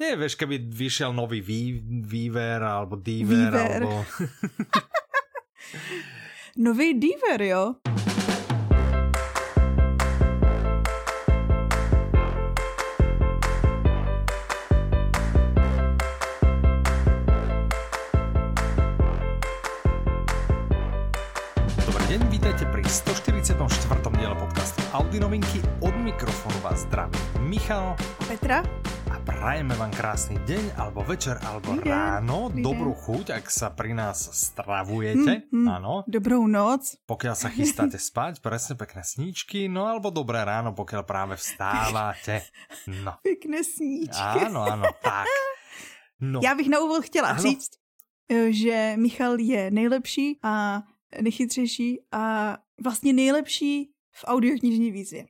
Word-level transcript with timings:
Nie, 0.00 0.16
vieš, 0.16 0.40
keby 0.40 0.72
vyšiel 0.72 1.12
nový 1.12 1.44
Ví, 1.44 1.76
Výver 1.84 2.64
alebo 2.64 2.96
Díver, 2.96 3.52
Výver. 3.52 3.84
alebo... 3.84 4.00
Nový 6.56 6.96
diver, 6.96 7.36
jo? 7.44 7.76
Dobrý 21.84 22.04
deň, 22.08 22.20
vítajte 22.32 22.64
pri 22.72 22.88
144. 22.88 23.52
diele 24.16 24.32
podcastu 24.32 24.80
Audi 24.96 25.20
novinky. 25.20 25.60
Od 25.84 25.92
mikrofónu 25.92 26.56
vás 26.64 26.88
zdraví 26.88 27.20
Michal 27.44 27.92
Petra? 28.24 28.64
Prajeme 29.20 29.76
vám 29.76 29.92
krásny 29.92 30.40
deň, 30.48 30.64
alebo 30.80 31.04
večer, 31.04 31.36
alebo 31.44 31.76
Dobrý 31.76 31.90
ráno. 31.92 32.48
dobrý 32.48 32.62
Dobrú 32.64 32.92
chuť, 32.96 33.36
ak 33.36 33.46
sa 33.52 33.68
pri 33.68 33.92
nás 33.92 34.16
stravujete. 34.32 35.48
Mm, 35.52 35.60
mm. 35.60 35.66
Áno. 35.68 35.92
Dobrou 36.08 36.48
noc. 36.48 36.96
Pokiaľ 37.04 37.34
sa 37.36 37.48
chystáte 37.52 38.00
spať, 38.00 38.40
presne 38.40 38.80
pekné 38.80 39.04
sníčky, 39.04 39.68
no 39.68 39.84
alebo 39.84 40.08
dobré 40.08 40.40
ráno, 40.40 40.72
pokiaľ 40.72 41.02
práve 41.04 41.34
vstávate. 41.36 42.48
No. 42.88 43.20
Pěkné 43.22 43.60
sníčky. 43.64 44.40
Áno, 44.48 44.64
áno, 44.64 44.88
tak. 45.04 45.28
No, 46.20 46.40
Já 46.42 46.54
bych 46.54 46.68
na 46.68 46.80
úvod 46.80 47.04
chtěla 47.04 47.28
Ano. 47.28 47.42
říct, 47.42 47.70
eh, 48.28 48.52
že 48.52 48.94
Michal 48.96 49.40
je 49.40 49.70
nejlepší 49.70 50.38
a 50.42 50.82
nejchytřejší 51.20 51.98
a 52.12 52.56
vlastně 52.84 53.12
nejlepší 53.12 53.90
v 54.12 54.24
audioknižní 54.26 54.90
výzvě. 54.90 55.26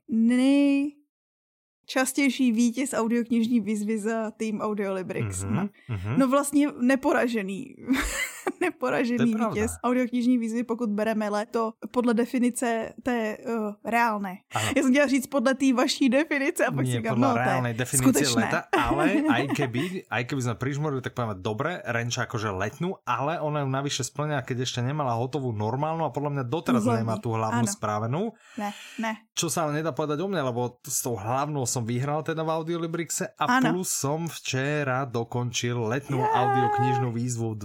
Nejčastější 1.91 2.53
vítěz 2.53 2.95
audioknižní 2.95 3.61
výzvy 3.61 3.99
za 3.99 4.31
tým 4.31 4.61
Audiolibrix. 4.61 5.45
Mhm. 5.45 5.69
No 6.17 6.29
vlastně 6.29 6.69
neporažený. 6.81 7.75
neporažený 8.61 9.35
vítěz 9.35 9.71
audioknižní 9.85 10.39
výzvy, 10.39 10.63
pokud 10.65 10.91
bereme 10.91 11.29
leto 11.29 11.73
podle 11.91 12.15
definice 12.15 12.93
té 13.03 13.37
uh, 13.39 13.75
reálné. 13.85 14.45
Áno. 14.55 14.69
Já 14.77 14.83
jsem 14.83 14.91
chtěla 14.93 15.07
říct 15.07 15.27
podle 15.27 15.55
té 15.55 15.73
vaší 15.73 16.09
definice 16.09 16.67
a 16.67 16.71
pak 16.71 16.87
si 16.87 16.93
Nie 16.93 16.97
říkám, 17.01 17.15
podľa 17.15 17.29
no, 17.29 17.35
to 17.35 17.39
je 17.41 17.45
reálnej 17.45 17.75
definície 17.75 18.25
skutečné. 18.25 18.43
leta, 18.45 18.61
ale 18.73 19.03
aj 19.37 19.45
keby, 19.57 19.83
aj 20.11 20.23
keby 20.27 20.41
sme 20.41 20.55
prižmorili, 20.55 21.01
tak 21.03 21.13
povieme, 21.15 21.37
dobre, 21.39 21.81
Renča 21.85 22.25
akože 22.27 22.51
letnú, 22.53 22.97
ale 23.07 23.41
ona 23.41 23.65
ju 23.65 23.69
navyše 23.69 24.03
splňa, 24.05 24.43
keď 24.45 24.57
ešte 24.67 24.81
nemala 24.83 25.17
hotovú 25.17 25.53
normálnu 25.53 26.05
a 26.05 26.11
podľa 26.13 26.31
mňa 26.41 26.45
doteraz 26.47 26.85
Hlavní, 26.85 27.01
nemá 27.05 27.15
tú 27.19 27.33
hlavnú 27.35 27.67
správenú. 27.67 28.33
Ne, 28.57 28.71
ne. 28.99 29.13
Čo 29.35 29.49
sa 29.49 29.65
ale 29.65 29.81
nedá 29.81 29.97
povedať 29.97 30.21
o 30.21 30.29
mne, 30.29 30.43
lebo 30.45 30.81
s 30.85 31.01
tou 31.01 31.17
hlavnou 31.17 31.65
som 31.65 31.85
vyhral 31.87 32.21
teda 32.21 32.45
v 32.45 32.51
Audiolibrixe 32.61 33.33
a 33.41 33.45
Áno. 33.61 33.81
plus 33.81 33.89
som 33.89 34.29
včera 34.29 35.09
dokončil 35.09 35.81
letnú 35.81 36.21
Jej. 36.21 36.29
audioknižnú 36.29 37.09
výzvu 37.13 37.57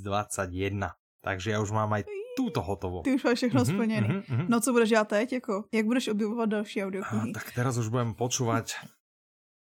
2021. 0.00 0.90
Takže 1.24 1.50
ja 1.50 1.58
už 1.60 1.70
mám 1.74 1.90
aj 1.92 2.04
túto 2.36 2.60
hotovou. 2.62 3.02
Ty 3.02 3.14
už 3.18 3.24
máš 3.24 3.38
všechno 3.38 3.60
Mhm, 3.64 3.70
splněný. 3.74 4.08
mhm, 4.08 4.22
mhm. 4.28 4.46
No 4.48 4.60
co 4.60 4.72
budeš 4.72 4.88
dělat 4.88 5.08
teď? 5.08 5.32
Jako, 5.32 5.64
jak 5.72 5.86
budeš 5.86 6.08
objevovat 6.08 6.48
další 6.48 6.84
audioknihy? 6.84 7.32
tak 7.32 7.52
teraz 7.52 7.76
už 7.76 7.88
budem 7.88 8.14
počúvať 8.14 8.74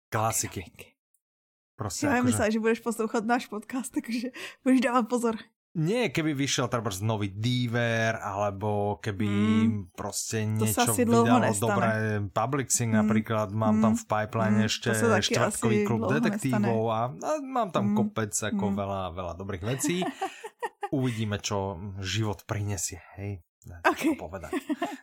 klasiky. 0.09 0.66
Prostě 1.76 2.06
Já 2.06 2.12
akože... 2.14 2.24
myslela, 2.24 2.50
že 2.50 2.59
budeš 2.59 2.80
poslouchat 2.80 3.26
náš 3.26 3.48
podcast, 3.48 3.94
takže 3.94 4.30
budeš 4.64 4.82
dávat 4.82 5.04
pozor. 5.09 5.36
Nie, 5.73 6.10
keby 6.10 6.34
vyšiel 6.34 6.72
treba 6.72 6.90
nový 7.02 7.30
Diver, 7.30 8.18
alebo 8.18 8.98
keby 8.98 9.30
Mm. 9.30 9.94
asi 10.74 11.06
dlho 11.06 11.28
vydalo 11.28 11.54
dobré 11.59 11.90
Publixing 12.34 12.92
Mm. 12.92 12.98
napríklad, 12.98 13.48
mám 13.52 13.78
tam 13.78 13.94
Mm. 13.94 14.00
v 14.00 14.04
pipeline 14.06 14.58
Mm, 14.66 14.74
štvrtkový 15.22 15.78
asi 15.78 15.86
klub 15.86 16.00
dlho 16.02 16.14
detektívov 16.18 16.82
a, 16.90 17.02
a 17.14 17.32
mám 17.42 17.70
tam 17.70 17.94
Mm. 17.94 17.96
kopec 17.96 18.34
ako 18.34 18.66
Mm. 18.68 18.76
veľa, 18.76 19.02
veľa 19.14 19.34
dobrých 19.38 19.64
vecí. 19.68 20.02
Uvidíme, 20.90 21.38
čo 21.38 21.78
život 22.00 22.48
prinesie, 22.48 23.04
hej. 23.20 23.44
Dá 23.68 23.84
Ok. 23.84 24.16
to 24.16 24.20
povedať. 24.20 24.52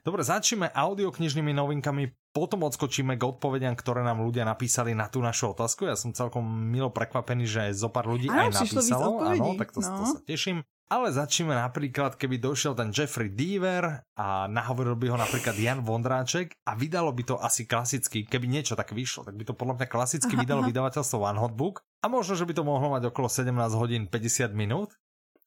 Dobre, 0.01 0.25
začneme 0.25 0.73
audioknižnými 0.73 1.53
novinkami, 1.53 2.33
potom 2.33 2.65
odskočíme 2.67 3.15
k 3.15 3.23
odpovediam, 3.23 3.77
ktoré 3.77 4.01
nám 4.03 4.25
ľudia 4.25 4.49
napísali 4.49 4.97
na 4.97 5.07
tú 5.13 5.21
našu 5.21 5.53
otázku. 5.53 5.87
Ja 5.87 5.95
som 5.95 6.17
celkom 6.17 6.43
milo 6.45 6.89
prekvapený, 6.89 7.45
že 7.45 7.63
zo 7.77 7.93
pár 7.93 8.09
ľudí 8.09 8.33
Áno, 8.33 8.49
aj 8.49 8.65
napísalo. 8.65 9.23
Áno, 9.23 9.55
tak 9.61 9.71
to, 9.71 9.85
to 9.85 10.03
no. 10.03 10.09
sa 10.09 10.21
teším. 10.25 10.65
Ale 10.85 11.09
začneme 11.09 11.57
napríklad, 11.57 12.21
keby 12.21 12.37
došiel 12.37 12.77
ten 12.77 12.93
Jeffrey 12.93 13.33
Deaver 13.33 14.05
a 14.21 14.45
nahovoril 14.45 15.01
by 15.01 15.07
ho 15.11 15.17
napríklad 15.17 15.57
Jan 15.57 15.81
Vondráček 15.81 16.53
a 16.69 16.77
vydalo 16.77 17.09
by 17.09 17.23
to 17.25 17.35
asi 17.41 17.65
klasicky, 17.65 18.29
keby 18.29 18.45
niečo 18.45 18.77
tak 18.77 18.93
vyšlo, 18.93 19.25
tak 19.25 19.33
by 19.33 19.49
to 19.49 19.57
podľa 19.57 19.81
mňa 19.81 19.89
klasicky 19.89 20.37
vydalo 20.37 20.61
vydavateľstvo 20.69 21.25
One 21.25 21.41
Hot 21.41 21.57
Book 21.57 21.81
a 22.05 22.13
možno, 22.13 22.37
že 22.37 22.45
by 22.45 22.53
to 22.53 22.69
mohlo 22.69 22.93
mať 22.93 23.09
okolo 23.09 23.33
17 23.33 23.49
hodín 23.81 24.03
50 24.13 24.53
minút. 24.53 24.93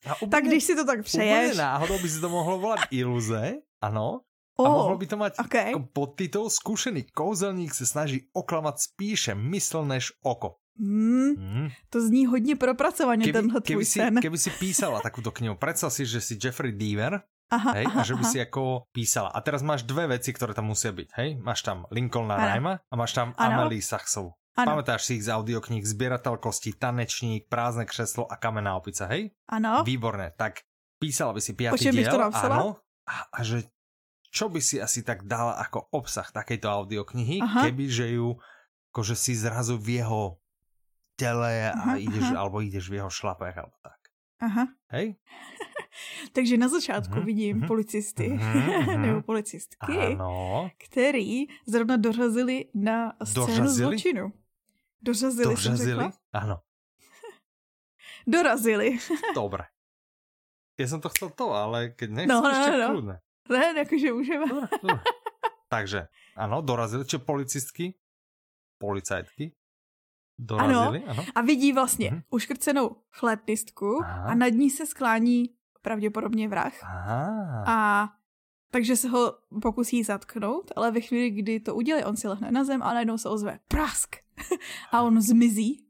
A 0.08 0.16
Tak 0.30 0.44
když 0.46 0.64
si 0.64 0.76
to 0.76 0.86
tak 0.86 1.04
přeješ. 1.04 1.58
náhodou 1.58 2.00
by 2.00 2.10
si 2.10 2.20
to 2.22 2.30
mohlo 2.30 2.60
volať 2.60 2.80
Iluze, 2.92 3.62
áno. 3.84 4.22
A 4.58 4.66
Oh, 4.66 4.74
mohlo 4.74 4.98
by 4.98 5.06
to 5.06 5.18
mať 5.22 5.32
ok. 5.38 5.56
ako 5.70 5.80
podtitul 5.94 6.50
Skúšený 6.50 7.14
kouzelník 7.14 7.78
se 7.78 7.86
snaží 7.86 8.26
oklamať 8.34 8.76
spíše 8.90 9.38
mysl 9.38 9.86
než 9.86 10.18
oko. 10.26 10.58
Hmm, 10.80 11.34
Hmm. 11.38 11.70
to 11.90 12.02
zní 12.02 12.26
hodně 12.26 12.56
propracovaně, 12.56 13.34
tenhle 13.34 13.62
keby, 13.62 13.74
tvůj 13.74 13.86
si, 13.86 14.00
sen. 14.00 14.22
keby 14.22 14.38
si 14.38 14.50
písala 14.50 15.02
takúto 15.02 15.30
knihu, 15.34 15.54
predstav 15.58 15.94
si, 15.94 16.06
že 16.06 16.22
si 16.22 16.38
Jeffrey 16.42 16.70
Deaver 16.74 17.22
Aha, 17.50 17.72
hej, 17.78 17.86
aha, 17.86 18.02
a 18.02 18.04
že 18.06 18.14
by 18.14 18.24
aha. 18.26 18.32
si 18.34 18.38
ako 18.42 18.64
písala. 18.92 19.30
A 19.34 19.40
teraz 19.42 19.62
máš 19.64 19.86
dve 19.88 20.06
veci, 20.20 20.34
ktoré 20.36 20.52
tam 20.54 20.68
musia 20.74 20.92
byť. 20.92 21.10
Hej? 21.16 21.30
Máš 21.40 21.62
tam 21.64 21.86
Lincolna 21.94 22.36
Áno. 22.36 22.46
Rhyma 22.50 22.74
a 22.82 22.94
máš 22.98 23.14
tam 23.16 23.32
Áno. 23.38 23.62
Amelie 23.66 23.80
Sachsovú. 23.82 24.34
Ano, 24.58 24.74
Pamätáš 24.74 25.06
si 25.06 25.22
ich 25.22 25.26
z 25.26 25.30
audiokníh 25.30 25.86
Zbierateľ 25.86 26.42
kosti, 26.42 26.74
Tanečník, 26.74 27.46
Prázdne 27.46 27.86
křeslo 27.86 28.26
a 28.26 28.36
Kamenná 28.36 28.74
opica, 28.74 29.06
hej? 29.06 29.30
ano. 29.46 29.86
Výborné, 29.86 30.34
tak 30.34 30.66
písala 30.98 31.38
by 31.38 31.42
si 31.42 31.54
piatý 31.54 31.78
čem 31.78 31.94
bych 31.94 32.10
diel, 32.10 32.14
to 32.18 32.22
napsala? 32.26 32.56
áno, 32.58 32.68
a, 33.06 33.16
a 33.30 33.40
že 33.46 33.70
čo 34.34 34.50
by 34.50 34.58
si 34.58 34.82
asi 34.82 35.06
tak 35.06 35.30
dala 35.30 35.62
ako 35.62 35.94
obsah 35.94 36.26
takejto 36.26 36.66
audioknihy, 36.66 37.38
Aha. 37.38 37.70
keby 37.70 37.86
že 37.86 38.18
ju, 38.18 38.34
akože 38.90 39.14
si 39.14 39.38
zrazu 39.38 39.78
v 39.78 40.02
jeho 40.02 40.42
tele 41.14 41.70
a 41.70 41.78
Aha, 41.78 41.94
ideš, 42.02 42.34
aha. 42.34 42.42
alebo 42.42 42.58
ideš 42.60 42.90
v 42.90 42.98
jeho 42.98 43.10
šlapech, 43.14 43.56
alebo 43.56 43.78
tak. 43.86 44.00
Aha. 44.42 44.64
Hej? 44.90 45.22
Takže 46.36 46.58
na 46.58 46.68
začátku 46.70 47.18
Mhm, 47.22 47.26
vidím 47.26 47.58
mhm. 47.62 47.68
policisty, 47.68 48.30
Mhm, 48.30 48.58
mhm. 48.82 49.02
nebo 49.02 49.20
policistky, 49.22 50.18
Áno. 50.18 50.70
který 50.82 51.46
zrovna 51.66 51.98
dorazili 51.98 52.70
na 52.74 53.14
scénu 53.22 53.46
Dorazili? 53.48 53.70
zločinu. 53.98 54.26
Dorazili, 55.06 55.34
jsem 55.44 55.50
Dožazili? 55.54 55.90
řekla. 56.04 56.12
Áno, 56.34 56.56
Dorazili. 58.28 59.00
dobre. 59.34 59.64
Ja 60.78 60.86
som 60.86 61.02
to 61.02 61.10
chcel 61.10 61.34
to, 61.34 61.56
ale 61.58 61.96
keď 61.98 62.10
nechceš, 62.12 62.30
No, 62.30 62.38
no, 62.44 62.50
ešte 62.52 62.72
no. 62.78 62.88
kľudne. 62.94 63.16
Ne, 63.50 63.64
jakože 63.82 64.08
můžeme. 64.14 64.46
Dobre, 64.46 64.68
dobre. 64.84 65.00
Takže, 65.68 66.00
áno, 66.36 66.62
dorazili, 66.62 67.04
čo 67.08 67.20
policistky, 67.20 67.96
policajtky, 68.78 69.52
dorazili, 70.38 71.04
áno. 71.08 71.24
A 71.36 71.42
vidí 71.42 71.74
vlastně 71.74 72.12
Mhm. 72.12 72.22
uškrcenou 72.30 72.96
flétnistku 73.12 74.00
Aha. 74.04 74.24
a 74.32 74.36
nad 74.36 74.48
ní 74.54 74.70
se 74.70 74.86
sklání 74.86 75.50
pravděpodobně 75.82 76.48
vrah. 76.48 76.76
Aha. 76.84 77.64
A 77.68 77.78
takže 78.72 78.96
se 78.96 79.08
ho 79.10 79.38
pokusí 79.62 80.04
zatknout, 80.04 80.72
ale 80.76 80.92
ve 80.92 81.02
chvíli, 81.02 81.30
kdy 81.32 81.60
to 81.60 81.76
udělá, 81.76 82.06
on 82.08 82.16
si 82.18 82.28
lehne 82.28 82.52
na 82.52 82.64
zem 82.64 82.84
a 82.84 82.94
najednou 82.94 83.18
se 83.18 83.30
ozve 83.30 83.60
prask 83.68 84.16
a 84.92 85.02
on 85.02 85.22
zmizí. 85.22 85.84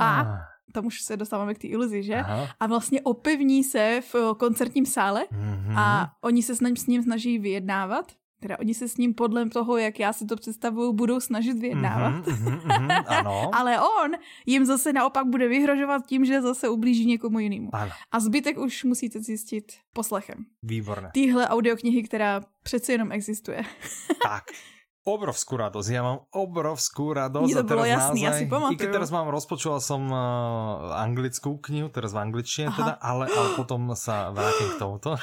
A. 0.00 0.26
Tam 0.72 0.86
už 0.86 1.00
se 1.02 1.16
dostáváme 1.16 1.54
k 1.54 1.58
té 1.58 1.66
iluzi, 1.66 2.02
že? 2.02 2.14
Aha. 2.14 2.48
A 2.60 2.66
vlastně 2.66 3.00
opevní 3.02 3.64
se 3.64 4.00
v 4.12 4.14
eh, 4.14 4.34
koncertním 4.38 4.86
sále 4.86 5.24
Mhm. 5.32 5.78
a 5.78 6.12
oni 6.22 6.42
se 6.42 6.56
s 6.56 6.60
ním, 6.60 6.76
s 6.76 6.86
ním 6.86 7.02
snaží 7.02 7.38
vyjednávat. 7.38 8.12
Teda 8.40 8.58
oni 8.58 8.74
se 8.74 8.88
s 8.88 8.96
ním 8.96 9.14
podle 9.14 9.46
toho, 9.48 9.76
jak 9.76 9.98
já 10.00 10.12
si 10.12 10.26
to 10.26 10.36
představuju, 10.36 10.92
budou 10.92 11.20
snažit 11.20 11.58
vyjednávat. 11.58 12.10
Mhm, 12.10 12.52
mhm, 12.52 12.60
mhm, 12.68 12.90
Ano. 13.06 13.50
Ale 13.54 13.80
on 13.80 14.10
jim 14.46 14.64
zase 14.64 14.92
naopak 14.92 15.26
bude 15.26 15.48
vyhrožovat 15.48 16.06
tím, 16.06 16.24
že 16.24 16.42
zase 16.42 16.68
ublíží 16.68 17.06
někomu 17.06 17.38
jinému. 17.38 17.70
Ano, 17.72 17.92
A 18.12 18.20
zbytek 18.20 18.58
už 18.58 18.84
musíte 18.84 19.20
zjistit 19.20 19.72
poslechem. 19.92 20.44
výborné. 20.62 21.10
Týhle 21.14 21.48
audioknihy, 21.48 22.02
která 22.02 22.40
přece 22.62 22.92
jenom 22.92 23.12
existuje. 23.12 23.62
Tak. 24.22 24.44
Obrovskú 25.04 25.60
radosť, 25.60 25.88
ja 25.92 26.00
mám 26.00 26.24
obrovskú 26.32 27.12
radosť. 27.12 27.44
Mne 27.44 27.60
to 27.60 27.76
bolo 27.76 27.84
jasný, 27.84 28.24
ja 28.24 28.32
si 28.32 28.48
pamatuju. 28.48 28.72
I 28.72 28.80
keď 28.80 28.88
teraz 28.88 29.12
mám, 29.12 29.28
rozpočúval 29.28 29.84
som 29.84 30.08
uh, 30.08 30.96
anglickú 30.96 31.60
knihu, 31.60 31.92
teraz 31.92 32.16
v 32.16 32.24
angličtine 32.24 32.72
Aha. 32.72 32.78
teda, 32.80 32.92
ale, 33.04 33.28
ale 33.28 33.48
potom 33.52 33.92
sa 33.92 34.32
vrátim 34.32 34.72
k 34.72 34.76
tomuto. 34.80 35.20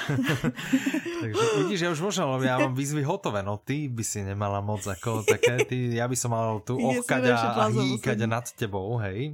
Takže 1.26 1.44
vidíš, 1.66 1.80
ja 1.82 1.90
už 1.90 1.98
môžem, 1.98 2.30
lebo 2.30 2.46
ja 2.46 2.62
mám 2.62 2.78
výzvy 2.78 3.02
hotové, 3.02 3.42
no 3.42 3.58
ty 3.58 3.90
by 3.90 4.06
si 4.06 4.22
nemala 4.22 4.62
moc 4.62 4.86
ako 4.86 5.26
také, 5.26 5.66
ty, 5.66 5.98
ja 5.98 6.06
by 6.06 6.14
som 6.14 6.30
mal 6.30 6.62
tu 6.62 6.78
ohkať 6.78 7.34
a, 7.34 7.66
a 7.66 7.74
hýkať 7.74 8.22
nad 8.30 8.46
tebou, 8.54 9.02
hej. 9.02 9.34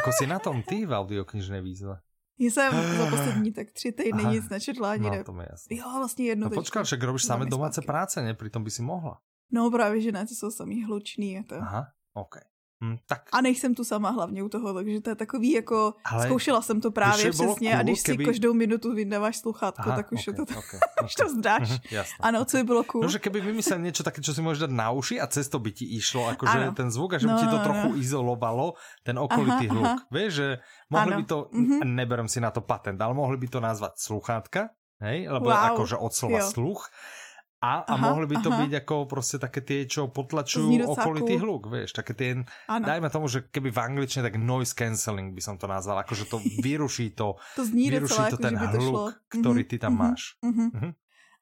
Ako 0.00 0.08
si 0.08 0.24
na 0.24 0.40
tom 0.40 0.64
ty 0.64 0.88
v 0.88 0.92
audioknižnej 0.96 1.60
výzve? 1.60 2.00
Já 2.38 2.50
jsem 2.50 2.98
za 2.98 3.06
poslední 3.10 3.52
tak 3.52 3.70
tři 3.70 3.92
týdny 3.92 4.22
Aha. 4.22 4.32
nic 4.32 4.48
nečetla 4.48 4.90
ani 4.90 5.04
No, 5.04 5.10
ne. 5.10 5.24
to 5.24 5.32
mi 5.32 5.42
je 5.42 5.48
jasné. 5.50 5.76
Jo, 5.76 5.84
vlastně 5.98 6.24
jednu 6.24 6.48
No 6.48 6.50
počkaj, 6.50 6.84
však 6.84 7.02
robíš 7.02 7.24
samé 7.24 7.46
domáce 7.46 7.82
práce, 7.82 8.22
ne? 8.22 8.34
Pritom 8.34 8.64
by 8.64 8.70
si 8.70 8.82
mohla. 8.82 9.18
No 9.52 9.70
právě, 9.70 10.00
že 10.00 10.12
ne, 10.12 10.26
to 10.26 10.34
jsou 10.34 10.50
samý 10.50 10.84
hlučný. 10.84 11.38
A 11.38 11.42
to. 11.48 11.54
Aha, 11.56 11.86
OK. 12.14 12.36
Hm, 12.84 12.96
tak. 13.06 13.30
A 13.32 13.40
nejsem 13.40 13.74
tu 13.74 13.84
sama 13.84 14.10
hlavně 14.10 14.42
u 14.42 14.48
toho, 14.48 14.74
takže 14.74 15.00
to 15.00 15.10
je 15.10 15.16
takový 15.16 15.50
jako, 15.52 15.94
Ale 16.04 16.26
zkoušela 16.26 16.62
jsem 16.62 16.80
to 16.80 16.90
právě 16.90 17.30
přesně 17.30 17.70
cool, 17.70 17.80
a 17.80 17.82
když 17.82 18.00
si 18.00 18.12
keby- 18.12 18.24
každou 18.24 18.52
minutu 18.54 18.94
vydáváš 18.94 19.36
sluchátko, 19.36 19.88
Aha, 19.88 19.96
tak 19.96 20.12
už, 20.12 20.20
ok, 20.20 20.26
je 20.26 20.32
to, 20.34 20.42
ok, 20.58 20.70
už 21.04 21.14
to 21.14 21.28
zdáš. 21.28 21.70
Mhm, 21.70 21.78
jasné. 21.90 22.16
Ano, 22.20 22.44
co 22.44 22.56
by 22.56 22.64
bylo 22.64 22.84
cool. 22.84 23.02
No, 23.02 23.08
že 23.08 23.18
keby 23.22 23.40
vymyslel 23.40 23.78
niečo 23.78 24.02
také, 24.04 24.20
čo 24.20 24.34
si 24.34 24.42
môžeš 24.42 24.68
dať 24.68 24.72
na 24.74 24.90
uši 24.90 25.16
a 25.22 25.24
cez 25.30 25.46
to 25.48 25.62
by 25.62 25.70
ti 25.72 25.86
išlo, 25.86 26.28
akože 26.34 26.58
Áno. 26.60 26.74
ten 26.76 26.90
zvuk 26.90 27.14
a 27.14 27.18
že 27.22 27.30
by 27.30 27.32
No, 27.32 27.40
ti 27.40 27.46
to 27.48 27.58
no, 27.58 27.64
trochu 27.64 27.88
no. 27.88 27.96
izolovalo, 27.96 28.66
ten 29.06 29.16
okolitý 29.22 29.70
Aha, 29.70 29.72
hluk. 29.72 29.98
Vieš, 30.10 30.32
že 30.34 30.48
mohli 30.90 31.12
Áno. 31.14 31.18
by 31.22 31.24
to, 31.30 31.36
Mhm. 31.54 31.76
neberem 31.94 32.28
si 32.28 32.42
na 32.42 32.50
to 32.50 32.60
patent, 32.60 32.98
ale 33.00 33.14
mohli 33.14 33.38
by 33.38 33.48
to 33.48 33.60
nazvať 33.64 33.96
sluchátka, 33.96 34.74
hej, 35.00 35.30
lebo 35.30 35.46
Wow, 35.48 35.78
akože 35.78 35.96
od 35.96 36.12
slova 36.12 36.42
jo. 36.42 36.50
sluch. 36.52 36.90
A, 37.64 37.80
a 37.80 37.96
Aha, 37.96 38.12
mohli 38.12 38.28
by 38.28 38.36
to 38.44 38.52
aha. 38.52 38.60
byť 38.60 38.72
ako 38.84 38.94
proste 39.08 39.40
také 39.40 39.64
tie, 39.64 39.88
čo 39.88 40.12
potlačujú 40.12 40.84
okolitý 40.84 41.40
hluk, 41.40 41.72
vieš, 41.72 41.96
také 41.96 42.12
tie, 42.12 42.44
Ano, 42.68 42.84
dajme 42.84 43.08
tomu, 43.08 43.24
že 43.24 43.48
keby 43.48 43.72
v 43.72 43.78
angličtine, 43.80 44.20
tak 44.20 44.36
noise 44.36 44.76
cancelling 44.76 45.32
by 45.32 45.40
som 45.40 45.56
to 45.56 45.64
nazval, 45.64 45.96
akože 46.04 46.28
to 46.28 46.44
vyruší 46.66 47.16
to, 47.16 47.40
to 47.56 47.64
zní 47.64 47.88
vyruší 47.88 48.20
docela, 48.20 48.28
to 48.28 48.36
jako, 48.36 48.44
ten 48.44 48.54
by 48.60 48.66
to 48.68 48.76
šlo. 48.76 48.84
hluk, 48.84 49.14
ktorý 49.32 49.62
Mhm, 49.64 49.70
ty 49.72 49.76
tam 49.80 49.92
mhm, 49.96 50.00
máš. 50.04 50.20
mhm. 50.44 50.66
Mhm. 50.76 50.90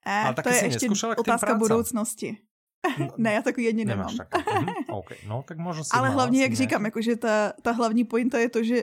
Eh, 0.07 0.25
Ale 0.27 0.35
to 0.35 0.49
je 0.49 0.65
ještě 0.65 0.87
otázka 1.19 1.55
budoucnosti. 1.55 2.39
ne, 3.19 3.33
já 3.33 3.43
takový 3.43 3.65
jedně 3.65 3.85
nemám. 3.85 4.11
Mhm, 4.11 4.75
OK, 4.99 5.11
no 5.27 5.43
tak 5.47 5.59
možno 5.59 5.85
si 5.87 5.91
Ale 5.95 6.11
hlavně, 6.11 6.43
jak 6.43 6.51
nejaký- 6.51 6.57
říkám, 6.67 6.85
jakože 6.85 7.17
ta, 7.17 7.53
ta 7.63 7.71
hlavní 7.73 8.05
pointa 8.05 8.39
je 8.39 8.49
to, 8.49 8.65
že 8.65 8.77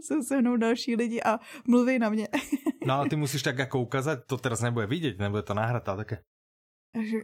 jsou 0.00 0.22
se 0.22 0.40
mnou 0.40 0.56
další 0.56 0.96
lidi 0.96 1.20
a 1.22 1.40
mluví 1.68 1.98
na 1.98 2.08
mě. 2.08 2.28
No 2.86 2.94
ale 2.94 3.08
ty 3.08 3.16
musíš 3.16 3.42
tak 3.44 3.60
ako 3.60 3.80
ukázať, 3.84 4.24
to 4.28 4.36
teraz 4.36 4.60
nebude 4.60 4.84
vidieť, 4.88 5.16
nebude 5.20 5.44
to 5.44 5.52
nahrať, 5.56 5.84
ale 5.88 5.96
také, 6.04 6.16
že, 6.94 7.18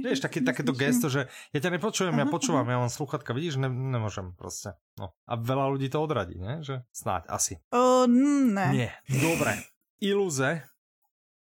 vieš, 0.00 0.24
také, 0.24 0.40
takéto 0.40 0.72
gesto, 0.72 1.12
že 1.12 1.28
ja 1.52 1.58
ťa 1.60 1.76
nepočujem, 1.76 2.16
ja 2.16 2.24
Aha, 2.24 2.32
počúvam, 2.32 2.64
ja 2.64 2.80
mám 2.80 2.88
sluchatka, 2.88 3.36
vidíš, 3.36 3.60
ne, 3.60 3.68
nemôžem 3.68 4.32
proste. 4.34 4.74
No. 4.96 5.12
A 5.28 5.36
veľa 5.36 5.76
ľudí 5.76 5.92
to 5.92 6.00
odradí, 6.00 6.40
ne? 6.40 6.64
Že 6.64 6.82
snáď, 6.90 7.28
asi. 7.28 7.60
Mm, 7.70 8.56
ne. 8.56 8.66
Nie, 8.72 8.90
dobre. 9.08 9.60
Iluze, 10.02 10.66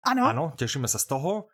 Ano, 0.07 0.23
ano, 0.31 0.45
tešíme 0.55 0.87
sa 0.87 1.03
z 1.03 1.07
toho. 1.11 1.51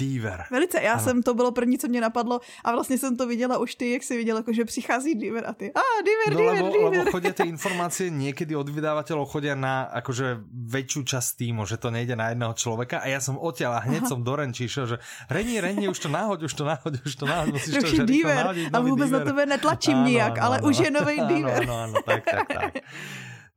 Díver. 0.00 0.44
velice. 0.50 0.82
Já 0.82 0.92
Ano. 0.92 1.02
jsem, 1.02 1.22
to 1.22 1.34
bylo 1.34 1.52
první, 1.52 1.78
co 1.78 1.88
mě 1.88 2.00
napadlo 2.00 2.40
a 2.64 2.72
vlastně 2.72 2.98
jsem 2.98 3.16
to 3.16 3.26
viděla 3.26 3.58
už 3.58 3.74
ty, 3.74 3.90
jak 3.92 4.02
jsi 4.02 4.16
viděla, 4.16 4.38
jako, 4.38 4.52
že 4.52 4.64
přichází 4.64 5.14
Diver 5.14 5.44
a 5.46 5.52
ty, 5.52 5.72
a 5.72 5.78
ah, 5.78 6.02
Diver, 6.02 6.30
No 6.34 6.38
Diver, 6.40 6.64
lebo, 6.64 6.72
Diver. 6.90 6.98
lebo 6.98 7.10
chodia 7.14 7.32
tie 7.32 7.46
informácie 7.54 8.10
niekedy 8.10 8.58
od 8.58 8.66
vydávateľov 8.66 9.26
chodia 9.30 9.54
na 9.54 9.86
akože 9.94 10.42
väčšiu 10.50 11.00
časť 11.06 11.30
týmu, 11.38 11.62
že 11.62 11.78
to 11.78 11.94
nejde 11.94 12.18
na 12.18 12.34
jedného 12.34 12.54
človeka 12.58 13.00
a 13.00 13.06
ja 13.06 13.22
som 13.22 13.38
odtiaľ 13.38 13.78
a 13.78 13.80
hneď 13.86 14.02
Aha. 14.02 14.10
som 14.10 14.26
do 14.26 14.34
Renči 14.34 14.66
išiel, 14.66 14.86
že 14.86 14.96
Reni, 15.30 15.62
Reni, 15.62 15.86
už 15.86 15.98
to 16.02 16.08
náhoď, 16.10 16.42
už 16.42 16.54
to 16.58 16.64
náhoď, 16.66 16.92
už 17.06 17.14
to 17.14 17.24
náhoď, 17.30 17.52
musíš 17.54 17.74
to 17.82 17.86
že 17.86 18.02
nahodiť, 18.26 18.66
A 18.74 18.78
vůbec 18.82 19.10
na 19.10 19.18
Diver. 19.22 19.28
tebe 19.30 19.42
netlačím 19.46 19.98
Áno, 20.02 20.06
nijak, 20.10 20.34
áno, 20.38 20.42
ale 20.42 20.56
áno. 20.58 20.66
už 20.66 20.76
je 20.82 20.90
nový 20.90 21.16
Áno, 21.22 21.28
Diver. 21.30 21.60
Áno, 21.62 21.74
áno, 21.86 21.96
tak, 22.02 22.20
tak, 22.26 22.46
tak. 22.50 22.72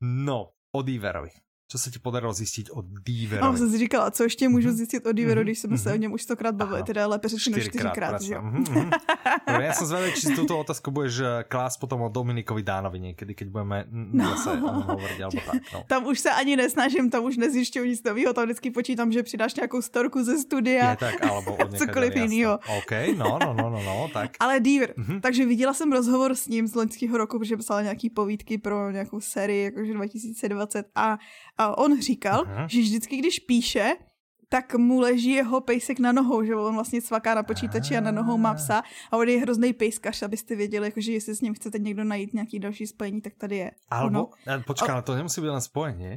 No, 0.05 0.53
o 0.69 0.79
Díverovi. 0.85 1.46
Čo 1.67 1.75
sa 1.75 1.91
ti 1.91 1.99
podarilo 1.99 2.31
zistiť 2.31 2.71
o 2.71 2.79
A 2.79 2.83
Díverovi? 3.03 3.57
jsem 3.59 3.67
si 3.71 3.77
říkala, 3.77 4.11
co 4.11 4.23
ještě 4.23 4.49
můžu 4.49 4.71
zjistit 4.71 5.03
o 5.05 5.11
Mhm, 5.11 5.43
když 5.43 5.59
jsme 5.59 5.77
se 5.77 5.89
mhm. 5.89 5.97
o 5.97 6.01
něm 6.01 6.11
už 6.13 6.21
stokrát 6.23 6.55
bavili, 6.55 6.79
Aha. 6.79 6.85
teda 6.87 7.07
lépe 7.07 7.27
řečeno 7.27 7.59
čtyřikrát, 7.59 7.93
presne. 7.93 8.27
že 8.27 8.33
jo? 8.33 8.41
Mhm, 8.41 8.63
mhm. 8.71 8.89
Ja 9.47 9.73
som 9.75 9.87
zvedavý, 9.87 10.11
či 10.15 10.31
si 10.31 10.35
túto 10.35 10.55
otázku 10.59 10.91
budeš 10.95 11.15
eh, 11.23 11.43
klásť 11.43 11.79
potom 11.83 12.03
o 12.03 12.09
Dominikovi 12.11 12.63
Dánovi 12.63 12.99
niekedy, 13.11 13.35
keď 13.35 13.47
budeme 13.51 13.83
No. 13.91 14.31
zase 14.35 14.55
alebo 14.63 14.95
tak. 15.43 15.59
No. 15.73 15.79
Tam 15.87 16.01
už 16.07 16.19
se 16.19 16.31
ani 16.31 16.55
nesnažím, 16.55 17.09
tam 17.11 17.23
už 17.27 17.35
nezjišťuju 17.37 17.83
nic 17.85 17.99
nového, 18.03 18.31
tam 18.33 18.43
vždycky 18.47 18.71
počítám, 18.71 19.11
že 19.11 19.23
přidáš 19.23 19.55
nějakou 19.55 19.81
storku 19.81 20.23
ze 20.23 20.37
studia. 20.39 20.95
Je 20.95 20.97
tak, 21.03 21.19
alebo 21.25 21.55
od 21.55 21.75
Cokoliv 21.79 22.15
jinýho. 22.15 22.59
OK, 22.79 22.91
no, 23.17 23.39
no, 23.43 23.51
no, 23.53 23.67
no, 23.69 23.79
no, 23.83 24.07
tak. 24.13 24.31
Ale 24.39 24.59
Diver, 24.59 24.93
Mhm. 24.97 25.19
takže 25.21 25.45
viděla 25.45 25.73
jsem 25.73 25.91
rozhovor 25.91 26.35
s 26.35 26.47
ním 26.47 26.67
z 26.67 26.75
loňského 26.75 27.17
roku, 27.17 27.39
protože 27.39 27.57
psal 27.57 27.83
nějaký 27.83 28.09
povídky 28.09 28.57
pro 28.57 28.91
nějakou 28.91 29.19
sérii, 29.19 29.63
jakože 29.63 29.93
2020 29.93 30.85
a, 30.95 31.17
a 31.57 31.77
on 31.77 32.01
říkal, 32.01 32.43
Aha. 32.47 32.67
že 32.67 32.81
vždycky, 32.81 33.17
když 33.17 33.39
píše, 33.39 33.95
tak 34.49 34.75
mu 34.75 34.99
leží 34.99 35.31
jeho 35.31 35.61
pejsek 35.61 35.99
na 35.99 36.11
nohou, 36.11 36.43
že 36.43 36.55
on 36.55 36.75
vlastně 36.75 37.01
cvaká 37.01 37.35
na 37.35 37.43
počítači 37.43 37.97
a 37.97 38.01
na 38.01 38.11
nohou 38.11 38.37
má 38.37 38.53
psa 38.53 38.83
a 39.11 39.17
on 39.17 39.29
je 39.29 39.39
hrozný 39.39 39.73
pejskař, 39.73 40.23
abyste 40.23 40.55
věděli, 40.55 40.87
jakože 40.87 41.11
jestli 41.11 41.35
s 41.35 41.41
ním 41.41 41.53
chcete 41.53 41.79
někdo 41.79 42.03
najít 42.03 42.33
nějaký 42.33 42.59
další 42.59 42.87
spojení, 42.87 43.21
tak 43.21 43.33
tady 43.35 43.57
je. 43.57 43.71
Alebo, 43.89 44.31
no. 44.47 44.63
počkaj, 44.65 44.89
ale 44.89 45.01
to 45.01 45.15
nemusí 45.15 45.41
byť 45.41 45.49
len 45.49 45.61
spojenie. 45.61 46.13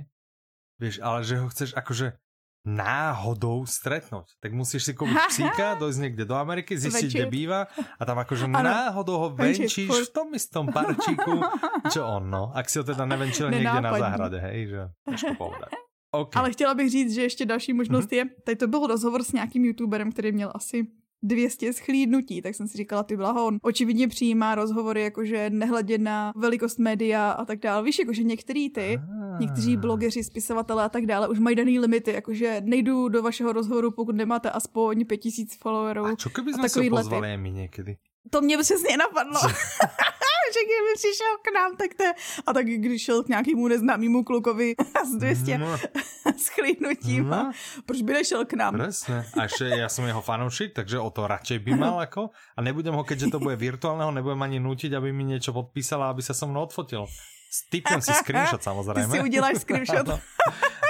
Vieš, 0.81 1.05
ale 1.05 1.25
že 1.25 1.37
ho 1.37 1.49
chceš 1.53 1.77
akože 1.77 2.17
náhodou 2.65 3.65
stretnúť. 3.65 4.37
Tak 4.41 4.53
musíš 4.53 4.85
si 4.85 4.93
kúpiť 4.93 5.17
psíka, 5.33 5.75
dojsť 5.81 5.99
niekde 6.01 6.25
do 6.29 6.37
Ameriky, 6.37 6.77
zistiť, 6.77 7.11
kde 7.13 7.27
býva 7.27 7.61
a 7.97 8.03
tam 8.05 8.21
akože 8.21 8.45
Ano. 8.53 8.61
náhodou 8.61 9.17
ho 9.17 9.29
venčíš 9.33 9.89
v 9.89 10.13
tom 10.13 10.29
istom 10.37 10.69
parčíku, 10.69 11.41
čo 11.95 12.05
on, 12.07 12.29
no. 12.29 12.53
Ak 12.53 12.69
si 12.69 12.79
ho 12.79 12.85
teda 12.85 13.05
nevenčil 13.09 13.49
niekde 13.53 13.65
na 13.69 13.81
Nenápadný. 13.81 14.03
záhrade, 14.05 14.39
hej, 14.41 14.59
že 14.69 14.81
ťažko 15.09 15.35
povedať. 15.37 15.71
OK. 16.11 16.37
Ale 16.37 16.51
chtěla 16.51 16.75
bych 16.75 16.91
říct, 16.91 17.15
že 17.15 17.23
ještě 17.23 17.47
další 17.47 17.73
možnost 17.73 18.13
je, 18.13 18.25
tady 18.45 18.57
to 18.57 18.67
byl 18.69 18.87
rozhovor 18.87 19.23
s 19.23 19.33
nějakým 19.33 19.65
youtuberem, 19.65 20.13
který 20.13 20.33
měl 20.33 20.53
asi 20.55 20.83
200 21.23 21.73
schlídnutí, 21.73 22.43
tak 22.43 22.55
jsem 22.55 22.69
si 22.69 22.77
říkala, 22.79 23.03
ty 23.03 23.17
blaho, 23.17 23.47
on 23.47 23.59
očividně 23.63 24.09
přijímá 24.09 24.55
rozhovory, 24.55 25.03
jakože 25.03 25.51
nehledě 25.51 25.99
na 25.99 26.33
velikost 26.37 26.79
média 26.79 27.31
a 27.31 27.45
tak 27.45 27.59
dále. 27.59 27.83
Víš, 27.83 27.99
jakože 27.99 28.23
některý 28.23 28.71
ty, 28.71 29.01
Ah. 29.01 29.39
někteří 29.41 29.77
blogeři, 29.77 30.25
spisovatelé 30.25 30.85
a 30.85 30.89
tak 30.89 31.07
dále 31.07 31.29
už 31.29 31.39
mají 31.39 31.57
daný 31.57 31.79
limity, 31.79 32.13
jakože 32.13 32.63
nejdu 32.65 33.09
do 33.09 33.23
vašeho 33.23 33.53
rozhovoru, 33.53 33.91
pokud 33.91 34.17
nemáte 34.17 34.51
aspoň 34.51 35.05
5000 35.05 35.57
followerů. 35.57 36.05
A 36.05 36.15
čo 36.17 36.31
keby 36.31 36.53
a 36.53 36.57
sme 36.59 36.69
si 36.69 36.79
ho 36.79 36.83
takovýhle 36.85 37.01
pozvali 37.03 37.37
my 37.37 37.51
niekedy? 37.51 37.97
To 38.31 38.41
mě 38.41 38.59
přesně 38.59 38.97
napadlo. 38.97 39.41
že 40.53 40.61
kdyby 40.67 40.93
přišel 40.97 41.33
k 41.43 41.49
nám, 41.55 41.71
tak 41.77 41.91
to 41.95 42.03
je... 42.05 42.13
A 42.47 42.51
tak 42.53 42.67
když 42.67 43.03
šel 43.03 43.23
k 43.23 43.29
nějakému 43.29 43.69
neznámému 43.69 44.25
klukovi 44.25 44.75
s 45.07 45.13
200 45.17 45.59
No, 45.59 45.79
schlídnutím, 46.45 47.29
no, 47.29 47.37
a 47.37 47.53
proč 47.87 48.03
by 48.03 48.13
nešel 48.13 48.45
k 48.45 48.53
nám? 48.55 48.75
presne. 48.75 49.25
A 49.37 49.45
ešte 49.47 49.67
ja 49.71 49.89
som 49.89 50.07
jeho 50.07 50.23
fanúšik, 50.23 50.73
takže 50.73 50.99
o 50.99 51.11
to 51.11 51.27
radšej 51.27 51.59
by 51.63 51.73
mal 51.77 51.97
ako. 52.07 52.31
A 52.57 52.59
nebudem 52.63 52.95
ho, 52.95 53.03
keďže 53.05 53.31
to 53.31 53.39
bude 53.39 53.57
virtuálneho, 53.57 54.11
nebudem 54.11 54.41
ani 54.41 54.59
nútiť, 54.59 54.95
aby 54.95 55.13
mi 55.13 55.25
niečo 55.25 55.53
podpísala, 55.53 56.11
aby 56.11 56.23
sa 56.23 56.35
so 56.35 56.47
mnou 56.49 56.67
odfotil. 56.67 57.07
Stipnem 57.51 57.99
si 57.99 58.15
screenshot 58.15 58.63
Ty 58.63 58.71
samozrejme. 58.71 59.11
si 59.11 59.19
uděláš 59.21 59.67
screenshot. 59.67 60.07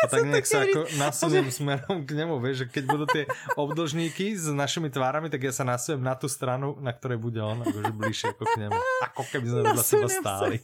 A 0.00 0.06
tak 0.06 0.25
nech 0.25 0.44
sa 0.44 0.62
ako 0.62 0.88
nasuniem 0.97 1.49
smerom 1.49 2.02
k 2.02 2.14
nemu, 2.14 2.38
vieš, 2.38 2.56
že 2.58 2.67
keď 2.70 2.85
budú 2.87 3.05
tie 3.06 3.25
obdlžníky 3.55 4.32
s 4.32 4.49
našimi 4.49 4.88
tvárami, 4.88 5.29
tak 5.29 5.41
ja 5.41 5.52
sa 5.52 5.62
nasujem 5.62 6.00
na 6.00 6.14
tú 6.14 6.25
stranu, 6.25 6.76
na 6.79 6.91
ktorej 6.91 7.17
bude 7.17 7.37
on, 7.38 7.61
akože 7.61 7.93
bližšie 7.93 8.26
ako 8.31 8.44
k 8.47 8.55
nemu. 8.58 8.79
Ako 9.06 9.23
keby 9.29 9.47
sme 9.47 9.61
vedľa 9.62 9.85
seba 9.85 10.08
stáli. 10.08 10.56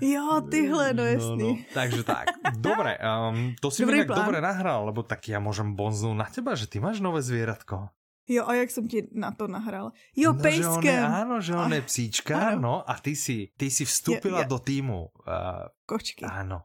Jo, 0.00 0.42
tyhle, 0.42 0.92
no 0.92 1.02
jasný. 1.02 1.50
Takže 1.70 2.02
tak. 2.02 2.30
Dobre, 2.56 2.94
um, 2.96 3.54
to 3.58 3.70
si 3.70 3.82
Dobrý 3.82 4.02
mi 4.02 4.06
tak 4.06 4.16
dobre 4.16 4.38
nahral, 4.38 4.86
lebo 4.86 5.02
tak 5.02 5.26
ja 5.26 5.38
môžem 5.38 5.74
bonznúť 5.74 6.16
na 6.16 6.26
teba, 6.26 6.54
že 6.54 6.66
ty 6.66 6.78
máš 6.78 6.98
nové 6.98 7.20
zvieratko. 7.20 7.90
Jo, 8.26 8.46
a 8.46 8.54
jak 8.54 8.70
jsem 8.70 8.86
ti 8.86 9.02
na 9.10 9.34
to 9.34 9.50
nahral? 9.50 9.90
Jo, 10.14 10.30
No, 10.30 10.38
že 10.38 10.62
on 10.62 10.78
je, 10.78 10.86
pejskem. 10.86 11.02
áno, 11.02 11.34
že 11.42 11.52
on 11.52 11.72
je 11.74 11.82
psíčka, 11.82 12.54
Áno. 12.54 12.62
no 12.62 12.74
a 12.86 12.94
ty 12.94 13.18
si, 13.18 13.50
ty 13.58 13.66
si 13.66 13.82
vstúpila 13.82 14.42
Ja- 14.42 14.46
ja- 14.46 14.50
do 14.54 14.58
týmu. 14.62 15.10
Uh, 15.26 15.66
Kočky. 15.82 16.22
áno. 16.22 16.62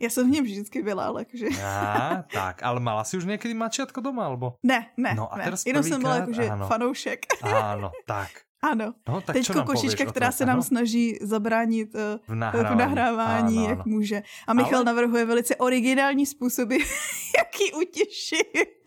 Já 0.00 0.10
jsem 0.10 0.26
v 0.26 0.30
něm 0.30 0.44
vždycky 0.44 0.82
byla, 0.82 1.04
ale 1.06 1.20
jakože... 1.26 1.46
Á, 1.64 2.22
tak, 2.32 2.62
ale 2.62 2.80
mala 2.80 3.04
si 3.04 3.16
už 3.18 3.24
niekedy 3.26 3.50
mačiatko 3.54 3.98
doma, 4.00 4.26
alebo? 4.30 4.54
Ne, 4.62 4.94
ne, 4.96 5.14
No 5.18 5.26
a 5.26 5.36
ne. 5.36 5.44
teraz 5.44 5.66
Jenom 5.66 5.82
jsem 5.82 6.00
byla 6.00 6.16
jakože 6.16 6.44
ano. 6.50 6.66
fanoušek. 6.70 7.26
Áno, 7.42 7.90
tak. 8.06 8.28
Ano. 8.62 8.94
No, 9.08 9.20
tak 9.20 9.34
Teďko 9.38 9.62
kočička, 9.62 10.04
která 10.06 10.30
se 10.32 10.46
nám 10.46 10.58
Áno? 10.58 10.62
snaží 10.62 11.18
zabránit 11.22 11.94
uh, 11.94 12.00
v 12.26 12.30
v 12.30 12.34
nahrávání, 12.34 12.78
nahrávání, 12.78 13.58
Áno, 13.58 13.68
jak 13.68 13.86
může. 13.86 14.22
A 14.46 14.54
Michal 14.54 14.74
Ale- 14.82 14.84
navrhuje 14.84 15.24
velice 15.24 15.56
originální 15.56 16.26
způsoby, 16.26 16.76
jak 17.38 17.50
ji 17.60 17.72
utěšit. 17.72 18.82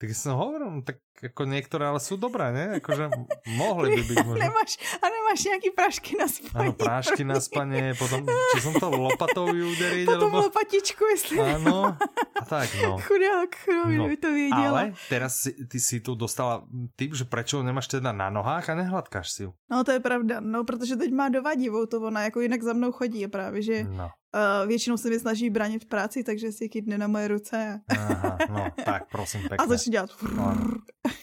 Tak 0.00 0.10
som 0.16 0.36
hovoril, 0.36 0.70
no, 0.70 0.82
tak 0.82 0.96
ako 1.22 1.42
niektoré 1.44 1.86
ale 1.86 2.00
sú 2.00 2.16
dobré, 2.16 2.50
ne? 2.50 2.64
Akože 2.82 3.06
m- 3.06 3.26
mohli 3.54 3.94
by 3.94 4.02
byť 4.02 4.16
možno. 4.28 4.40
Nemáš, 4.40 4.72
a 4.98 5.06
nemáš 5.06 5.38
nějaký 5.44 5.70
prašky 5.70 6.12
na 6.18 6.26
spaní. 6.28 6.54
Áno, 6.54 6.72
prášky 6.74 7.22
na 7.24 7.38
spanie, 7.40 7.94
potom, 7.94 8.26
či 8.54 8.58
som 8.58 8.74
to 8.74 8.90
lopatou 8.90 9.46
ju 9.48 9.70
uderiť, 9.70 10.06
Potom 10.06 10.30
alebo... 10.34 10.50
lopatičku, 10.50 11.02
jestli 11.14 11.36
Áno, 11.40 11.94
a 12.34 12.44
tak 12.44 12.68
no. 12.82 12.98
chudák, 13.06 13.50
chudák, 13.54 13.94
No, 13.94 14.08
by 14.08 14.16
to 14.16 14.30
věděla. 14.32 14.68
Ale 14.68 14.92
teraz 15.08 15.32
si, 15.40 15.50
ty 15.68 15.78
si 15.80 16.00
tu 16.00 16.14
dostala 16.14 16.64
tip, 16.96 17.14
že 17.14 17.24
prečo 17.24 17.62
nemáš 17.62 17.86
teda 17.88 18.10
na 18.12 18.30
nohách 18.30 18.68
a 18.68 18.74
nehladkáš 18.74 19.26
si 19.30 19.42
ju. 19.46 19.50
No 19.70 19.84
to 19.84 19.92
je 19.92 20.00
pravda, 20.00 20.40
no 20.40 20.64
protože 20.64 20.96
teď 20.96 21.10
má 21.12 21.28
dovadivou 21.28 21.86
to 21.86 22.00
ona, 22.00 22.22
jako 22.22 22.40
jinak 22.40 22.62
za 22.62 22.72
mnou 22.72 22.92
chodí 22.92 23.24
a 23.24 23.28
právě, 23.28 23.62
že 23.62 23.76
No, 23.84 24.10
uh, 24.34 24.68
většinou 24.68 24.96
se 24.96 25.10
mi 25.10 25.18
snaží 25.20 25.50
bránit 25.50 25.84
v 25.84 25.88
práci, 25.88 26.24
takže 26.24 26.52
si 26.52 26.68
kydne 26.68 26.98
na 26.98 27.06
moje 27.06 27.28
ruce 27.28 27.80
a, 27.88 27.94
aha, 27.94 28.38
no, 28.50 28.66
tak 28.84 29.10
prosím 29.10 29.40
a 29.46 29.48
pekne. 29.48 29.66
začne 29.68 29.90
dělat 29.92 30.10
Áno. 30.38 30.78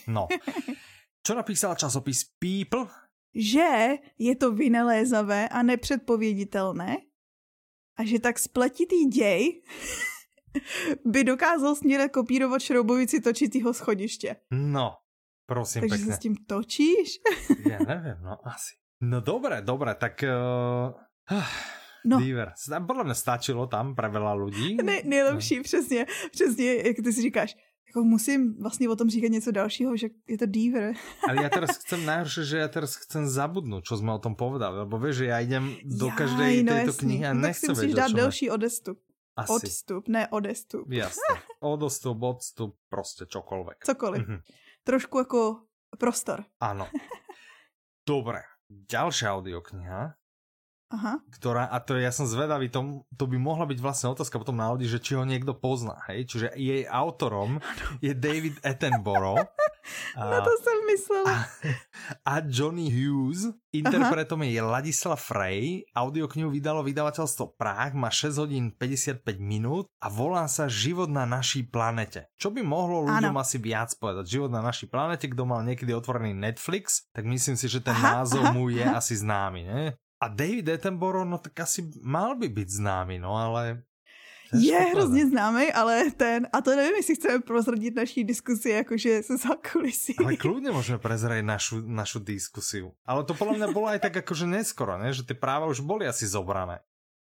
No. 0.07 0.27
Čo 1.21 1.35
napísal 1.35 1.75
časopis 1.75 2.25
People? 2.39 2.89
že 3.35 3.95
je 4.19 4.35
to 4.35 4.51
vynalézavé 4.51 5.49
a 5.49 5.63
nepředpověditelné 5.63 6.97
a 7.97 8.03
že 8.03 8.19
tak 8.19 8.39
spletitý 8.39 9.05
děj 9.05 9.61
by 11.05 11.23
dokázal 11.23 11.75
směle 11.75 12.09
kopírovat 12.09 12.61
šroubovici 12.61 13.21
točitýho 13.21 13.73
schodiště. 13.73 14.35
No, 14.51 14.95
prosím 15.45 15.81
Takže 15.81 15.95
pekne. 15.95 16.11
se 16.11 16.17
s 16.17 16.19
tím 16.19 16.35
točíš? 16.35 17.19
Ja 17.71 17.79
neviem, 17.79 18.19
no 18.23 18.35
asi. 18.43 18.75
No 19.01 19.21
dobre, 19.21 19.61
dobre, 19.61 19.95
tak... 19.95 20.23
Uh... 20.23 21.39
No. 22.05 22.17
Diver. 22.17 22.53
Podle 22.87 23.03
mě 23.03 23.13
stačilo 23.13 23.67
tam 23.67 23.93
veľa 23.93 24.33
lidí. 24.33 24.75
Ne, 24.81 25.01
nejlepší, 25.05 25.57
no. 25.57 25.63
přesně, 25.63 26.05
přesně, 26.31 26.75
jak 26.75 26.97
ty 27.03 27.13
si 27.13 27.21
říkáš, 27.21 27.55
jako 27.91 28.03
musím 28.03 28.55
vlastně 28.61 28.89
o 28.89 28.95
tom 28.95 29.09
říkat 29.09 29.27
něco 29.27 29.51
dalšího, 29.51 29.97
že 29.97 30.07
je 30.27 30.37
to 30.37 30.45
Diver. 30.45 30.93
Ale 31.29 31.43
já 31.43 31.49
teraz 31.49 31.77
chcem 31.77 32.05
najhoršie, 32.05 32.45
že 32.45 32.57
já 32.57 32.67
teraz 32.67 32.95
chcem 32.95 33.27
zabudnout, 33.27 33.83
čo 33.83 33.97
jsme 33.97 34.13
o 34.13 34.19
tom 34.19 34.35
povedali, 34.35 34.77
lebo 34.77 34.99
víš, 34.99 35.15
že 35.15 35.25
já 35.25 35.39
idem 35.39 35.75
do 35.83 36.07
každé 36.11 36.63
no 36.63 36.73
této 36.73 36.93
knihy 36.93 37.25
a 37.25 37.33
no, 37.33 37.41
nechcem 37.41 37.67
tak 37.67 37.75
si 37.75 37.81
musíš 37.81 37.95
dát 37.95 38.11
delší 38.11 38.49
odestup. 38.49 38.99
Asi. 39.35 39.53
Odstup, 39.53 40.07
ne 40.07 40.27
odestup. 40.27 40.91
Jasně. 40.91 41.41
Odostup, 41.59 42.23
odstup, 42.23 42.75
prostě 42.89 43.25
čokoliv. 43.25 43.67
Cokoliv. 43.83 44.27
Mm 44.27 44.35
-hmm. 44.35 44.41
Trošku 44.83 45.17
jako 45.17 45.59
prostor. 45.99 46.43
Ano. 46.59 46.87
Dobre. 48.07 48.41
Ďalšia 48.71 49.35
audiokniha 49.35 50.15
Aha. 50.91 51.23
ktorá, 51.31 51.71
a 51.71 51.79
to 51.79 51.95
ja 51.95 52.11
som 52.11 52.27
zvedavý, 52.27 52.67
to, 52.67 53.07
to 53.15 53.23
by 53.23 53.39
mohla 53.39 53.63
byť 53.63 53.79
vlastne 53.79 54.11
otázka 54.11 54.35
potom 54.35 54.59
na 54.59 54.75
ľudí, 54.75 54.91
že 54.91 54.99
či 54.99 55.15
ho 55.15 55.23
niekto 55.23 55.55
pozná, 55.55 56.03
hej? 56.11 56.27
Čiže 56.27 56.47
jej 56.59 56.83
autorom 56.83 57.63
je 58.03 58.11
David 58.11 58.59
Attenborough. 58.59 59.39
A, 60.19 60.21
na 60.35 60.43
to 60.43 60.51
som 60.59 60.77
myslela. 60.91 61.31
A, 61.31 61.35
a 62.27 62.33
Johnny 62.43 62.91
Hughes, 62.91 63.47
interpretom 63.71 64.43
Aha. 64.43 64.51
je 64.51 64.59
Ladislav 64.59 65.15
Frey, 65.15 65.87
audioknihu 65.95 66.51
vydalo 66.51 66.83
vydavateľstvo 66.83 67.55
Práh, 67.55 67.95
má 67.95 68.11
6 68.11 68.43
hodín 68.43 68.75
55 68.75 69.23
minút 69.39 69.87
a 70.03 70.11
volá 70.11 70.43
sa 70.51 70.67
Život 70.67 71.07
na 71.07 71.23
našej 71.23 71.71
planete. 71.71 72.27
Čo 72.35 72.51
by 72.51 72.59
mohlo 72.67 73.07
ľuďom 73.07 73.31
ano. 73.31 73.43
asi 73.43 73.63
viac 73.63 73.95
povedať? 73.95 74.27
Život 74.27 74.51
na 74.51 74.59
našej 74.59 74.91
planete, 74.91 75.31
kto 75.31 75.47
mal 75.47 75.63
niekedy 75.63 75.95
otvorený 75.95 76.35
Netflix, 76.35 77.07
tak 77.15 77.23
myslím 77.23 77.55
si, 77.55 77.71
že 77.71 77.79
ten 77.79 77.95
aha, 77.95 78.21
názov 78.21 78.43
aha, 78.43 78.53
mu 78.53 78.67
je 78.67 78.83
aha. 78.83 78.99
asi 78.99 79.15
známy, 79.15 79.61
ne? 79.63 79.83
A 80.21 80.27
David 80.27 80.69
Attenborough, 80.69 81.27
no 81.27 81.37
tak 81.37 81.59
asi 81.59 81.91
mal 82.01 82.35
by 82.35 82.49
být 82.49 82.69
známý, 82.69 83.19
no 83.19 83.35
ale... 83.35 83.83
Je 84.53 84.79
hrozně 84.79 85.27
známý, 85.27 85.71
ale 85.71 86.11
ten, 86.11 86.47
a 86.53 86.61
to 86.61 86.75
nevím, 86.75 86.95
jestli 86.95 87.15
chceme 87.15 87.39
prozradit 87.39 87.95
naší 87.95 88.23
diskusi, 88.23 88.69
jakože 88.69 89.23
se 89.23 89.37
za 89.37 89.55
kulisy. 89.71 90.13
Ale 90.19 90.35
kludně 90.35 90.71
můžeme 90.71 90.99
prezradiť 90.99 91.45
našu, 91.45 91.81
našu 91.87 92.19
diskusiu. 92.19 92.91
Ale 93.05 93.23
to 93.23 93.33
podle 93.33 93.57
mě 93.57 93.67
bylo 93.67 93.87
aj 93.87 93.99
tak 93.99 94.15
jakože 94.15 94.45
neskoro, 94.45 94.97
ne? 94.97 95.13
že 95.13 95.23
ty 95.23 95.33
práva 95.33 95.65
už 95.65 95.79
byly 95.79 96.07
asi 96.07 96.27
zobrané. 96.27 96.79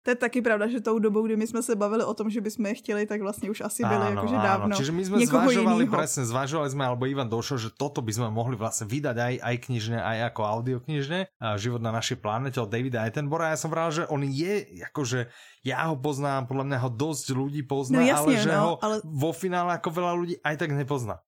To 0.08 0.16
je 0.16 0.24
taky 0.24 0.40
pravda, 0.40 0.72
že 0.72 0.80
tou 0.80 0.96
dobou, 0.96 1.20
kdy 1.28 1.36
my 1.36 1.44
jsme 1.44 1.60
se 1.60 1.76
bavili 1.76 2.00
o 2.00 2.16
tom, 2.16 2.32
že 2.32 2.40
bychom 2.40 2.64
je 2.72 2.74
chtěli, 2.80 3.04
tak 3.04 3.20
vlastně 3.20 3.50
už 3.52 3.60
asi 3.60 3.84
byli 3.84 4.16
jakože 4.16 4.36
dávno. 4.40 4.72
Čiže 4.76 4.92
my 4.92 5.04
jsme 5.04 5.16
zvažovali, 5.26 5.84
presne, 5.84 6.24
zvažovali 6.24 6.70
jsme, 6.72 6.84
alebo 6.88 7.04
Ivan 7.04 7.28
došel, 7.28 7.60
že 7.60 7.68
toto 7.76 8.00
by 8.00 8.12
sme 8.16 8.32
mohli 8.32 8.56
vlastně 8.56 8.88
vydať 8.88 9.16
aj, 9.20 9.34
aj 9.44 9.56
knižne, 9.68 9.98
aj 10.00 10.32
ako 10.32 10.40
audioknižne. 10.48 11.28
Život 11.60 11.84
na 11.84 11.92
našej 11.92 12.24
planete 12.24 12.56
od 12.56 12.72
Davida 12.72 13.04
Attenbora. 13.04 13.52
Ja 13.52 13.60
som 13.60 13.68
vral, 13.68 13.92
že 13.92 14.08
on 14.08 14.24
je, 14.24 14.80
akože 14.88 15.28
ja 15.68 15.92
ho 15.92 16.00
poznám, 16.00 16.48
podľa 16.48 16.64
mňa 16.72 16.78
ho 16.88 16.88
dosť 16.88 17.36
ľudí 17.36 17.68
pozná, 17.68 18.00
no, 18.00 18.08
jasne, 18.08 18.32
ale 18.32 18.40
že 18.40 18.52
no, 18.56 18.60
ho 18.64 18.72
ale... 18.80 19.04
vo 19.04 19.36
finále 19.36 19.76
ako 19.76 19.92
veľa 19.92 20.12
ľudí 20.16 20.34
aj 20.40 20.56
tak 20.56 20.72
nepozná. 20.72 21.20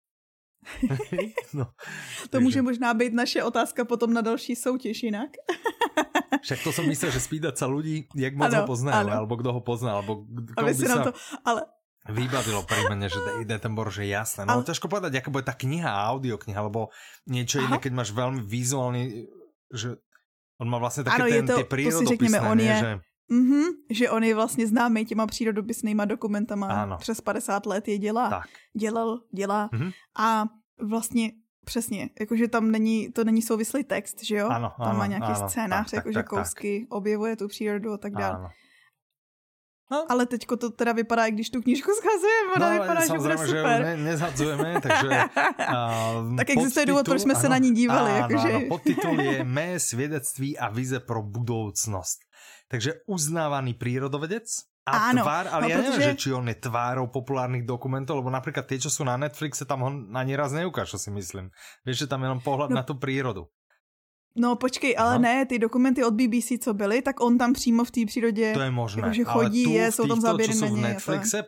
no, 1.52 1.68
to 1.68 2.28
takže... 2.28 2.44
může 2.44 2.62
možná 2.62 2.94
být 2.94 3.12
naše 3.12 3.44
otázka 3.44 3.84
potom 3.84 4.12
na 4.12 4.20
další 4.20 4.56
soutěž 4.56 5.02
jinak. 5.02 5.30
Však 6.42 6.58
to 6.64 6.70
som 6.72 6.84
myslel, 6.88 7.10
že 7.12 7.20
spýtať 7.20 7.54
sa 7.56 7.66
ľudí, 7.68 8.08
jak 8.16 8.34
moc 8.36 8.52
ano, 8.52 8.64
ho 8.64 8.64
poznajú, 8.68 9.06
ano. 9.08 9.24
alebo 9.24 9.34
kdo 9.36 9.50
ho 9.52 9.60
pozná, 9.60 10.00
alebo 10.00 10.24
koho 10.56 10.66
by 10.68 10.74
sa... 10.74 11.06
To, 11.08 11.12
ale... 11.44 11.60
Vybavilo 12.08 12.64
pri 12.64 12.88
mene, 12.88 13.12
že 13.12 13.20
ide 13.44 13.60
ten 13.60 13.76
bor, 13.76 13.92
že 13.92 14.08
jasné. 14.08 14.48
No 14.48 14.60
ale... 14.60 14.64
ťažko 14.64 14.88
povedať, 14.88 15.20
aká 15.20 15.28
bude 15.28 15.44
tá 15.44 15.52
kniha 15.52 15.88
audiokniha, 16.16 16.56
alebo 16.56 16.88
niečo 17.28 17.60
iné, 17.60 17.76
keď 17.76 17.92
máš 17.92 18.10
veľmi 18.16 18.40
vizuálny, 18.40 19.28
že 19.68 20.00
on 20.60 20.68
má 20.68 20.78
vlastně 20.78 21.04
také 21.04 21.22
ano, 21.22 21.30
ten, 21.30 21.46
to, 21.46 21.56
tie 21.56 21.64
prírodopisné, 21.64 22.40
on 22.40 22.60
je, 22.60 22.76
že... 22.76 23.00
Mm-hmm, 23.30 23.66
že 23.90 24.10
on 24.10 24.22
je 24.24 24.34
vlastně 24.34 24.66
známý 24.66 25.04
těma 25.04 25.26
přírodopisnýma 25.26 26.04
dokumentama. 26.04 26.66
Ano. 26.66 26.98
Přes 26.98 27.20
50 27.20 27.66
let 27.66 27.88
je 27.88 27.98
dělá. 27.98 28.30
Tak. 28.30 28.48
Dělal, 28.76 29.20
dělá. 29.34 29.68
Mm-hmm. 29.72 29.92
A 30.18 30.44
vlastně 30.82 31.30
Přesně, 31.70 32.10
jakože 32.20 32.48
tam 32.48 32.70
není, 32.70 33.12
to 33.12 33.24
není 33.24 33.42
souvislý 33.42 33.84
text, 33.84 34.24
že 34.24 34.36
jo? 34.36 34.48
Ano, 34.48 34.72
tam 34.78 34.88
ano, 34.88 34.98
má 34.98 35.06
nějaký 35.06 35.26
ano, 35.26 35.48
scénář, 35.48 35.90
tak, 35.90 35.96
jakože 35.96 36.14
tak, 36.14 36.28
kousky 36.28 36.80
tak. 36.80 36.96
objevuje 36.96 37.36
tu 37.36 37.48
přírodu 37.48 37.92
a 37.92 37.98
tak 37.98 38.12
dále. 38.12 38.50
No. 39.90 40.06
Ale 40.08 40.26
teďko 40.26 40.56
to 40.56 40.70
teda 40.70 40.92
vypadá, 40.92 41.26
i 41.26 41.32
když 41.32 41.50
tu 41.50 41.62
knížku 41.62 41.90
schazujeme, 41.98 42.52
ona 42.56 42.74
no, 42.74 42.80
vypadá, 42.80 43.06
že 43.06 43.18
bude 43.18 43.38
super. 43.38 43.78
Že 43.78 43.82
ne, 43.82 43.96
nezhadzujeme, 43.96 44.80
takže... 44.80 45.08
Uh, 45.08 46.36
tak 46.42 46.50
existuje 46.50 46.86
důvod, 46.86 47.06
proč 47.06 47.22
jsme 47.22 47.34
ano, 47.34 47.40
se 47.40 47.48
na 47.48 47.58
ní 47.58 47.70
dívali. 47.70 48.10
Ano, 48.10 48.18
jakože... 48.18 48.54
ano, 48.54 48.66
podtitul 48.68 49.20
je 49.20 49.44
Mé 49.44 49.80
svědectví 49.80 50.58
a 50.58 50.68
vize 50.68 51.00
pro 51.00 51.22
budoucnost. 51.22 52.18
Takže 52.68 52.92
uznávaný 53.06 53.74
prírodovedec, 53.74 54.46
a 54.90 55.14
Áno, 55.14 55.22
tvár, 55.22 55.46
ale 55.46 55.62
no, 55.64 55.68
ja 55.70 55.76
neviem, 55.78 55.94
protože... 55.94 56.10
že 56.10 56.20
či 56.20 56.28
on 56.34 56.46
je 56.50 56.56
tvárou 56.58 57.06
populárnych 57.06 57.62
dokumentov, 57.62 58.18
lebo 58.20 58.34
napríklad 58.34 58.66
tie, 58.66 58.82
čo 58.82 58.90
sú 58.90 59.06
na 59.06 59.14
Netflixe, 59.14 59.62
tam 59.62 59.86
ho 59.86 59.90
ani 60.18 60.34
raz 60.34 60.50
neukážu, 60.50 60.98
si 60.98 61.14
myslím. 61.14 61.54
Vieš, 61.86 62.04
že 62.04 62.10
tam 62.10 62.26
je 62.26 62.28
len 62.34 62.42
pohľad 62.42 62.74
no, 62.74 62.76
na 62.76 62.84
tu 62.84 62.98
prírodu. 62.98 63.46
No 64.38 64.54
počkej, 64.54 64.94
ale 64.94 65.18
no. 65.18 65.26
ne, 65.26 65.42
ty 65.46 65.58
dokumenty 65.58 66.04
od 66.06 66.14
BBC, 66.14 66.62
co 66.62 66.74
byly, 66.74 67.02
tak 67.02 67.18
on 67.20 67.38
tam 67.38 67.52
přímo 67.52 67.84
v 67.84 67.90
té 67.90 68.00
přírodě 68.06 68.52
to 68.54 68.60
je 68.60 68.70
možné, 68.70 69.14
že 69.14 69.24
chodí, 69.24 69.64
ale 69.66 69.74
tu, 69.74 69.78
je, 69.78 69.92
jsou 69.92 70.06
tam 70.06 70.20
záběry 70.20 70.54
na 70.54 70.66
něj. 70.66 70.76
v 70.76 70.80
Netflixe, 70.80 71.38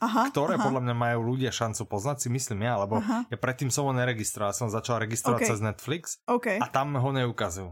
aha, 0.00 0.28
ktoré 0.34 0.58
aha. 0.58 0.64
podľa 0.66 0.80
mňa 0.84 0.94
majú 0.98 1.18
ľudia 1.32 1.54
šancu 1.54 1.86
poznať, 1.86 2.26
si 2.26 2.28
myslím 2.28 2.66
ja, 2.66 2.76
lebo 2.82 2.98
aha. 2.98 3.30
ja 3.30 3.38
predtým 3.38 3.70
som 3.70 3.86
ho 3.86 3.94
neregistroval, 3.94 4.52
som 4.52 4.68
začal 4.68 5.00
registrovať 5.06 5.40
okay. 5.40 5.48
cez 5.48 5.58
Netflix 5.62 6.02
okay. 6.26 6.58
a 6.58 6.66
tam 6.66 6.98
ho 6.98 7.10
neukazujú. 7.14 7.70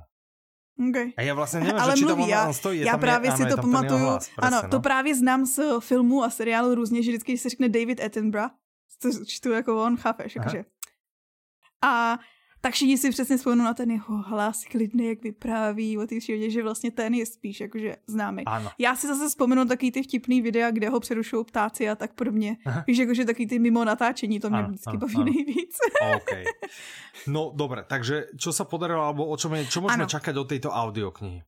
Okay. 0.88 1.12
A 1.16 1.23
já 1.23 1.35
vlastně 1.35 1.61
nevím, 1.61 1.81
Ale 1.81 1.97
že 1.97 2.04
mluví, 2.04 2.28
já, 2.28 2.52
stojí. 2.52 2.81
Já 2.81 2.99
právě 2.99 3.31
je, 3.31 3.37
si 3.37 3.43
ano, 3.43 3.57
to 3.57 3.62
pamatuju. 3.62 3.99
Hlas, 3.99 4.31
ano, 4.38 4.61
no. 4.62 4.69
to 4.69 4.81
právě 4.81 5.14
znám 5.14 5.47
z 5.47 5.61
filmu 5.81 6.25
a 6.25 6.31
seriálu 6.31 6.75
různě, 6.75 7.02
že 7.02 7.11
vždycky 7.11 7.38
se 7.38 7.49
řekne 7.49 7.69
David 7.69 8.00
Attenborough, 8.00 8.50
to 9.02 9.09
čtu 9.26 9.50
jako 9.50 9.85
on, 9.85 9.97
chápeš, 9.97 10.37
jakože. 10.37 10.64
A 11.85 12.19
tak 12.64 12.75
všichni 12.75 12.99
si 12.99 13.11
přesně 13.11 13.37
vzpomínou 13.37 13.64
na 13.64 13.75
ten 13.75 13.90
jeho 13.90 14.16
hlas 14.16 14.64
klidný, 14.64 15.06
jak 15.06 15.23
vypráví 15.23 15.99
o 15.99 16.06
té 16.06 16.18
přírodě, 16.18 16.50
že 16.50 16.62
vlastně 16.62 16.90
ten 16.90 17.14
je 17.14 17.26
spíš 17.26 17.61
jakože 17.61 17.97
známý. 18.06 18.44
Ano. 18.44 18.71
Já 18.78 18.97
si 18.97 19.06
zase 19.06 19.28
vzpomenu 19.28 19.64
taky 19.64 19.92
ty 19.92 20.02
vtipný 20.02 20.42
videa, 20.42 20.71
kde 20.71 20.88
ho 20.88 21.00
přerušují 21.00 21.44
ptáci 21.44 21.88
a 21.88 21.94
tak 21.94 22.14
podobně. 22.14 22.56
Aha. 22.66 22.85
Víš, 22.87 22.99
jakože 22.99 23.25
taky 23.25 23.47
ty 23.47 23.59
mimo 23.59 23.85
natáčení, 23.85 24.40
to 24.40 24.50
mě 24.50 24.59
ano, 24.59 24.68
vždycky 24.68 24.90
ano, 24.90 24.99
baví 24.99 25.14
ano. 25.14 25.25
nejvíc. 25.25 25.76
okay. 26.16 26.44
No 27.26 27.52
dobré, 27.54 27.85
takže 27.85 28.33
čo 28.37 28.52
se 28.52 28.64
podarilo, 28.64 29.04
alebo 29.04 29.26
o 29.26 29.37
čom 29.37 29.54
je, 29.54 29.66
čo 29.66 29.80
můžeme 29.80 30.06
čakať 30.06 30.37
od 30.37 30.49
této 30.49 30.71
audioknihy? 30.73 31.42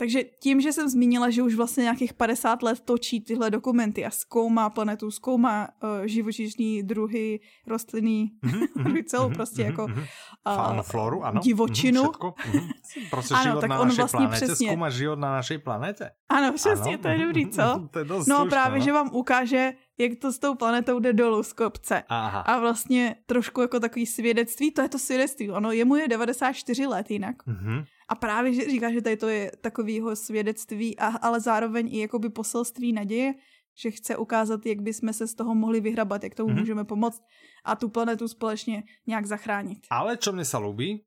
Takže 0.00 0.24
tím, 0.24 0.60
že 0.60 0.72
jsem 0.72 0.88
zmínila, 0.88 1.30
že 1.30 1.42
už 1.42 1.54
vlastně 1.54 1.82
nějakých 1.82 2.14
50 2.14 2.62
let 2.62 2.80
točí 2.80 3.20
tyhle 3.20 3.50
dokumenty 3.50 4.06
a 4.06 4.10
zkoumá 4.10 4.70
planetu, 4.70 5.10
zkoumá 5.10 5.68
uh, 5.82 6.04
živočišní 6.04 6.82
druhy, 6.82 7.40
rostliny, 7.66 8.30
mm-hmm, 8.44 9.04
celou 9.04 9.28
mm-hmm, 9.28 9.34
prostě 9.34 9.62
mm-hmm, 9.62 9.66
jako 9.66 9.84
uh, 9.84 10.54
Faunu, 10.54 10.82
floru, 10.82 11.24
ano. 11.24 11.40
divočinu. 11.40 12.02
Mm-hmm, 12.02 12.32
mm-hmm. 12.32 13.10
Prostě 13.10 13.34
ano, 13.34 13.42
život 13.42 13.60
tak 13.60 13.70
na 13.70 13.80
on 13.80 13.88
vlastně 13.88 14.18
planetě, 14.18 14.46
přesně. 14.46 14.66
zkoumá 14.66 14.90
život 14.90 15.18
na 15.18 15.32
naší 15.32 15.58
planetě. 15.58 16.10
Ano, 16.28 16.52
přesně, 16.52 16.94
ano. 16.94 17.02
to 17.02 17.08
je 17.08 17.18
dobrý, 17.18 17.50
co? 17.50 17.88
to 17.90 17.98
je 17.98 18.04
dost 18.04 18.26
no 18.26 18.36
slušné, 18.36 18.50
právě, 18.50 18.78
no? 18.78 18.84
že 18.84 18.92
vám 18.92 19.10
ukáže, 19.12 19.72
jak 19.98 20.12
to 20.20 20.32
s 20.32 20.38
tou 20.38 20.54
planetou 20.54 20.98
jde 20.98 21.12
dolů 21.12 21.42
z 21.42 21.52
kopce. 21.52 22.02
Aha. 22.08 22.40
A 22.40 22.58
vlastně 22.58 23.16
trošku 23.26 23.60
jako 23.60 23.80
takový 23.80 24.06
svědectví, 24.06 24.70
to 24.70 24.82
je 24.82 24.88
to 24.88 24.98
svědectví, 24.98 25.50
ono 25.50 25.72
jemu 25.72 25.96
je 25.96 26.08
94 26.08 26.86
let 26.86 27.10
jinak. 27.10 27.36
Mm-hmm. 27.46 27.84
A 28.10 28.14
právě 28.14 28.54
že 28.54 28.70
říká, 28.70 28.90
že 28.92 29.02
tady 29.02 29.16
to 29.16 29.28
je 29.28 29.52
takovýho 29.60 30.16
svědectví, 30.16 30.98
a, 30.98 31.06
ale 31.06 31.40
zároveň 31.40 31.94
i 31.94 32.00
jakoby 32.00 32.28
poselství 32.30 32.92
naděje, 32.92 33.34
že 33.78 33.90
chce 33.90 34.16
ukázat, 34.16 34.66
jak 34.66 34.82
bychom 34.82 35.12
se 35.12 35.26
z 35.26 35.34
toho 35.34 35.54
mohli 35.54 35.80
vyhrabat, 35.80 36.24
jak 36.24 36.34
tomu 36.34 36.50
mm-hmm. 36.50 36.58
můžeme 36.58 36.84
pomoct 36.84 37.22
a 37.64 37.76
tu 37.76 37.88
planetu 37.88 38.28
společně 38.28 38.82
nějak 39.06 39.26
zachránit. 39.26 39.86
Ale 39.90 40.18
čo 40.18 40.34
mne 40.34 40.44
sa 40.44 40.58
ľúbi, 40.58 41.06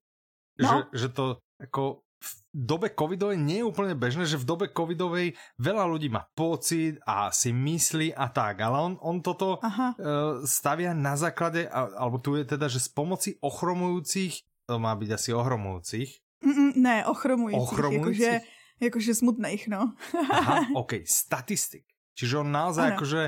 no? 0.64 0.88
že, 0.94 1.06
že 1.06 1.08
to 1.12 1.44
jako 1.60 2.02
v 2.24 2.32
dobe 2.56 2.88
covidovej 2.88 3.36
nie 3.36 3.60
je 3.60 3.68
úplne 3.68 4.00
bežné, 4.00 4.24
že 4.24 4.40
v 4.40 4.48
dobe 4.48 4.72
covidovej 4.72 5.36
veľa 5.60 5.84
ľudí 5.92 6.08
má 6.08 6.24
pocit 6.32 6.96
a 7.04 7.28
si 7.36 7.52
myslí 7.52 8.16
a 8.16 8.32
tak, 8.32 8.64
ale 8.64 8.80
on, 8.80 8.94
on 9.04 9.20
toto 9.20 9.60
Aha. 9.60 9.92
uh, 9.92 10.40
stavia 10.48 10.96
na 10.96 11.20
základe, 11.20 11.68
alebo 11.68 12.24
tu 12.24 12.40
je 12.40 12.48
teda, 12.48 12.72
že 12.72 12.80
s 12.80 12.88
pomoci 12.88 13.36
ochromujúcich, 13.44 14.40
to 14.72 14.80
má 14.80 14.96
byť 14.96 15.10
asi 15.12 15.30
ohromujúcich, 15.36 16.23
Mm, 16.46 16.72
ne, 16.76 17.06
ochromujících, 17.06 17.62
ochromujících? 17.62 18.20
Jakože, 18.20 18.40
jakože 18.80 19.12
smutných, 19.16 19.68
no. 19.68 19.94
Aha, 20.32 20.68
ok, 20.82 21.08
statistik. 21.08 21.88
Čiže 22.14 22.46
on 22.46 22.52
naozaj 22.52 22.94
ano. 22.94 22.96
akože 23.00 23.22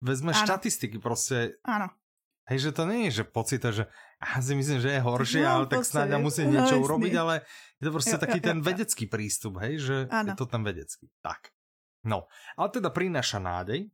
vezme 0.00 0.32
ano. 0.32 0.42
štatistiky 0.46 0.98
prostě. 0.98 1.52
Ano. 1.64 1.88
Hej, 2.50 2.58
že 2.58 2.72
to 2.72 2.82
není, 2.82 3.14
že 3.14 3.22
pocita, 3.22 3.70
že 3.70 3.86
ja 4.18 4.42
si 4.42 4.58
myslím, 4.58 4.82
že 4.82 4.90
je 4.90 5.00
horšie, 5.00 5.46
no, 5.46 5.50
ale 5.54 5.64
tak 5.70 5.86
snáď 5.86 6.18
musí 6.18 6.42
no, 6.42 6.58
niečo 6.58 6.82
urobiť, 6.82 7.14
ale 7.14 7.46
je 7.78 7.84
to 7.86 7.92
prostě 7.94 8.18
jo, 8.18 8.18
taký 8.18 8.38
jo, 8.42 8.46
ten 8.50 8.58
jo, 8.58 8.64
vedecký 8.66 9.04
jo. 9.06 9.10
prístup, 9.10 9.54
hej, 9.62 9.78
že 9.78 9.96
ano. 10.10 10.28
je 10.28 10.34
to 10.34 10.46
ten 10.50 10.62
vedecký. 10.66 11.06
Tak. 11.22 11.54
No, 12.04 12.26
ale 12.58 12.68
teda 12.74 12.90
prináša 12.90 13.38
nádej. 13.38 13.86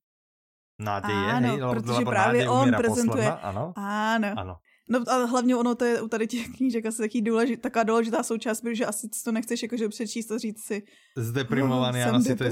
Nádeje, 0.80 1.26
ano, 1.32 1.48
hej, 1.48 1.58
protože 1.60 2.00
lebo 2.00 2.10
právě 2.10 2.48
on 2.48 2.68
prezentuje. 2.72 3.28
Ano. 3.28 3.72
Ano. 3.76 4.30
ano. 4.36 4.54
No 4.88 5.02
a 5.06 5.24
hlavně 5.24 5.56
ono 5.56 5.74
to 5.74 5.84
je 5.84 6.00
u 6.00 6.08
tady 6.08 6.26
těch 6.26 6.48
knížek 6.56 6.86
asi 6.86 7.02
taký 7.02 7.22
důležit, 7.22 7.62
taková 7.62 7.82
důležitá 7.82 8.22
součást, 8.22 8.60
protože 8.60 8.86
asi 8.86 9.08
to 9.24 9.32
nechceš 9.32 9.62
jakože 9.62 9.88
přečíst 9.88 10.30
a 10.30 10.38
říct 10.38 10.64
si 10.64 10.82
Zdeprimovaný, 11.16 12.00
no, 12.00 12.08
ano, 12.08 12.22
si 12.22 12.36
to 12.36 12.44
je 12.44 12.50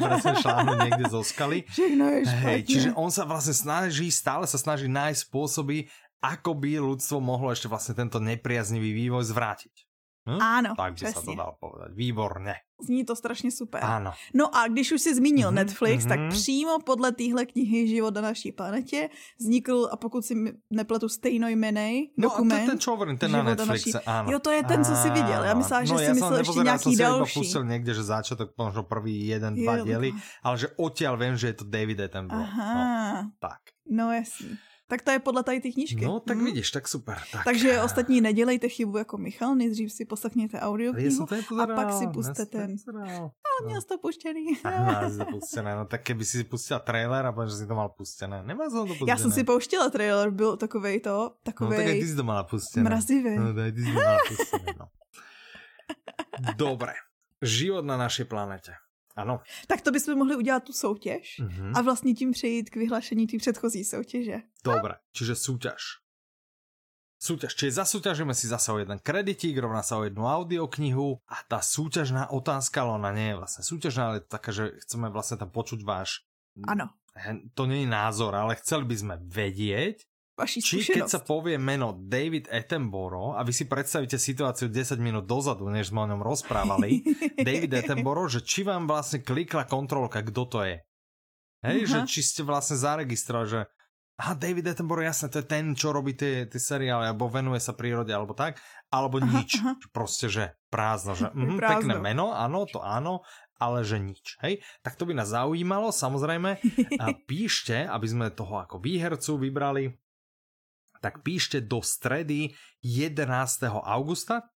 presne 0.00 0.32
šláhnuť 0.42 0.76
niekde 0.80 1.06
zo 1.10 1.22
skaly. 1.22 1.64
Všechno 1.70 2.04
je 2.08 2.20
špatně. 2.26 2.40
Hej, 2.40 2.60
čiže 2.62 2.88
on 2.96 3.10
sa 3.14 3.24
vlastne 3.24 3.54
snaží, 3.54 4.10
stále 4.10 4.46
sa 4.46 4.58
snaží 4.58 4.88
nájsť 4.88 5.20
spôsoby, 5.28 5.86
ako 6.18 6.50
by 6.56 6.82
ľudstvo 6.82 7.20
mohlo 7.20 7.52
ešte 7.52 7.68
vlastne 7.68 7.94
tento 7.94 8.18
nepriaznivý 8.18 8.92
vývoj 8.92 9.30
zvrátiť. 9.30 9.89
Hm? 10.28 10.36
Áno, 10.36 10.70
Tak 10.76 11.00
by 11.00 11.04
sa 11.08 11.20
to 11.24 11.32
dalo 11.32 11.56
povedať. 11.56 11.96
Výborne. 11.96 12.52
Zní 12.80 13.04
to 13.04 13.16
strašně 13.16 13.50
super. 13.50 13.84
Ano. 13.84 14.12
No 14.34 14.56
a 14.56 14.68
když 14.68 14.92
už 14.92 15.00
si 15.00 15.14
zmínil 15.14 15.48
mm-hmm, 15.48 15.54
Netflix, 15.54 16.04
mm-hmm. 16.04 16.08
tak 16.08 16.20
přímo 16.28 16.78
podle 16.80 17.12
téhle 17.12 17.46
knihy 17.46 17.88
Život 17.88 18.14
na 18.14 18.20
naší 18.20 18.52
planetě 18.52 19.08
vznikl, 19.40 19.88
a 19.92 19.96
pokud 19.96 20.24
si 20.24 20.34
nepletu 20.70 21.08
stejnojmenej 21.08 22.10
no 22.16 22.28
dokument. 22.28 22.60
No 22.60 22.66
to 22.66 22.70
ten 22.70 22.78
čo 22.78 22.90
hovorím, 22.96 23.16
ten 23.18 23.32
na 23.32 23.42
Netflixe, 23.42 24.00
naší... 24.00 24.06
ano. 24.06 24.32
Jo, 24.32 24.38
to 24.38 24.50
je 24.50 24.62
ten, 24.64 24.84
co 24.84 24.94
si 24.96 25.10
viděl. 25.10 25.44
Já 25.44 25.54
myslela, 25.54 25.84
že 25.84 25.92
no, 25.92 25.98
si 25.98 26.12
myslel 26.12 26.38
ještě 26.38 26.60
nějaký 26.60 26.96
ja 26.96 27.08
další. 27.08 27.20
Ja 27.20 27.40
pustil 27.40 27.64
někde, 27.64 27.94
že 27.94 28.02
začiatok, 28.02 28.48
možno 28.56 28.82
prvý 28.82 29.26
jeden, 29.26 29.54
dva 29.54 29.76
jo, 29.76 29.84
diely, 29.84 30.12
ale 30.42 30.56
že 30.58 30.68
odtiaľ 30.76 31.16
vím, 31.16 31.36
že 31.36 31.46
je 31.46 31.56
to 31.60 31.64
David 31.64 32.00
Attenborough. 32.00 32.48
Aha. 32.48 33.22
No, 33.22 33.30
tak. 33.40 33.60
No 33.88 34.12
jasný. 34.12 34.56
Tak 34.90 35.02
to 35.02 35.10
je 35.10 35.18
podle 35.18 35.42
tady 35.42 35.60
ty 35.60 35.72
knížky. 35.72 36.04
No, 36.04 36.20
tak 36.20 36.36
hmm. 36.36 36.46
vidíš, 36.46 36.70
tak 36.70 36.88
super. 36.88 37.18
Tak. 37.32 37.44
Takže 37.44 37.82
ostatní 37.82 38.20
nedělejte 38.20 38.68
chybu 38.68 38.98
jako 38.98 39.18
Michal, 39.18 39.54
nejdřív 39.54 39.92
si 39.92 40.04
poslechněte 40.04 40.60
audio 40.60 40.92
knihu 40.92 41.26
a 41.62 41.66
pak 41.66 41.92
si 41.92 42.06
puste 42.06 42.46
ten. 42.46 42.76
Ale 42.94 43.66
měl 43.66 43.80
jsi 43.80 43.86
to 43.86 43.98
puštěný. 43.98 44.46
Aha, 44.64 45.10
to 45.18 45.24
puštěné. 45.24 45.76
No 45.76 45.84
tak 45.84 46.02
keby 46.02 46.24
si 46.24 46.44
pustila 46.44 46.80
trailer 46.80 47.26
a 47.26 47.46
že 47.46 47.56
si 47.56 47.66
to 47.66 47.74
mal 47.74 47.88
puštěné. 47.88 48.42
Nemá 48.42 48.64
to 48.70 48.86
puštěné. 48.86 49.10
Já 49.10 49.16
jsem 49.16 49.32
si 49.32 49.44
pouštěla 49.44 49.90
trailer, 49.90 50.30
byl 50.30 50.56
takovej 50.56 51.00
to, 51.00 51.34
takovej... 51.42 51.78
No 51.78 51.84
tak 51.84 51.92
ty 51.92 52.08
jsi 52.08 52.16
to 52.16 52.24
mala 52.24 52.44
puštěné. 52.44 52.84
Mrazivý. 52.84 53.36
No 53.38 53.54
tak 53.54 53.74
ty 53.74 53.80
jsi 53.80 53.86
to 53.86 54.00
mala 54.00 54.18
puštěné, 54.28 54.74
no. 54.78 54.86
Dobre. 56.56 56.92
Život 57.42 57.84
na 57.84 57.96
našej 57.96 58.24
planete. 58.24 58.72
Ano. 59.16 59.40
Tak 59.66 59.80
to 59.80 59.90
bychom 59.90 60.18
mohli 60.18 60.36
udělat 60.36 60.64
tu 60.64 60.72
soutěž 60.72 61.40
mm-hmm. 61.40 61.72
a 61.74 61.82
vlastně 61.82 62.14
tím 62.14 62.32
přejít 62.32 62.70
k 62.70 62.76
vyhlášení 62.76 63.26
té 63.26 63.38
předchozí 63.38 63.84
soutěže. 63.84 64.42
Dobre, 64.64 64.94
čiže 65.12 65.34
súťaž. 65.34 65.82
Súťaž, 67.20 67.52
čiže 67.52 67.84
zasúťažíme 67.84 68.32
si 68.32 68.48
zase 68.48 68.72
o 68.72 68.80
jeden 68.80 68.96
kreditík, 68.96 69.52
rovná 69.60 69.84
sa 69.84 70.00
o 70.00 70.08
jednu 70.08 70.24
audioknihu 70.24 71.20
a 71.28 71.44
tá 71.44 71.60
súťažná 71.60 72.32
otázka, 72.32 72.80
ale 72.80 72.96
ona 72.96 73.12
nie 73.12 73.28
je 73.28 73.36
vlastne 73.36 73.60
súťažná, 73.60 74.02
ale 74.08 74.16
je 74.16 74.24
taká, 74.24 74.50
že 74.56 74.72
chceme 74.88 75.12
vlastne 75.12 75.36
tam 75.36 75.52
počuť 75.52 75.84
váš... 75.84 76.24
Ano. 76.64 76.88
To 77.52 77.68
je 77.68 77.84
názor, 77.84 78.32
ale 78.32 78.56
chceli 78.56 78.88
by 78.88 78.96
sme 78.96 79.14
vedieť, 79.20 80.08
vaši 80.40 80.58
Či 80.64 80.96
keď 80.96 81.06
sa 81.06 81.20
povie 81.20 81.60
meno 81.60 81.92
David 81.92 82.48
Attenborough 82.48 83.36
a 83.36 83.44
vy 83.44 83.52
si 83.52 83.68
predstavíte 83.68 84.16
situáciu 84.16 84.72
10 84.72 84.96
minút 84.96 85.28
dozadu, 85.28 85.68
než 85.68 85.92
sme 85.92 86.08
o 86.08 86.10
ňom 86.16 86.24
rozprávali, 86.24 87.04
David 87.48 87.84
Attenborough, 87.84 88.32
že 88.32 88.40
či 88.40 88.64
vám 88.64 88.88
vlastne 88.88 89.20
klikla 89.20 89.68
kontrolka, 89.68 90.24
kto 90.24 90.42
to 90.48 90.58
je. 90.64 90.76
Hej, 91.60 91.78
uh-huh. 91.84 91.92
že 91.92 91.98
či 92.08 92.20
ste 92.24 92.40
vlastne 92.40 92.80
zaregistrovali, 92.80 93.48
že 93.52 93.60
aha, 94.20 94.32
David 94.36 94.68
Attenborough, 94.68 95.04
jasne, 95.04 95.32
to 95.32 95.40
je 95.40 95.48
ten, 95.48 95.72
čo 95.72 95.92
robí 95.92 96.12
tie, 96.12 96.44
tie 96.44 96.60
seriály, 96.60 97.12
alebo 97.12 97.28
venuje 97.32 97.60
sa 97.60 97.72
prírode, 97.72 98.12
alebo 98.12 98.36
tak, 98.36 98.60
alebo 98.92 99.20
aha, 99.20 99.28
nič. 99.28 99.60
Aha. 99.60 99.76
Proste, 99.92 100.28
že 100.28 100.56
prázdno, 100.68 101.16
že 101.16 101.32
mm, 101.32 101.56
prázdno. 101.56 101.68
pekné 101.72 101.94
meno, 102.00 102.32
áno, 102.32 102.68
to 102.68 102.84
áno, 102.84 103.24
ale 103.60 103.84
že 103.84 104.00
nič. 104.00 104.40
Hej? 104.44 104.64
Tak 104.80 104.96
to 104.96 105.04
by 105.04 105.16
nás 105.16 105.32
zaujímalo, 105.32 105.92
samozrejme. 105.92 106.60
A 107.00 107.04
píšte, 107.28 107.84
aby 107.84 108.06
sme 108.08 108.26
toho 108.32 108.60
ako 108.60 108.80
výhercu 108.80 109.36
vybrali, 109.36 109.96
tak 111.00 111.24
píšte 111.24 111.64
do 111.64 111.80
stredy 111.80 112.52
11. 112.84 113.24
augusta, 113.72 114.52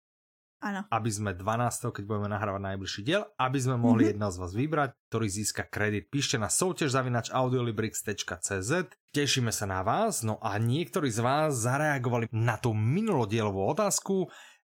Ano. 0.64 0.88
aby 0.96 1.12
sme 1.12 1.36
12. 1.36 1.92
keď 1.92 2.04
budeme 2.08 2.32
nahrávať 2.32 2.62
najbližší 2.72 3.02
diel, 3.04 3.28
aby 3.36 3.60
sme 3.60 3.76
mohli 3.76 4.08
mm-hmm. 4.08 4.12
jedného 4.16 4.32
z 4.32 4.40
vás 4.40 4.52
vybrať, 4.56 4.90
ktorý 5.12 5.28
získa 5.28 5.64
kredit. 5.68 6.08
Píšte 6.08 6.40
na 6.40 6.48
soutěž 6.48 6.88
zavinač 6.88 7.28
audiolibrix.cz 7.36 8.72
Tešíme 9.12 9.52
sa 9.52 9.66
na 9.68 9.84
vás, 9.84 10.24
no 10.24 10.40
a 10.40 10.56
niektorí 10.56 11.12
z 11.12 11.20
vás 11.20 11.68
zareagovali 11.68 12.32
na 12.32 12.56
tú 12.56 12.72
minulodielovú 12.72 13.76
otázku, 13.76 14.32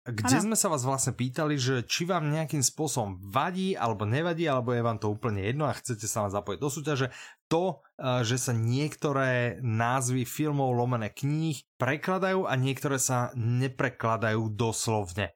kde 0.08 0.36
ano. 0.39 0.45
sme 0.53 0.55
sa 0.55 0.71
vás 0.71 0.86
vlastne 0.86 1.12
pýtali, 1.12 1.60
že 1.60 1.86
či 1.86 2.05
vám 2.05 2.32
nejakým 2.32 2.63
spôsobom 2.63 3.19
vadí 3.19 3.75
alebo 3.75 4.08
nevadí, 4.08 4.47
alebo 4.47 4.71
je 4.71 4.86
vám 4.86 4.97
to 4.97 5.12
úplne 5.12 5.43
jedno 5.43 5.67
a 5.67 5.75
chcete 5.75 6.08
sa 6.08 6.25
vám 6.25 6.34
zapojiť 6.34 6.60
do 6.62 6.69
súťaže, 6.69 7.08
to, 7.49 7.81
eh, 7.97 8.21
že 8.23 8.38
sa 8.38 8.53
niektoré 8.53 9.57
názvy 9.59 10.23
filmov 10.23 10.77
lomené 10.77 11.09
kníh 11.09 11.59
prekladajú 11.81 12.45
a 12.45 12.53
niektoré 12.53 13.01
sa 13.01 13.33
neprekladajú 13.35 14.53
doslovne. 14.53 15.33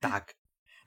Tak, 0.00 0.38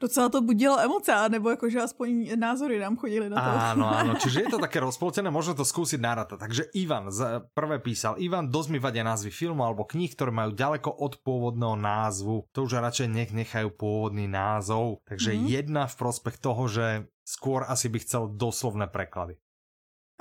docela 0.02 0.34
to 0.34 0.42
budilo 0.42 0.82
emoce, 0.82 1.14
nebo 1.30 1.54
jakože 1.54 1.78
aspoň 1.78 2.34
názory 2.34 2.82
nám 2.82 2.98
chodili 2.98 3.30
na 3.30 3.38
to. 3.38 3.50
Áno, 3.78 3.86
áno, 4.02 4.14
čiže 4.18 4.50
je 4.50 4.50
to 4.58 4.60
také 4.60 4.82
rozpoltené, 4.82 5.30
možno 5.30 5.54
to 5.54 5.62
skúsiť 5.62 6.02
narátať. 6.02 6.38
Takže 6.42 6.64
Ivan 6.74 7.14
z 7.14 7.46
prvé 7.54 7.78
písal, 7.78 8.18
Ivan, 8.18 8.50
dosť 8.50 8.70
mi 8.74 8.80
vadia 8.82 9.06
názvy 9.06 9.30
filmu 9.30 9.62
alebo 9.62 9.86
kníh, 9.86 10.10
ktoré 10.18 10.34
majú 10.34 10.58
ďaleko 10.58 10.90
od 10.90 11.22
pôvodného 11.22 11.78
názvu. 11.78 12.50
To 12.58 12.66
už 12.66 12.82
radšej 12.82 13.08
nech 13.14 13.30
nechajú 13.30 13.70
pôvodný 13.70 14.26
názov. 14.26 15.06
Takže 15.06 15.38
mm-hmm. 15.38 15.48
jedna 15.48 15.84
v 15.86 15.96
prospech 16.02 16.42
toho, 16.42 16.66
že 16.66 16.86
skôr 17.22 17.64
asi 17.70 17.88
by 17.88 18.02
chcel 18.02 18.34
doslovné 18.34 18.90
preklady. 18.90 19.38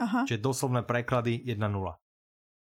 Aha. 0.01 0.25
Čiže 0.25 0.41
doslovné 0.41 0.81
preklady 0.83 1.45
1-0. 1.45 1.61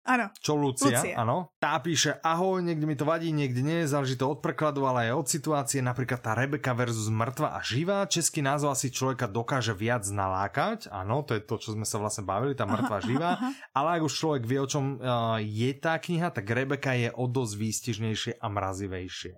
Áno. 0.09 0.25
Čo 0.41 0.57
Lucia, 0.57 0.97
Lucia, 0.97 1.13
áno. 1.21 1.53
Tá 1.61 1.77
píše, 1.77 2.17
ahoj, 2.25 2.65
niekde 2.65 2.89
mi 2.89 2.97
to 2.97 3.05
vadí, 3.05 3.29
niekde 3.29 3.61
nie, 3.61 3.85
záleží 3.85 4.17
to 4.17 4.31
od 4.31 4.41
prekladu, 4.41 4.89
ale 4.89 5.11
aj 5.11 5.21
od 5.21 5.27
situácie, 5.29 5.85
napríklad 5.85 6.23
tá 6.23 6.33
Rebeka 6.33 6.73
versus 6.73 7.13
mŕtva 7.13 7.53
a 7.53 7.59
živá. 7.61 8.09
Český 8.09 8.41
názov 8.41 8.73
asi 8.73 8.89
človeka 8.89 9.29
dokáže 9.29 9.77
viac 9.77 10.01
nalákať, 10.09 10.89
áno, 10.89 11.21
to 11.21 11.37
je 11.37 11.45
to, 11.45 11.61
čo 11.61 11.77
sme 11.77 11.85
sa 11.85 12.01
vlastne 12.01 12.25
bavili, 12.25 12.57
tá 12.57 12.65
mŕtva 12.65 12.97
aha, 12.97 13.05
živá. 13.05 13.31
Aha, 13.37 13.53
aha. 13.53 13.69
Ale 13.75 13.89
ak 13.99 14.07
už 14.09 14.13
človek 14.17 14.43
vie, 14.49 14.59
o 14.63 14.71
čom 14.71 14.97
uh, 14.97 15.37
je 15.37 15.71
tá 15.77 15.93
kniha, 16.01 16.33
tak 16.33 16.49
Rebeka 16.49 16.97
je 16.97 17.13
o 17.13 17.29
dosť 17.29 17.53
výstižnejšie 17.59 18.31
a 18.41 18.47
mrazivejšie. 18.49 19.37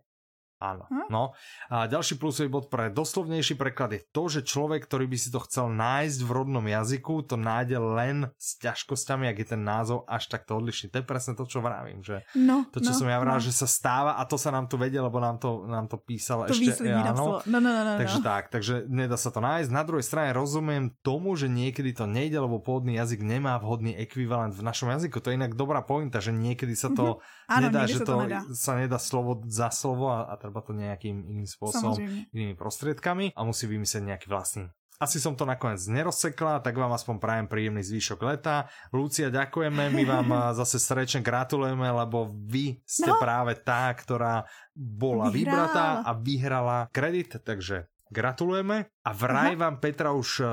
Áno. 0.61 0.85
Hm? 0.93 1.09
No. 1.09 1.33
A 1.73 1.89
ďalší 1.89 2.21
plusový 2.21 2.53
bod 2.53 2.69
pre 2.69 2.93
doslovnejší 2.93 3.57
preklad 3.57 3.97
je 3.97 4.05
to, 4.13 4.29
že 4.29 4.45
človek, 4.45 4.85
ktorý 4.85 5.09
by 5.09 5.17
si 5.17 5.33
to 5.33 5.41
chcel 5.49 5.73
nájsť 5.73 6.19
v 6.21 6.29
rodnom 6.29 6.61
jazyku, 6.61 7.25
to 7.25 7.33
nájde 7.33 7.81
len 7.81 8.29
s 8.37 8.61
ťažkosťami, 8.61 9.25
ak 9.25 9.37
je 9.41 9.47
ten 9.57 9.61
názov 9.65 10.05
až 10.05 10.29
takto 10.29 10.61
odlišný. 10.61 10.93
To 10.93 11.01
je 11.01 11.05
presne 11.09 11.33
to, 11.33 11.49
čo 11.49 11.65
vravím, 11.65 12.05
že 12.05 12.21
no, 12.37 12.69
to, 12.69 12.77
čo 12.77 12.93
no, 12.93 12.97
som 13.01 13.07
ja 13.09 13.17
vral, 13.17 13.41
no. 13.41 13.43
že 13.43 13.49
sa 13.49 13.65
stáva 13.65 14.21
a 14.21 14.23
to 14.29 14.37
sa 14.37 14.53
nám 14.53 14.69
tu 14.69 14.77
vedie, 14.77 15.01
lebo 15.01 15.17
nám 15.17 15.41
to, 15.41 15.65
nám 15.65 15.89
to 15.89 15.97
písal 15.97 16.45
to 16.45 16.53
ešte. 16.53 16.85
Áno. 16.93 17.41
No, 17.41 17.57
no, 17.57 17.69
no, 17.73 17.81
no, 17.81 17.93
takže 17.97 18.21
no. 18.21 18.23
tak, 18.23 18.43
takže 18.53 18.85
nedá 18.85 19.17
sa 19.17 19.33
to 19.33 19.41
nájsť. 19.41 19.69
Na 19.73 19.81
druhej 19.81 20.05
strane 20.05 20.29
rozumiem 20.37 20.93
tomu, 21.01 21.33
že 21.33 21.49
niekedy 21.49 21.97
to 21.97 22.05
nejde, 22.05 22.37
lebo 22.37 22.61
pôvodný 22.61 23.01
jazyk 23.01 23.25
nemá 23.25 23.57
vhodný 23.57 23.97
ekvivalent 23.97 24.53
v 24.53 24.61
našom 24.61 24.93
jazyku. 24.93 25.17
To 25.17 25.33
je 25.33 25.41
inak 25.41 25.57
dobrá 25.57 25.81
pointa, 25.81 26.21
že 26.21 26.29
niekedy 26.29 26.77
sa 26.77 26.93
to 26.93 27.17
mm-hmm. 27.17 27.61
nedá, 27.65 27.81
že 27.89 28.05
to, 28.05 28.13
to 28.13 28.15
nedá. 28.29 28.39
sa 28.53 28.77
nedá 28.77 28.99
slovo 29.01 29.41
za 29.49 29.73
slovo 29.73 30.11
a, 30.11 30.29
a 30.29 30.35
treba 30.51 30.67
to 30.67 30.75
nejakým 30.75 31.31
iným 31.31 31.47
spôsobom, 31.47 31.95
Samozrejme. 31.95 32.35
inými 32.35 32.55
prostriedkami 32.59 33.31
a 33.31 33.41
musí 33.47 33.71
vymyslieť 33.71 34.03
nejaký 34.03 34.27
vlastný. 34.27 34.67
Asi 35.01 35.17
som 35.17 35.33
to 35.33 35.49
nakoniec 35.49 35.81
nerozsekla, 35.81 36.61
tak 36.61 36.77
vám 36.77 36.93
aspoň 36.93 37.15
prajem 37.17 37.47
príjemný 37.49 37.81
zvýšok 37.81 38.21
leta. 38.21 38.69
Lucia, 38.93 39.33
ďakujeme, 39.33 39.89
my 39.89 40.03
vám 40.05 40.27
zase 40.61 40.77
srdečne 40.77 41.25
gratulujeme, 41.25 41.89
lebo 41.89 42.29
vy 42.29 42.77
ste 42.85 43.09
no. 43.09 43.17
práve 43.17 43.57
tá, 43.57 43.89
ktorá 43.95 44.45
bola 44.75 45.33
vybratá 45.33 46.05
a 46.05 46.13
vyhrala 46.13 46.85
kredit, 46.93 47.41
takže 47.41 47.89
Gratulujeme. 48.11 48.91
A 49.07 49.11
vraj 49.15 49.55
vám 49.55 49.79
Petra 49.79 50.11
už 50.11 50.43
uh, 50.43 50.47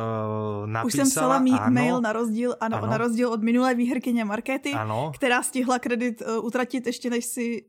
napísala. 0.67 0.87
Už 0.87 0.93
jsem 0.95 1.11
psala 1.11 1.39
mý 1.39 1.55
mail 1.69 2.01
na 2.01 2.13
rozdíl, 2.13 2.55
ano, 2.61 2.79
ano. 2.79 2.87
na 2.87 2.97
rozdíl 2.99 3.29
od 3.29 3.43
minulé 3.43 3.75
výherkyně 3.75 4.25
Markety, 4.25 4.73
ano. 4.73 5.13
která 5.15 5.43
stihla 5.43 5.79
kredit 5.79 6.23
uh, 6.23 6.45
utratit 6.47 6.87
ještě 6.87 7.11
než 7.11 7.25
si 7.25 7.67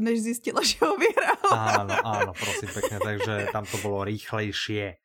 než 0.00 0.22
zjistila, 0.22 0.60
že 0.64 0.76
ho 0.80 0.96
vyhrala. 0.96 1.52
Áno, 1.52 1.94
áno, 2.04 2.30
prosím 2.32 2.70
pekne, 2.70 2.96
takže 3.02 3.32
tam 3.52 3.64
to 3.66 3.76
bolo 3.82 4.04
rýchlejšie. 4.08 4.98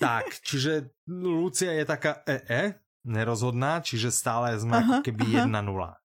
Tak, 0.00 0.42
čiže 0.42 0.90
Lucia 1.06 1.72
je 1.76 1.84
taká 1.84 2.24
EE, 2.26 2.82
nerozhodná, 3.04 3.82
čiže 3.82 4.10
stále 4.10 4.58
sme 4.58 4.78
Aha, 4.78 4.86
ako 4.98 5.06
keby 5.06 5.46
1-0. 5.46 5.50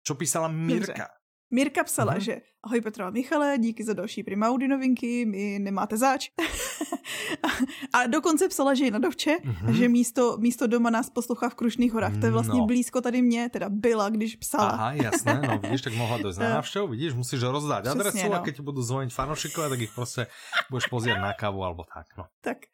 Čo 0.04 0.14
písala 0.14 0.48
Mirka? 0.50 0.94
Dobře. 0.94 1.18
Mirka 1.48 1.84
psala, 1.84 2.20
uh-huh. 2.20 2.28
že 2.28 2.34
Ahoj 2.68 2.82
Petra 2.82 3.08
a 3.08 3.10
Michale, 3.10 3.58
díky 3.58 3.84
za 3.84 3.94
další 3.94 4.24
Prima 4.24 4.48
Audi 4.48 4.68
novinky, 4.68 5.26
my 5.26 5.60
nemáte 5.60 5.98
zač. 5.98 6.36
a 7.96 8.08
dokonce 8.08 8.48
psala, 8.52 8.76
že 8.76 8.86
je 8.86 8.92
na 8.92 9.00
dovče 9.00 9.40
mm-hmm. 9.40 9.72
že 9.72 9.86
místo, 9.88 10.24
místo 10.38 10.68
doma 10.68 10.90
nás 10.90 11.08
poslouchá 11.08 11.50
v 11.50 11.56
Krušných 11.56 11.94
horách. 11.94 12.20
To 12.20 12.26
je 12.26 12.32
vlastně 12.32 12.60
no. 12.60 12.66
blízko 12.66 13.02
tady 13.02 13.22
mě, 13.22 13.50
teda 13.50 13.68
byla, 13.70 14.10
když 14.10 14.36
psala. 14.36 14.70
Aha, 14.70 14.92
jasné, 14.92 15.42
no 15.48 15.60
vidíš, 15.64 15.82
tak 15.82 15.96
mohla 15.96 16.18
dojsť 16.18 16.40
na 16.40 16.50
návštěvu, 16.60 16.88
vidíš, 16.88 17.14
musíš 17.14 17.42
rozdát 17.42 17.88
adresu 17.88 18.28
no. 18.28 18.36
a 18.36 18.40
keď 18.40 18.56
ti 18.56 18.62
budou 18.62 18.82
zvoniť 18.82 19.14
fanoušikové, 19.14 19.70
tak 19.70 19.80
ich 19.80 19.94
prostě 19.96 20.28
budeš 20.70 20.88
pozrieť 20.92 21.18
na 21.24 21.34
kávu 21.34 21.64
alebo 21.64 21.88
tak, 21.88 22.06
no. 22.18 22.28
Tak. 22.44 22.68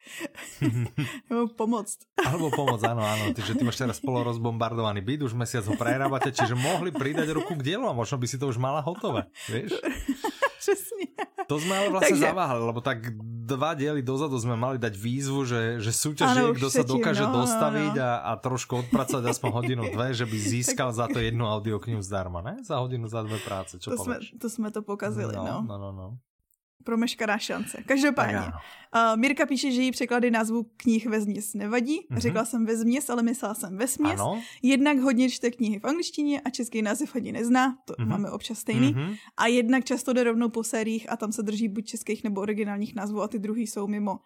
Nebo 1.30 1.46
pomoct. 1.54 2.02
Alebo 2.26 2.50
pomoc, 2.50 2.82
áno, 2.82 3.06
áno. 3.06 3.30
Ty, 3.34 3.42
že 3.42 3.54
ty 3.54 3.62
máš 3.62 3.78
teraz 3.78 4.02
polorozbombardovaný 4.02 5.00
byt, 5.06 5.22
už 5.22 5.34
mesiac 5.38 5.62
ho 5.66 5.78
prerábate, 5.78 6.34
čiže 6.34 6.58
mohli 6.58 6.90
pridať 6.90 7.30
ruku 7.30 7.54
k 7.54 7.62
dielu 7.62 7.86
a 7.86 7.94
možno 7.94 8.18
by 8.18 8.26
si 8.26 8.38
to 8.38 8.50
už 8.50 8.58
mala 8.58 8.82
hotové, 8.82 9.30
vieš? 9.46 9.83
Přesně. 10.58 11.06
To 11.46 11.60
jsme 11.60 11.78
ale 11.78 11.88
vlastně 11.90 12.08
Takže... 12.08 12.26
zaváhali, 12.26 12.64
lebo 12.64 12.80
tak 12.80 12.98
dva 13.44 13.74
diely 13.74 14.02
dozadu 14.02 14.40
jsme 14.40 14.56
mali 14.56 14.78
dať 14.78 14.96
výzvu, 14.96 15.44
že, 15.44 15.80
že 15.80 15.92
súťaží, 15.92 16.40
kdo 16.56 16.70
se 16.70 16.82
dokáže 16.84 17.22
no, 17.22 17.44
dostaviť 17.44 17.94
no, 17.94 18.00
no. 18.00 18.08
A, 18.08 18.16
a 18.16 18.36
trošku 18.36 18.76
odpracovat 18.76 19.26
aspoň 19.28 19.50
hodinu, 19.52 19.82
dve, 19.92 20.16
že 20.16 20.24
by 20.24 20.36
získal 20.38 20.88
tak... 20.88 20.96
za 20.96 21.06
to 21.12 21.18
jednu 21.20 21.44
audioknihu 21.44 22.00
zdarma, 22.00 22.40
ne? 22.40 22.56
Za 22.64 22.80
hodinu, 22.80 23.08
za 23.08 23.22
dve 23.22 23.38
práce, 23.44 23.76
čo 23.76 23.92
to 23.92 23.96
jsme, 24.00 24.16
to 24.40 24.48
jsme 24.50 24.70
to 24.70 24.80
pokazili, 24.82 25.36
no. 25.36 25.60
No, 25.68 25.76
no, 25.78 25.92
no 25.92 26.18
promeškaná 26.84 27.38
šance. 27.38 27.82
Každopádně. 27.86 28.38
Uh, 28.38 29.16
Mirka 29.16 29.46
píše, 29.46 29.70
že 29.70 29.82
jí 29.82 29.90
překlady 29.90 30.30
názvu 30.30 30.66
knih 30.76 31.06
ve 31.06 31.20
změs 31.20 31.54
nevadí. 31.54 32.00
Mm-hmm. 32.00 32.18
Řekla 32.18 32.44
jsem 32.44 32.66
ve 32.66 32.76
změs, 32.76 33.10
ale 33.10 33.22
myslela 33.22 33.54
jsem 33.54 33.76
ve 33.76 33.88
směs. 33.88 34.20
Ano. 34.20 34.42
Jednak 34.62 34.98
hodně 34.98 35.30
čte 35.30 35.50
knihy 35.50 35.78
v 35.78 35.84
angličtině 35.84 36.40
a 36.40 36.50
český 36.50 36.82
název 36.82 37.16
ani 37.16 37.32
nezná, 37.32 37.78
to 37.84 37.92
mm-hmm. 37.92 38.06
máme 38.06 38.30
občas 38.30 38.58
stejný. 38.58 38.94
Mm-hmm. 38.94 39.16
A 39.36 39.46
jednak 39.46 39.84
často 39.84 40.12
jde 40.12 40.24
rovnou 40.24 40.48
po 40.48 40.64
sériích 40.64 41.12
a 41.12 41.16
tam 41.16 41.32
se 41.32 41.42
drží 41.42 41.68
buď 41.68 41.84
českých 41.84 42.24
nebo 42.24 42.40
originálních 42.40 42.94
názvů 42.94 43.22
a 43.22 43.28
ty 43.28 43.38
druhý 43.38 43.66
jsou 43.66 43.86
mimo. 43.86 44.18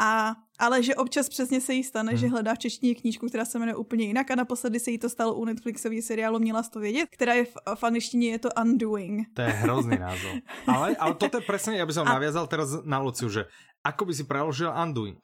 A, 0.00 0.34
ale 0.58 0.82
že 0.82 0.94
občas 0.94 1.28
přesně 1.28 1.60
se 1.60 1.74
jí 1.74 1.84
stane, 1.84 2.12
hmm. 2.12 2.18
že 2.18 2.28
hledá 2.28 2.54
v 2.54 2.58
češtině 2.58 2.94
knížku, 2.94 3.26
která 3.26 3.44
se 3.44 3.58
jmenuje 3.58 3.76
úplně 3.76 4.04
jinak 4.04 4.30
a 4.30 4.34
naposledy 4.34 4.80
se 4.80 4.90
jí 4.90 4.98
to 4.98 5.08
stalo 5.08 5.34
u 5.34 5.44
Netflixový 5.44 6.02
seriálu 6.02 6.38
Měla 6.38 6.62
to 6.62 6.80
vědět, 6.80 7.08
která 7.12 7.34
je 7.34 7.44
v, 7.44 7.54
v 7.74 7.84
angličtině 7.84 8.30
je 8.30 8.38
to 8.38 8.48
Undoing. 8.62 9.28
To 9.34 9.42
je 9.42 9.48
hrozný 9.48 9.98
názov. 9.98 10.32
Ale, 10.66 10.96
ale 10.96 11.14
toto 11.14 11.36
je 11.36 11.40
přesně, 11.40 11.78
já 11.78 11.86
bych 11.86 11.98
a... 11.98 12.04
naviazal 12.04 12.46
teraz 12.46 12.68
na 12.84 12.98
Luciu, 12.98 13.28
že 13.28 13.44
ako 13.84 14.04
by 14.04 14.14
si 14.14 14.24
preložil 14.24 14.74
Undoing? 14.82 15.20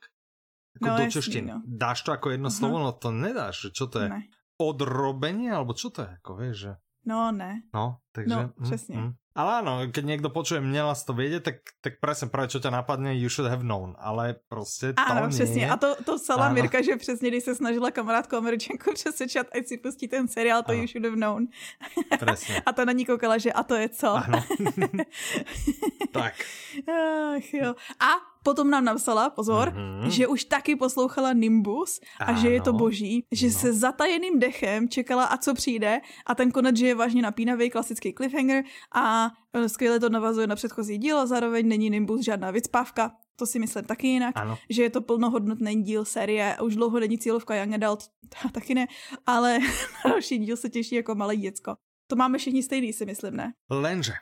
Jako 0.74 0.87
no, 0.87 1.04
do 1.04 1.11
češtiny. 1.11 1.52
No. 1.52 1.62
Dáš 1.66 2.02
to 2.02 2.11
jako 2.11 2.30
jedno 2.30 2.48
uh-huh. 2.48 2.59
slovo? 2.59 2.78
No 2.78 2.92
to 2.92 3.11
nedáš. 3.11 3.66
Čo 3.72 3.87
to 3.87 4.00
je? 4.00 4.09
Ne. 4.09 4.22
Odrobenie? 4.61 5.50
Alebo 5.52 5.74
čo 5.74 5.90
to 5.90 6.02
je? 6.02 6.09
Jako, 6.20 6.37
vieš, 6.37 6.56
že... 6.56 6.72
No, 7.06 7.33
ne. 7.33 7.62
No, 7.74 7.96
takže... 8.12 8.37
No, 8.37 8.50
přesně. 8.62 8.96
Mm, 8.96 9.02
mm. 9.02 9.12
Ale 9.31 9.62
áno, 9.62 9.87
keď 9.87 10.05
niekto 10.05 10.29
počuje, 10.31 10.59
měla 10.61 10.95
to 10.95 11.12
vědět, 11.12 11.43
tak, 11.45 11.57
tak 11.81 12.03
presne 12.03 12.27
práve 12.29 12.51
čo 12.51 12.59
ťa 12.59 12.71
napadne, 12.71 13.14
you 13.14 13.31
should 13.31 13.47
have 13.47 13.62
known, 13.62 13.95
ale 13.99 14.35
prostě 14.49 14.93
to 14.93 15.03
Ano, 15.03 15.29
přesně. 15.29 15.71
A 15.71 15.77
to, 15.77 15.95
to 16.05 16.16
psala 16.19 16.47
ano. 16.47 16.55
Mirka, 16.55 16.83
že 16.83 16.97
přesně, 16.97 17.29
když 17.31 17.45
se 17.45 17.55
snažila 17.55 17.90
kamarádku 17.90 18.37
američanku 18.37 18.93
přesvědčat, 18.95 19.47
ať 19.55 19.66
si 19.66 19.77
pustí 19.79 20.09
ten 20.09 20.29
seriál, 20.29 20.62
to 20.62 20.73
ano. 20.73 20.81
you 20.81 20.87
should 20.87 21.05
have 21.05 21.16
known. 21.16 21.47
Presně. 22.19 22.62
a 22.66 22.73
to 22.73 22.85
na 22.85 22.93
ní 22.93 23.07
koukala, 23.07 23.38
že 23.38 23.53
a 23.53 23.62
to 23.62 23.75
je 23.75 23.88
co? 23.88 24.11
Ano. 24.11 24.45
tak. 26.12 26.35
Ach, 27.37 27.55
jo. 27.55 27.75
A 28.01 28.30
potom 28.42 28.70
nám 28.70 28.85
napsala, 28.85 29.31
pozor, 29.31 29.72
mm-hmm. 29.72 30.09
že 30.09 30.26
už 30.26 30.44
taky 30.44 30.76
poslouchala 30.76 31.33
Nimbus 31.33 32.00
a 32.20 32.24
ano. 32.24 32.40
že 32.40 32.48
je 32.50 32.61
to 32.61 32.72
boží, 32.72 33.24
že 33.33 33.46
no. 33.46 33.53
se 33.53 33.72
zatajeným 33.72 34.38
dechem 34.38 34.88
čekala 34.88 35.24
a 35.24 35.37
co 35.37 35.55
přijde 35.55 36.00
a 36.26 36.35
ten 36.35 36.50
konec, 36.50 36.76
že 36.76 36.87
je 36.87 36.94
vážně 36.94 37.22
napínavý, 37.22 37.70
klasický 37.70 38.12
cliffhanger 38.12 38.64
a 38.94 39.31
e, 39.53 39.68
skvěle 39.68 40.00
to 40.00 40.09
navazuje 40.09 40.46
na 40.46 40.57
předchozí 40.57 40.98
díl 40.98 41.18
a 41.18 41.26
zároveň 41.26 41.68
není 41.68 41.90
Nimbus 41.90 42.20
žádná 42.20 42.50
vycpávka, 42.50 43.12
to 43.37 43.46
si 43.46 43.59
myslím 43.59 43.85
taky 43.85 44.07
jinak, 44.07 44.37
ano. 44.37 44.59
že 44.70 44.83
je 44.83 44.90
to 44.90 45.00
plnohodnotný 45.00 45.83
díl 45.83 46.05
série 46.05 46.55
a 46.57 46.62
už 46.62 46.76
dlouho 46.76 47.00
není 47.00 47.18
cílovka 47.18 47.55
Young 47.55 47.74
Adult, 47.74 48.05
taky 48.53 48.74
ne, 48.74 48.87
ale 49.26 49.59
další 50.05 50.38
díl 50.38 50.57
se 50.57 50.68
těší 50.68 50.94
jako 50.94 51.14
malé 51.14 51.37
děcko. 51.37 51.76
To 52.07 52.16
máme 52.16 52.38
všichni 52.38 52.62
stejný, 52.62 52.92
si 52.92 53.07
myslím, 53.07 53.37
ne? 53.37 53.53
Lenže 53.70 54.12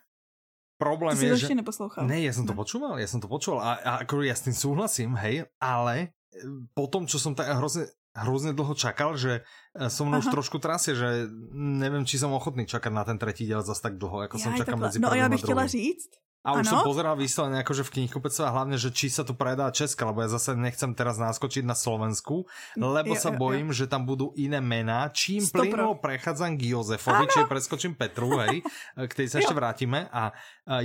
problém 0.78 1.18
Ty 1.18 1.34
je, 1.34 1.50
že... 1.50 1.58
neposlouchal. 1.58 2.06
Ne, 2.06 2.22
ja 2.22 2.32
som 2.32 2.46
to 2.46 2.54
počúval, 2.54 2.96
ja 3.02 3.10
som 3.10 3.18
to 3.18 3.26
počúval 3.26 3.60
a, 3.60 3.72
a 3.82 3.92
ako 4.06 4.22
ja 4.22 4.38
s 4.38 4.46
tým 4.46 4.54
súhlasím, 4.54 5.18
hej, 5.18 5.50
ale 5.58 6.14
e, 6.30 6.40
po 6.72 6.86
tom, 6.86 7.10
čo 7.10 7.18
som 7.18 7.34
tak 7.34 7.50
hrozne, 7.50 7.90
hrozne 8.14 8.54
dlho 8.54 8.78
čakal, 8.78 9.18
že 9.18 9.42
e, 9.74 9.90
som 9.90 10.06
už 10.14 10.30
trošku 10.30 10.62
trasie, 10.62 10.94
že 10.94 11.26
neviem, 11.52 12.06
či 12.06 12.16
som 12.16 12.30
ochotný 12.30 12.64
čakať 12.64 12.92
na 12.94 13.02
ten 13.02 13.18
tretí 13.18 13.44
diel 13.44 13.60
zase 13.66 13.82
tak 13.82 13.98
dlho, 13.98 14.30
ako 14.30 14.38
ja, 14.38 14.42
som 14.46 14.50
čakal 14.54 14.78
medzi 14.78 15.02
No 15.02 15.10
a 15.10 15.18
ja 15.18 15.26
bych 15.28 15.42
chtěla 15.42 15.66
říct, 15.66 16.10
a 16.46 16.54
už 16.54 16.64
ano? 16.64 16.70
som 16.70 16.78
pozeral 16.86 17.18
vyslovene 17.18 17.60
akože 17.66 17.82
v 17.82 17.92
knihkupectve 17.98 18.46
a 18.46 18.54
hlavne, 18.54 18.78
že 18.78 18.94
či 18.94 19.10
sa 19.10 19.26
tu 19.26 19.34
predá 19.34 19.68
Česka, 19.74 20.06
lebo 20.08 20.22
ja 20.22 20.30
zase 20.30 20.54
nechcem 20.54 20.94
teraz 20.94 21.18
naskočiť 21.18 21.66
na 21.66 21.74
Slovensku, 21.74 22.46
lebo 22.78 23.12
sa 23.18 23.34
bojím, 23.34 23.74
že 23.74 23.90
tam 23.90 24.06
budú 24.06 24.30
iné 24.38 24.62
mená. 24.62 25.10
Čím 25.10 25.50
plynulo 25.50 25.98
prechádzam 25.98 26.54
k 26.54 26.72
Jozefovi, 26.72 27.26
či 27.28 27.42
preskočím 27.44 27.98
Petru, 27.98 28.38
hej, 28.38 28.62
k 28.94 29.12
tej 29.12 29.26
sa 29.28 29.42
ešte 29.42 29.52
vrátime. 29.52 30.06
A 30.14 30.30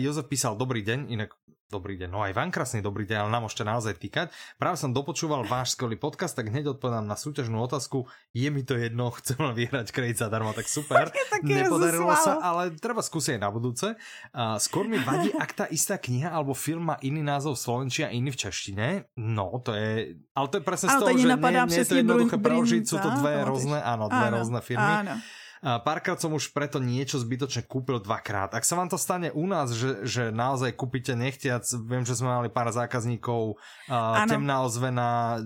Jozef 0.02 0.26
písal, 0.26 0.58
dobrý 0.58 0.82
deň, 0.82 1.14
inak 1.14 1.32
Dobrý 1.74 1.98
deň. 1.98 2.10
No 2.14 2.22
aj 2.22 2.38
vám 2.38 2.54
krásny 2.54 2.86
dobrý 2.86 3.10
deň, 3.10 3.26
ale 3.26 3.30
nám 3.34 3.50
môžete 3.50 3.66
naozaj 3.66 3.98
týkať. 3.98 4.30
Práve 4.62 4.78
som 4.78 4.94
dopočúval 4.94 5.42
váš 5.50 5.74
skvelý 5.74 5.98
podcast, 5.98 6.38
tak 6.38 6.54
hneď 6.54 6.78
odpovedám 6.78 7.02
na 7.02 7.18
súťažnú 7.18 7.58
otázku. 7.66 8.06
Je 8.30 8.46
mi 8.54 8.62
to 8.62 8.78
jedno, 8.78 9.10
chcem 9.18 9.42
len 9.42 9.58
vyhrať 9.58 9.90
kredit 9.90 10.22
zadarmo, 10.22 10.54
tak 10.54 10.70
super. 10.70 11.10
Nepodarilo 11.42 12.14
sa, 12.14 12.38
ale 12.38 12.78
treba 12.78 13.02
skúsiť 13.02 13.42
na 13.42 13.50
budúce. 13.50 13.98
Uh, 14.30 14.62
skôr 14.62 14.86
mi 14.86 15.02
vadí, 15.02 15.34
ak 15.34 15.50
tá 15.58 15.66
istá 15.74 15.98
kniha 15.98 16.30
alebo 16.30 16.54
film 16.54 16.94
má 16.94 17.02
iný 17.02 17.26
názov 17.26 17.58
v 17.58 17.66
slovenčine 17.66 18.06
a 18.06 18.12
iný 18.14 18.30
v 18.30 18.38
češtine. 18.38 18.88
No, 19.18 19.58
to 19.66 19.74
je... 19.74 20.22
Ale 20.38 20.46
to 20.54 20.62
je 20.62 20.64
presne 20.70 20.94
z 20.94 20.96
toho, 21.02 21.10
že 21.18 21.26
nie, 21.26 21.58
nie 21.74 21.82
je 21.82 21.90
to 21.90 21.98
jednoduché 21.98 22.38
preložiť, 22.38 22.86
sú 22.86 23.02
to 23.02 23.10
dve 23.18 23.50
rôzne, 23.50 23.82
áno, 23.82 24.14
dve 24.14 24.28
rôzne 24.30 24.62
firmy. 24.62 25.10
Áno. 25.10 25.18
Párkrát 25.64 26.20
som 26.20 26.36
už 26.36 26.52
preto 26.52 26.84
niečo 26.84 27.16
zbytočne 27.24 27.64
kúpil 27.64 28.04
dvakrát. 28.04 28.52
Ak 28.52 28.68
sa 28.68 28.76
vám 28.76 28.92
to 28.92 29.00
stane 29.00 29.32
u 29.32 29.48
nás, 29.48 29.72
že, 29.72 30.04
že 30.04 30.24
naozaj 30.28 30.76
kúpite 30.76 31.16
nechtiac, 31.16 31.64
viem, 31.88 32.04
že 32.04 32.20
sme 32.20 32.36
mali 32.36 32.52
pár 32.52 32.68
zákazníkov, 32.68 33.56
uh, 33.88 34.28
temná 34.28 34.60
ozvena 34.68 35.40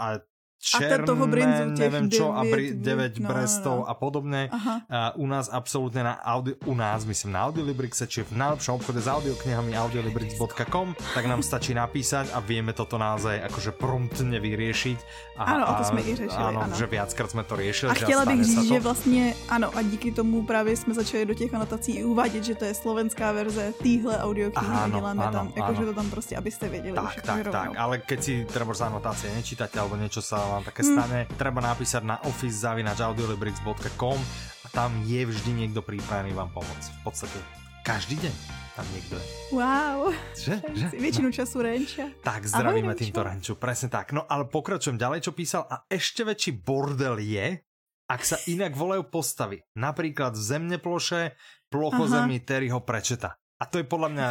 a 0.00 0.24
černé, 0.62 1.02
a 1.02 1.06
toho 1.10 1.24
brinzu 1.26 1.64
neviem 1.74 2.06
čo, 2.06 2.30
9, 2.30 2.38
a 2.38 2.40
bri, 2.46 2.66
9 2.78 3.18
no, 3.18 3.26
brestov 3.26 3.78
no, 3.82 3.84
no. 3.84 3.90
a 3.90 3.94
podobne. 3.98 4.40
A 4.86 5.18
u 5.18 5.26
nás 5.26 5.50
absolútne 5.50 6.06
na 6.06 6.14
audio, 6.22 6.54
u 6.70 6.74
nás, 6.78 7.02
myslím 7.02 7.34
na 7.34 7.50
Audiolibrixe, 7.50 8.06
či 8.06 8.22
v 8.22 8.38
najlepšom 8.38 8.78
obchode 8.78 9.02
s 9.02 9.10
audioknihami 9.10 9.74
audiolibrix.com, 9.74 10.94
tak 10.94 11.24
nám 11.26 11.42
stačí 11.42 11.74
napísať 11.74 12.30
a 12.30 12.38
vieme 12.38 12.70
toto 12.70 12.94
naozaj 12.94 13.42
akože 13.50 13.74
promptne 13.74 14.38
vyriešiť. 14.38 14.98
A, 15.36 15.42
ano, 15.42 15.64
a 15.66 15.72
to 15.82 15.84
jsme 15.90 16.00
i 16.06 16.12
řešili. 16.14 16.46
Ano, 16.54 16.62
ano. 16.62 16.74
že 16.78 16.86
viackrát 16.86 17.30
jsme 17.30 17.42
to 17.44 17.56
riešili. 17.56 17.90
A 17.90 17.94
chtěla 17.94 18.24
bych 18.24 18.44
říct, 18.44 18.68
že 18.68 18.80
vlastně, 18.80 19.34
ano, 19.48 19.70
a 19.74 19.82
díky 19.82 20.12
tomu 20.12 20.46
právě 20.46 20.76
jsme 20.76 20.94
začali 20.94 21.26
do 21.26 21.34
těch 21.34 21.54
anotací 21.54 21.92
i 21.98 22.04
uvádět, 22.04 22.44
že 22.44 22.54
to 22.54 22.64
je 22.64 22.74
slovenská 22.74 23.32
verze 23.32 23.72
týhle 23.82 24.18
audioknihy 24.18 24.74
a 24.74 24.88
děláme 24.88 25.22
ano, 25.24 25.32
tam, 25.32 25.52
jakože 25.56 25.84
to 25.84 25.94
tam 25.94 26.10
prostě, 26.10 26.36
abyste 26.36 26.68
věděli. 26.68 26.94
Tak, 26.94 27.22
tak, 27.22 27.48
tak, 27.50 27.70
ale 27.76 27.98
keď 27.98 28.18
si 28.22 28.32
treba 28.44 28.74
anotácie 28.92 29.32
nečítate 29.32 29.80
alebo 29.80 29.96
niečo 29.96 30.20
sa 30.20 30.51
vám 30.52 30.64
také 30.68 30.84
stane, 30.84 31.24
hmm. 31.24 31.40
treba 31.40 31.64
napísať 31.64 32.02
na 32.04 32.20
office.audiolibrix.com 32.28 34.18
a 34.62 34.66
tam 34.68 34.90
je 35.08 35.24
vždy 35.24 35.50
niekto 35.64 35.80
pripravený 35.80 36.36
vám 36.36 36.52
pomôcť. 36.52 36.88
V 37.00 37.00
podstate 37.00 37.38
každý 37.82 38.20
deň 38.20 38.34
tam 38.72 38.86
niekto 38.92 39.14
je. 39.16 39.26
Wow. 39.52 40.12
Že? 40.32 40.54
že? 40.72 40.86
Většinu 40.96 41.28
no. 41.28 41.36
času 41.36 41.56
Renča. 41.60 42.06
Tak 42.24 42.48
zdravíme 42.48 42.92
Ahoj, 42.92 43.00
týmto 43.00 43.20
Renču, 43.20 43.52
presne 43.56 43.88
tak. 43.92 44.16
No 44.16 44.24
ale 44.28 44.48
pokračujem 44.48 44.96
ďalej, 44.96 45.28
čo 45.28 45.32
písal. 45.32 45.68
A 45.68 45.84
ešte 45.88 46.24
väčší 46.24 46.60
bordel 46.64 47.20
je, 47.20 47.60
ak 48.08 48.20
sa 48.24 48.36
inak 48.48 48.76
volajú 48.76 49.08
postavy. 49.08 49.64
Napríklad 49.76 50.36
v 50.36 50.42
zemneploše 50.44 51.36
plochozemí 51.72 52.44
Terryho 52.44 52.84
Prečeta. 52.84 53.40
A 53.60 53.64
to 53.68 53.80
je 53.80 53.86
podľa 53.88 54.08
mňa... 54.12 54.26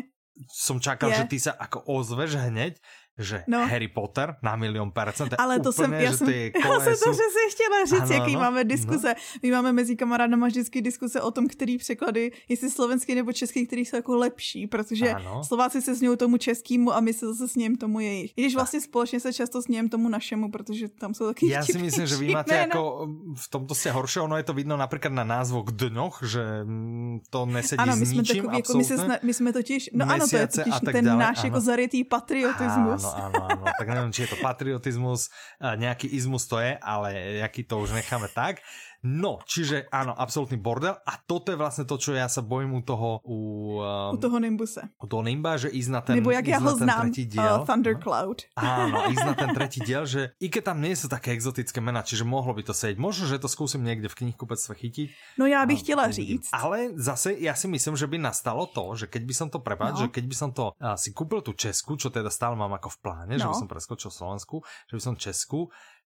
som 0.66 0.82
čakal, 0.82 1.14
je. 1.14 1.22
že 1.22 1.24
ty 1.30 1.38
sa 1.38 1.54
ako 1.54 1.86
ozveš 1.86 2.42
hneď, 2.50 2.82
že 3.18 3.44
no. 3.46 3.66
Harry 3.66 3.88
Potter 3.88 4.36
na 4.42 4.56
milion 4.56 4.90
percent. 4.90 5.34
Ale 5.38 5.60
to 5.60 5.72
jsem, 5.72 5.92
já 5.92 6.12
jsem, 6.12 6.28
já 6.64 6.80
jsem 6.80 6.94
to 7.04 7.12
že 7.12 7.18
si 7.18 7.50
chtěla 7.50 7.84
říct, 7.84 8.10
ano, 8.10 8.22
jaký 8.22 8.34
ano, 8.36 8.44
máme 8.44 8.64
diskuze. 8.64 9.08
No. 9.08 9.38
My 9.42 9.50
máme 9.50 9.72
mezi 9.72 9.96
kamarádama 9.96 10.46
vždycky 10.46 10.82
diskuse 10.82 11.20
o 11.20 11.30
tom, 11.30 11.48
který 11.48 11.78
překlady, 11.78 12.32
jestli 12.48 12.70
slovenský 12.70 13.14
nebo 13.14 13.32
český, 13.32 13.66
který 13.66 13.84
jsou 13.84 13.96
jako 13.96 14.16
lepší, 14.16 14.66
protože 14.66 15.10
ano. 15.10 15.44
Slováci 15.44 15.82
se 15.82 15.96
smějí 15.96 16.16
tomu 16.16 16.36
českému 16.36 16.92
a 16.92 17.00
my 17.00 17.12
se 17.12 17.26
zase 17.26 17.48
smějeme 17.48 17.76
tomu 17.76 18.00
jejich. 18.00 18.32
I 18.36 18.42
když 18.42 18.54
vlastně 18.54 18.80
společně 18.80 19.20
se 19.20 19.32
často 19.32 19.62
smějeme 19.62 19.88
tomu 19.88 20.08
našemu, 20.08 20.50
protože 20.50 20.88
tam 20.88 21.14
jsou 21.14 21.26
taky 21.26 21.48
Já 21.48 21.64
si 21.64 21.78
myslím, 21.78 22.06
že 22.06 22.16
vy 22.16 22.28
máte 22.28 22.54
jako 22.54 23.08
v 23.36 23.48
tomto 23.48 23.74
se 23.74 23.90
horší, 23.90 24.20
ono 24.20 24.36
je 24.36 24.42
to 24.42 24.52
vidno 24.52 24.76
například 24.76 25.12
na 25.12 25.24
názvoch 25.24 25.66
dňoch, 25.66 26.22
že 26.26 26.64
mm, 26.64 27.20
to 27.30 27.46
nesedí 27.46 27.78
ano, 27.78 27.96
my 27.96 28.06
s 28.06 28.12
ničím, 28.12 28.36
takový, 28.36 28.56
jako 28.56 28.76
my, 28.76 28.84
se 28.84 28.98
sna, 28.98 29.18
my 29.22 29.34
jsme 29.34 29.52
totiž, 29.52 29.90
no 29.92 30.06
ano, 30.08 30.28
to 30.28 30.36
je 30.36 30.46
totiž 30.46 30.74
ten 30.92 31.04
dále, 31.04 31.18
náš 31.18 31.38
ano. 31.38 31.46
jako 31.46 31.60
zarytý 31.60 32.04
patriotismus 32.04 33.03
áno, 33.10 33.38
áno, 33.44 33.60
áno. 33.60 33.64
Tak 33.76 33.86
neviem, 33.90 34.12
či 34.14 34.24
je 34.24 34.32
to 34.32 34.38
patriotizmus, 34.40 35.28
nejaký 35.60 36.08
izmus 36.08 36.48
to 36.48 36.62
je, 36.62 36.78
ale 36.80 37.40
jaký 37.44 37.66
to 37.66 37.82
už 37.82 37.92
necháme 37.92 38.30
tak. 38.32 38.64
No, 39.04 39.44
čiže 39.44 39.84
áno, 39.92 40.16
absolútny 40.16 40.56
bordel 40.56 40.96
a 40.96 41.12
toto 41.20 41.52
je 41.52 41.60
vlastne 41.60 41.84
to, 41.84 42.00
čo 42.00 42.16
ja 42.16 42.24
sa 42.24 42.40
bojím 42.40 42.72
u 42.72 42.80
toho 42.80 43.20
u, 43.20 43.38
um, 43.84 44.16
u 44.16 44.18
toho 44.18 44.40
Nimbuse. 44.40 44.80
U 44.96 45.04
toho 45.04 45.20
Nimba, 45.20 45.60
že 45.60 45.68
ísť 45.68 45.90
na 45.92 46.00
ten, 46.00 46.16
Nebo 46.16 46.32
jak 46.32 46.48
ja 46.48 46.56
ho 46.56 46.72
znám, 46.72 47.12
diel, 47.12 47.60
uh, 47.60 47.68
Thundercloud. 47.68 48.48
Áno, 48.56 49.12
ísť 49.12 49.24
na 49.28 49.34
ten 49.36 49.52
tretí 49.52 49.84
diel, 49.84 50.08
že 50.08 50.32
i 50.40 50.48
keď 50.48 50.72
tam 50.72 50.80
nie 50.80 50.96
sú 50.96 51.12
také 51.12 51.36
exotické 51.36 51.84
mená, 51.84 52.00
čiže 52.00 52.24
mohlo 52.24 52.56
by 52.56 52.64
to 52.64 52.72
sedieť. 52.72 52.96
Možno, 52.96 53.28
že 53.28 53.36
to 53.36 53.44
skúsim 53.44 53.84
niekde 53.84 54.08
v 54.08 54.24
knihkupectve 54.24 54.72
chytiť. 54.72 55.08
No 55.36 55.44
já 55.44 55.66
bych 55.66 55.80
chtěla 55.84 56.10
říct. 56.10 56.48
Ale 56.56 56.96
zase 56.96 57.36
ja 57.36 57.52
si 57.52 57.68
myslím, 57.68 58.00
že 58.00 58.08
by 58.08 58.16
nastalo 58.16 58.64
to, 58.72 58.96
že 58.96 59.12
keď 59.12 59.22
by 59.28 59.34
som 59.36 59.48
to 59.52 59.60
prepáč, 59.60 60.00
no. 60.00 60.02
že 60.06 60.08
keď 60.08 60.24
by 60.24 60.36
som 60.36 60.50
to 60.56 60.72
uh, 60.80 60.96
si 60.96 61.12
kúpil 61.12 61.44
tú 61.44 61.52
Česku, 61.52 62.00
čo 62.00 62.08
teda 62.08 62.32
stále 62.32 62.56
mám 62.56 62.72
ako 62.72 62.88
v 62.96 62.98
pláne, 63.04 63.34
no. 63.36 63.42
že 63.42 63.46
by 63.52 63.56
som 63.60 63.68
preskočil 63.68 64.08
Slovensku, 64.08 64.64
že 64.88 64.96
by 64.96 65.02
som 65.04 65.14
Česku, 65.20 65.68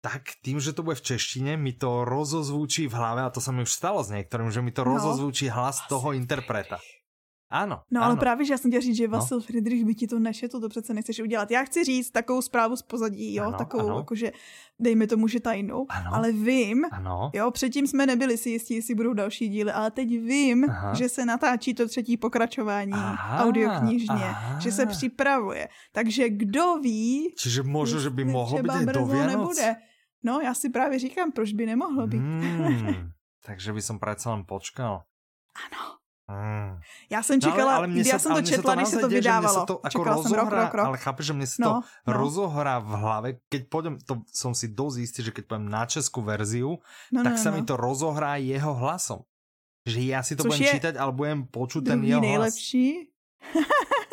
tak 0.06 0.38
tým, 0.46 0.62
že 0.62 0.70
to 0.70 0.86
bude 0.86 1.02
v 1.02 1.18
češtine, 1.18 1.58
mi 1.58 1.74
to 1.74 2.06
rozozvučí 2.06 2.86
v 2.86 2.94
hlave, 2.94 3.26
a 3.26 3.34
to 3.34 3.42
sa 3.42 3.50
mi 3.50 3.66
už 3.66 3.74
stalo 3.74 4.06
s 4.06 4.14
niektorým, 4.14 4.54
že 4.54 4.62
mi 4.62 4.70
to 4.70 4.86
no. 4.86 4.94
rozozvučí 4.94 5.50
hlas 5.50 5.82
toho 5.90 6.14
interpreta. 6.14 6.78
Ano. 7.50 7.82
No 7.92 8.02
ano. 8.02 8.06
ale 8.06 8.16
právě, 8.18 8.46
že 8.46 8.54
já 8.54 8.58
jsem 8.58 8.72
chtěla 8.72 8.82
říct, 8.82 8.96
že 8.96 9.08
Vasil 9.08 9.38
no. 9.38 9.44
Friedrich 9.44 9.86
by 9.86 9.96
ti 9.96 10.08
to 10.08 10.20
nešetl, 10.20 10.60
to 10.60 10.70
přece 10.70 10.94
nechceš 10.94 11.20
udělat. 11.20 11.52
Já 11.52 11.64
chci 11.64 11.84
říct 11.84 12.12
takovou 12.12 12.42
zprávu 12.42 12.76
z 12.76 12.82
pozadí, 12.82 13.36
jo, 13.36 13.44
ano, 13.44 13.58
takovou, 13.58 13.88
ano. 13.88 13.98
jakože 13.98 14.32
dejme 14.80 15.08
tomu, 15.08 15.28
že 15.28 15.40
tajnou, 15.40 15.86
ano. 15.90 16.10
ale 16.14 16.32
vím, 16.32 16.86
ano. 16.92 17.32
jo, 17.34 17.52
předtím 17.52 17.88
jsme 17.88 18.06
nebyli 18.06 18.38
si 18.38 18.50
jistí, 18.50 18.74
jestli 18.74 18.96
budou 18.96 19.14
další 19.14 19.50
díly, 19.50 19.72
ale 19.72 19.92
teď 19.92 20.10
vím, 20.10 20.66
aha. 20.70 20.94
že 20.94 21.10
se 21.10 21.26
natáčí 21.26 21.74
to 21.74 21.88
třetí 21.88 22.18
pokračování 22.18 22.94
aha, 22.94 23.46
audioknižně, 23.46 24.26
aha. 24.30 24.60
že 24.60 24.72
se 24.72 24.86
připravuje. 24.86 25.70
Takže 25.92 26.30
kdo 26.30 26.78
ví... 26.78 27.34
Čiže 27.38 27.64
možno, 27.64 28.00
že 28.00 28.10
by 28.10 28.26
mohlo 28.26 28.64
být 28.64 28.86
do 28.94 29.06
Vianoc? 29.06 29.32
Nebude. 29.32 29.76
No, 30.26 30.42
já 30.42 30.54
si 30.54 30.70
právě 30.70 31.00
říkám, 31.00 31.32
proč 31.32 31.54
by 31.54 31.66
nemohlo 31.66 32.08
být. 32.08 32.18
Hmm, 32.18 33.12
takže 33.46 33.74
by 33.74 33.82
som 33.82 34.02
predsa 34.02 34.34
len 34.34 34.42
počkal. 34.42 35.06
Ano. 35.54 36.02
Hmm. 36.26 36.82
Já 37.10 37.24
jsem 37.24 37.42
čekala, 37.42 37.72
no, 37.72 37.78
ale, 37.78 37.88
ale 37.88 38.08
já 38.10 38.20
jsem 38.20 38.34
to 38.34 38.42
četla, 38.42 38.76
když 38.76 38.88
se 38.88 38.98
to 38.98 39.08
vydávalo. 39.10 39.60
Se 39.60 39.66
to 39.66 39.74
jako 39.74 39.90
čekala 39.90 40.16
rozohrá, 40.16 40.42
jsem 40.42 40.50
rok, 40.50 40.64
rok, 40.64 40.74
rok. 40.74 40.86
Ale 40.86 40.98
chápeš, 40.98 41.26
že 41.26 41.34
mě 41.34 41.48
se 41.48 41.62
no, 41.62 41.82
to 42.06 42.12
no. 42.12 42.18
rozohrá 42.18 42.80
v 42.80 42.92
hlave, 42.98 43.30
keď 43.46 43.62
pôjdem, 43.70 44.02
to 44.02 44.26
som 44.34 44.58
si 44.58 44.74
dosť 44.74 44.98
istý, 45.06 45.20
že 45.22 45.30
keď 45.30 45.46
pôjdem 45.46 45.70
na 45.70 45.86
českou 45.86 46.26
verziu, 46.26 46.82
no, 47.14 47.22
tak 47.22 47.38
no, 47.38 47.42
sa 47.46 47.54
no. 47.54 47.56
mi 47.56 47.62
to 47.62 47.78
rozohrá 47.78 48.42
jeho 48.42 48.74
hlasom. 48.74 49.22
Že 49.86 50.00
ja 50.02 50.26
si 50.26 50.34
to 50.34 50.50
Což 50.50 50.58
budem 50.58 50.66
čítať, 50.66 50.94
ale 50.98 51.14
budem 51.14 51.46
počuť 51.46 51.94
ten 51.94 52.02
jeho 52.02 52.18
nejlepší. 52.18 53.14
hlas. 53.14 53.14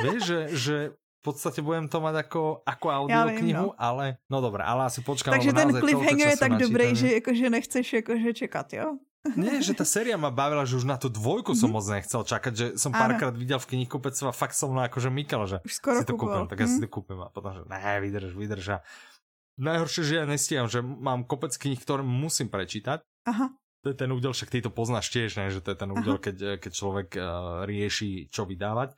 Vieš, 0.05 0.21
že, 0.21 0.41
že 0.53 0.77
v 0.93 1.02
podstate 1.23 1.63
budem 1.63 1.87
to 1.87 2.03
mať 2.03 2.27
ako, 2.27 2.67
ako 2.67 2.87
audioknihu, 2.91 3.73
no. 3.73 3.79
ale 3.79 4.19
no 4.27 4.43
dobré, 4.43 4.67
ale 4.67 4.91
asi 4.91 5.07
počkám. 5.07 5.39
Takže 5.39 5.55
ten 5.55 5.71
cliffhanger 5.71 6.29
je 6.35 6.39
tak 6.39 6.55
dobrý, 6.59 6.87
že 6.99 7.23
jakože 7.23 7.47
nechceš 7.47 7.87
jakože 8.03 8.31
čekat, 8.35 8.69
jo? 8.75 8.99
Nie, 9.39 9.63
že 9.63 9.79
tá 9.79 9.87
séria 9.87 10.19
ma 10.19 10.35
bavila, 10.35 10.67
že 10.67 10.83
už 10.83 10.87
na 10.87 10.99
tú 10.99 11.07
dvojku 11.07 11.55
som 11.55 11.71
mm-hmm. 11.71 11.79
moc 11.79 11.95
nechcel 11.95 12.23
čakať, 12.27 12.53
že 12.59 12.67
som 12.75 12.91
párkrát 12.91 13.31
videl 13.31 13.63
v 13.63 13.71
knihkupectve 13.71 14.27
a 14.27 14.35
fakt 14.35 14.59
som 14.59 14.75
na 14.75 14.91
akože 14.91 15.15
mykal, 15.15 15.47
že 15.47 15.63
už 15.63 15.79
skoro 15.79 16.03
si 16.03 16.07
to 16.11 16.19
kúpim, 16.19 16.51
tak 16.51 16.59
ja 16.59 16.67
si 16.67 16.83
mhm. 16.83 16.85
to 16.85 16.89
kúpim 16.91 17.23
a 17.23 17.31
potom, 17.31 17.55
že 17.55 17.63
ne, 17.71 18.03
vydrž, 18.03 18.35
vydrž 18.35 18.67
a 18.75 18.79
najhoršie, 19.63 20.03
že 20.03 20.15
ja 20.19 20.25
nestíham, 20.27 20.67
že 20.67 20.83
mám 20.83 21.23
kopec 21.23 21.55
knih, 21.55 21.79
ktoré 21.79 22.03
musím 22.03 22.51
prečítať. 22.51 23.07
Aha. 23.31 23.55
To 23.83 23.91
je 23.91 23.99
ten 23.99 24.11
údel, 24.11 24.35
však 24.35 24.51
ty 24.51 24.59
to 24.63 24.71
poznáš 24.71 25.11
tiež, 25.11 25.39
ne? 25.39 25.51
že 25.51 25.59
to 25.59 25.75
je 25.75 25.79
ten 25.79 25.91
údel, 25.91 26.15
keď, 26.19 26.59
keď 26.63 26.73
človek 26.75 27.09
uh, 27.19 27.63
rieši, 27.67 28.31
čo 28.31 28.47
vydávať 28.47 28.95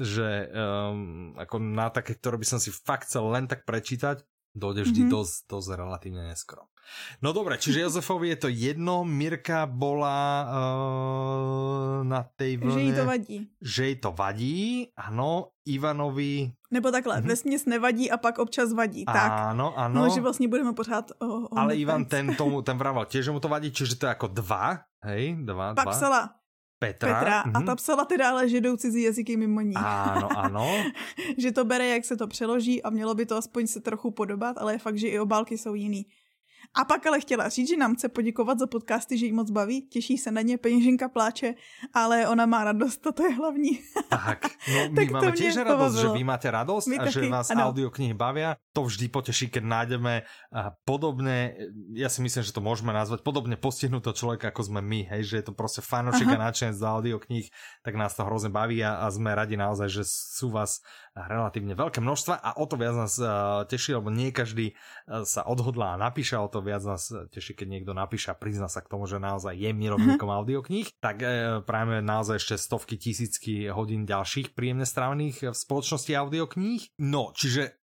že 0.00 0.48
um, 0.50 1.36
ako 1.36 1.56
na 1.60 1.92
také, 1.92 2.16
ktoré 2.16 2.40
by 2.40 2.46
som 2.48 2.58
si 2.60 2.72
fakt 2.72 3.08
chcel 3.08 3.28
len 3.28 3.44
tak 3.44 3.68
prečítať, 3.68 4.24
dojde 4.54 4.86
vždy 4.86 5.00
mm-hmm. 5.04 5.14
dosť, 5.14 5.36
dosť 5.50 5.68
relatívne 5.76 6.22
neskoro. 6.30 6.70
No 7.24 7.32
dobre, 7.32 7.56
čiže 7.56 7.80
Jozefovi 7.80 8.36
je 8.36 8.38
to 8.44 8.48
jedno, 8.52 9.08
Mirka 9.08 9.64
bola 9.64 10.20
uh, 10.44 11.98
na 12.04 12.28
tej 12.36 12.60
vlne... 12.60 12.76
Že 12.76 12.80
jí 12.80 12.92
to 12.92 13.04
vadí. 13.04 13.36
Že 13.60 13.80
jej 13.84 13.96
to 13.96 14.10
vadí, 14.12 14.58
ano, 14.92 15.56
Ivanovi... 15.64 16.52
Nebo 16.70 16.90
takhle, 16.92 17.16
mm-hmm. 17.16 17.28
vesměs 17.28 17.62
nevadí 17.66 18.10
a 18.10 18.16
pak 18.16 18.38
občas 18.38 18.72
vadí, 18.72 19.04
tak. 19.04 19.32
Ano, 19.32 19.78
ano. 19.78 19.94
No, 19.94 20.10
že 20.10 20.20
vlastně 20.20 20.48
budeme 20.48 20.72
pořád 20.72 21.10
o, 21.18 21.48
o 21.48 21.58
Ale 21.58 21.76
Ivan 21.76 22.04
ten, 22.04 22.34
tomu, 22.38 22.62
ten 22.62 22.78
vravel 22.78 23.04
tiež, 23.04 23.24
že 23.24 23.32
mu 23.32 23.40
to 23.40 23.48
vadí, 23.48 23.72
čiže 23.72 23.96
to 23.96 24.06
je 24.06 24.12
ako 24.12 24.28
dva, 24.28 24.84
hej, 25.08 25.40
dva, 25.40 25.74
Pak 25.74 25.88
dva. 25.88 25.92
psala, 25.92 26.20
Petra. 26.86 27.18
Petra 27.18 27.42
mm-hmm. 27.42 27.56
a 27.56 27.60
ta 27.62 27.76
psala 27.76 28.04
teda 28.04 28.30
ale, 28.30 28.48
že 28.48 28.60
jdou 28.60 28.76
cizí 28.76 29.02
jazyky 29.02 29.36
mimo 29.36 29.60
ní. 29.60 29.74
Ano, 29.76 30.28
ano. 30.38 30.84
že 31.38 31.52
to 31.52 31.64
bere, 31.64 31.86
jak 31.86 32.04
se 32.04 32.16
to 32.16 32.26
přeloží 32.26 32.82
a 32.82 32.90
mělo 32.90 33.14
by 33.14 33.26
to 33.26 33.36
aspoň 33.36 33.66
se 33.66 33.80
trochu 33.80 34.10
podobat, 34.10 34.58
ale 34.58 34.72
je 34.72 34.78
fakt, 34.78 34.98
že 34.98 35.08
i 35.08 35.18
obálky 35.18 35.58
jsou 35.58 35.74
jiný. 35.74 36.06
A 36.74 36.84
pak 36.84 37.06
ale 37.06 37.20
chtěla 37.20 37.48
říct, 37.48 37.68
že 37.68 37.76
nám 37.76 37.94
chce 37.94 38.08
poděkovat 38.08 38.58
za 38.58 38.66
podcasty, 38.66 39.18
že 39.18 39.26
jí 39.26 39.32
moc 39.32 39.50
baví, 39.50 39.88
těší 39.88 40.18
se 40.18 40.30
na 40.30 40.40
ně, 40.40 40.58
peněženka 40.58 41.08
pláče, 41.08 41.54
ale 41.94 42.28
ona 42.28 42.46
má 42.46 42.64
radost, 42.64 43.06
to 43.14 43.24
je 43.24 43.34
hlavní. 43.34 43.78
Tak, 44.08 44.46
no 44.72 44.80
my 44.90 44.96
tak 44.96 45.10
máme 45.10 45.32
tiež 45.32 45.54
radosť, 45.62 45.96
že 45.98 46.08
vy 46.10 46.22
máte 46.24 46.48
radosť 46.50 46.86
my 46.90 46.96
a 46.98 47.04
taky, 47.06 47.14
že 47.14 47.30
vás 47.30 47.50
ano. 47.50 47.70
audioknihy 47.70 48.14
bavia. 48.14 48.58
To 48.74 48.90
vždy 48.90 49.06
poteší, 49.06 49.46
keď 49.54 49.62
nájdeme 49.62 50.12
podobné, 50.82 51.54
ja 51.94 52.10
si 52.10 52.18
myslím, 52.26 52.42
že 52.42 52.50
to 52.50 52.58
môžeme 52.58 52.90
nazvať, 52.90 53.22
podobne 53.22 53.54
postihnuto 53.54 54.10
človeka, 54.10 54.50
ako 54.50 54.74
sme 54.74 54.80
my, 54.82 55.14
hej, 55.14 55.22
že 55.30 55.34
je 55.42 55.44
to 55.46 55.54
proste 55.54 55.82
fanošik 55.86 56.26
a 56.26 56.38
nadšenec 56.50 56.74
do 56.74 56.86
audiokníh, 56.90 57.46
tak 57.86 57.94
nás 57.94 58.18
to 58.18 58.26
hrozne 58.26 58.50
baví 58.50 58.82
a, 58.82 59.06
a 59.06 59.06
sme 59.14 59.30
radi 59.30 59.54
naozaj, 59.54 59.88
že 59.90 60.02
sú 60.06 60.50
vás 60.50 60.82
relatívne 61.14 61.78
veľké 61.78 62.02
množstva 62.02 62.42
a 62.42 62.58
o 62.58 62.66
to 62.66 62.74
viac 62.74 62.98
nás 62.98 63.14
uh, 63.22 63.62
teší, 63.70 63.94
lebo 63.94 64.10
nie 64.10 64.34
každý 64.34 64.74
uh, 64.74 65.22
sa 65.22 65.46
odhodlá 65.46 65.94
a 65.94 66.00
napíše 66.02 66.34
o 66.34 66.50
to 66.50 66.58
viac 66.58 66.82
nás 66.82 67.08
teší, 67.30 67.54
keď 67.54 67.66
niekto 67.70 67.94
napíše 67.94 68.34
a 68.34 68.38
prizná 68.38 68.66
sa 68.66 68.82
k 68.82 68.90
tomu, 68.90 69.06
že 69.06 69.22
naozaj 69.22 69.54
je 69.54 69.70
milovníkom 69.70 70.26
uh-huh. 70.26 70.42
audiokníh, 70.42 70.90
tak 70.98 71.22
práve 71.64 72.02
naozaj 72.02 72.42
ešte 72.42 72.54
stovky, 72.58 72.98
tisícky 72.98 73.70
hodín 73.70 74.04
ďalších 74.04 74.52
príjemne 74.52 74.84
strávených 74.84 75.54
v 75.54 75.56
spoločnosti 75.56 76.10
audiokníh. 76.10 76.82
No, 76.98 77.30
čiže 77.30 77.78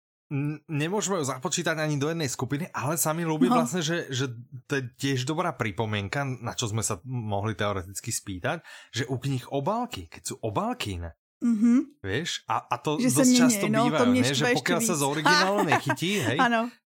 nemôžeme 0.70 1.18
ju 1.18 1.26
započítať 1.26 1.74
ani 1.74 1.98
do 1.98 2.06
jednej 2.06 2.30
skupiny, 2.30 2.70
ale 2.70 2.94
sa 2.94 3.10
mi 3.10 3.26
ľúbi 3.26 3.50
no. 3.50 3.58
vlastne, 3.58 3.82
že, 3.82 4.06
že 4.14 4.30
to 4.70 4.78
je 4.78 4.82
tiež 4.94 5.26
dobrá 5.26 5.50
pripomienka, 5.50 6.22
na 6.22 6.54
čo 6.54 6.70
sme 6.70 6.86
sa 6.86 7.02
mohli 7.06 7.58
teoreticky 7.58 8.14
spýtať, 8.14 8.62
že 8.94 9.10
u 9.10 9.18
knih 9.18 9.50
obálky, 9.50 10.06
keď 10.06 10.22
sú 10.22 10.34
obálky 10.38 11.02
iné, 11.02 11.18
Mm-hmm. 11.40 12.04
Vieš? 12.04 12.44
A, 12.44 12.68
a 12.68 12.76
to 12.76 13.00
že 13.00 13.16
dosť 13.16 13.32
často 13.32 13.66
no, 13.72 13.88
býva, 13.88 14.04
ne? 14.04 14.20
že 14.20 14.52
pokiaľ 14.52 14.80
sa 14.84 14.94
z 14.94 15.02
originálu 15.08 15.64
nechytí, 15.72 16.20
hej, 16.20 16.38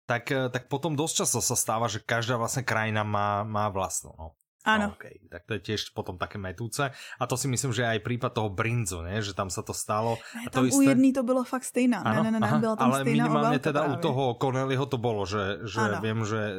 tak, 0.06 0.30
eh, 0.30 0.46
tak 0.46 0.70
potom 0.70 0.94
dosť 0.94 1.26
často 1.26 1.38
sa 1.42 1.58
stáva, 1.58 1.90
že 1.90 1.98
každá 1.98 2.38
vlastne 2.38 2.62
krajina 2.62 3.02
má, 3.02 3.42
má 3.42 3.66
vlastnú. 3.68 4.14
No. 4.14 4.38
Áno. 4.64 4.96
Okay. 4.96 5.20
Tak 5.28 5.44
to 5.44 5.60
je 5.60 5.60
tiež 5.60 5.92
potom 5.92 6.16
také 6.16 6.40
metúce. 6.40 6.88
A 7.20 7.22
to 7.28 7.36
si 7.36 7.52
myslím, 7.52 7.76
že 7.76 7.84
aj 7.84 8.00
prípad 8.00 8.32
toho 8.32 8.48
Brinzu, 8.48 9.04
ne? 9.04 9.20
že 9.20 9.36
tam 9.36 9.52
sa 9.52 9.60
to 9.60 9.76
stalo. 9.76 10.16
Ne, 10.32 10.48
tam 10.48 10.64
to 10.64 10.72
u 10.72 10.80
isté... 10.80 10.96
jedný 10.96 11.12
to 11.12 11.20
bylo 11.20 11.44
fakt 11.44 11.68
stejná. 11.68 12.00
Ano, 12.00 12.24
ne, 12.24 12.32
ne, 12.32 12.40
ne, 12.40 12.48
aha, 12.48 12.58
byla 12.58 12.76
tam 12.80 12.88
ale 12.88 13.04
stejná 13.04 13.24
minimálne 13.28 13.60
teda 13.60 13.80
právě. 13.84 13.92
u 13.92 14.00
toho 14.00 14.22
Corneliho 14.40 14.86
to 14.88 14.96
bolo, 14.96 15.28
že, 15.28 15.68
že 15.68 16.00
viem, 16.00 16.24
že 16.24 16.40
eh, 16.40 16.56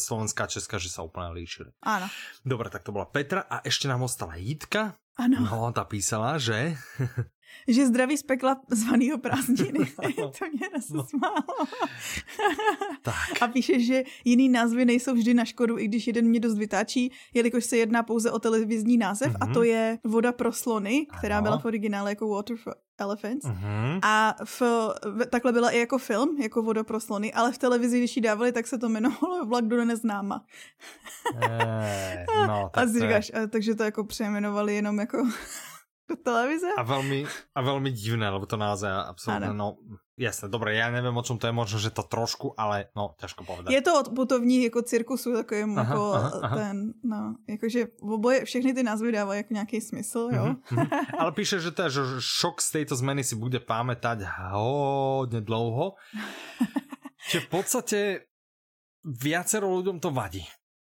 Slovenská 0.00 0.48
a 0.48 0.50
Česká, 0.50 0.80
že 0.80 0.88
sa 0.88 1.04
úplne 1.04 1.36
líšili. 1.36 1.76
Áno. 1.84 2.08
Dobre, 2.40 2.72
tak 2.72 2.88
to 2.88 2.90
bola 2.96 3.04
Petra 3.04 3.44
a 3.44 3.60
ešte 3.68 3.84
nám 3.84 4.00
ostala 4.08 4.40
Jitka. 4.40 4.96
Ano. 5.16 5.40
No, 5.44 5.72
ta 5.72 5.84
písala, 5.84 6.38
že 6.38 6.76
že 7.68 7.86
zdraví 7.86 8.16
z 8.16 8.22
pekla 8.22 8.60
zvanýho 8.70 9.18
prázdniny. 9.18 9.78
to 10.16 10.44
mě 10.52 10.68
no. 10.92 11.06
tak. 13.02 13.42
A 13.42 13.48
píše, 13.48 13.80
že 13.80 14.02
jiný 14.24 14.48
názvy 14.48 14.84
nejsou 14.84 15.14
vždy 15.14 15.34
na 15.34 15.44
škodu, 15.44 15.78
i 15.78 15.88
když 15.88 16.06
jeden 16.06 16.26
mě 16.26 16.40
dost 16.40 16.58
vytáčí, 16.58 17.12
jelikož 17.34 17.64
se 17.64 17.76
jedná 17.76 18.02
pouze 18.02 18.30
o 18.30 18.38
televizní 18.38 18.98
název 18.98 19.32
mm-hmm. 19.32 19.50
a 19.50 19.54
to 19.54 19.60
mhm. 19.60 19.68
je 19.68 19.98
Voda 20.04 20.32
pro 20.32 20.52
slony, 20.52 21.06
která 21.18 21.38
ano. 21.38 21.42
byla 21.42 21.58
v 21.58 21.64
originále 21.64 22.10
jako 22.10 22.28
Water 22.28 22.56
for 22.56 22.74
Elephants. 22.98 23.46
Mm-hmm. 23.46 23.98
A 24.02 24.36
v, 24.44 24.60
v, 25.04 25.26
takhle 25.30 25.52
byla 25.52 25.70
i 25.70 25.78
jako 25.78 25.98
film, 25.98 26.36
jako 26.42 26.62
Voda 26.62 26.84
pro 26.84 27.00
slony, 27.00 27.32
ale 27.32 27.52
v 27.52 27.58
televizi, 27.58 27.98
když 27.98 28.16
ji 28.16 28.22
dávali, 28.22 28.52
tak 28.52 28.66
se 28.66 28.78
to 28.78 28.86
jmenovalo 28.86 29.46
Vlak 29.46 29.64
do 29.64 29.84
neznáma. 29.84 30.44
Eee, 31.42 32.26
no, 32.46 32.70
tak 32.74 32.84
a 32.84 32.92
říkáš, 32.92 33.32
a, 33.34 33.46
takže 33.46 33.74
to 33.74 33.82
jako 33.82 34.04
přejmenovali 34.04 34.74
jenom 34.74 34.98
jako 34.98 35.28
televize. 36.20 36.68
A 36.76 36.84
veľmi, 36.84 37.24
a 37.56 37.60
veľmi 37.64 37.90
divné, 37.94 38.28
lebo 38.28 38.44
to 38.44 38.60
naozaj 38.60 38.90
absolútne, 39.12 39.56
no 39.56 39.80
jasné, 40.22 40.46
dobre, 40.46 40.76
ja 40.76 40.92
neviem, 40.92 41.12
o 41.12 41.24
čom 41.24 41.40
to 41.40 41.48
je, 41.48 41.54
možno, 41.54 41.80
že 41.80 41.90
to 41.90 42.04
trošku, 42.04 42.54
ale 42.54 42.92
no, 42.92 43.16
ťažko 43.16 43.42
povedať. 43.42 43.72
Je 43.72 43.82
to 43.82 43.92
od 43.96 44.08
putovní 44.14 44.68
jako 44.68 44.82
cirkusu, 44.82 45.32
takovým 45.34 45.78
aha, 45.78 45.82
jako 45.82 46.02
aha, 46.14 46.30
aha. 46.42 46.56
ten, 46.56 46.76
no, 47.02 47.20
jakože 47.48 47.80
v 47.98 48.10
oboje, 48.12 48.44
všechny 48.44 48.74
ty 48.74 48.82
názvy 48.82 49.12
dávají 49.12 49.38
jako 49.38 49.54
nějaký 49.54 49.80
smysl, 49.80 50.30
jo. 50.32 50.44
Mm-hmm, 50.44 50.88
ale 51.18 51.30
píše, 51.32 51.60
že, 51.60 51.70
teda, 51.70 51.88
že 51.88 52.02
šok 52.20 52.60
z 52.60 52.70
tejto 52.70 52.94
zmeny 52.96 53.24
si 53.24 53.34
bude 53.34 53.58
pamätať 53.60 54.24
hodne 54.54 55.40
dlouho. 55.40 55.96
Čiže 57.28 57.40
v 57.46 57.48
podstate 57.48 57.98
viacero 59.02 59.70
ľuďom 59.70 59.98
to 59.98 60.10
vadí. 60.10 60.42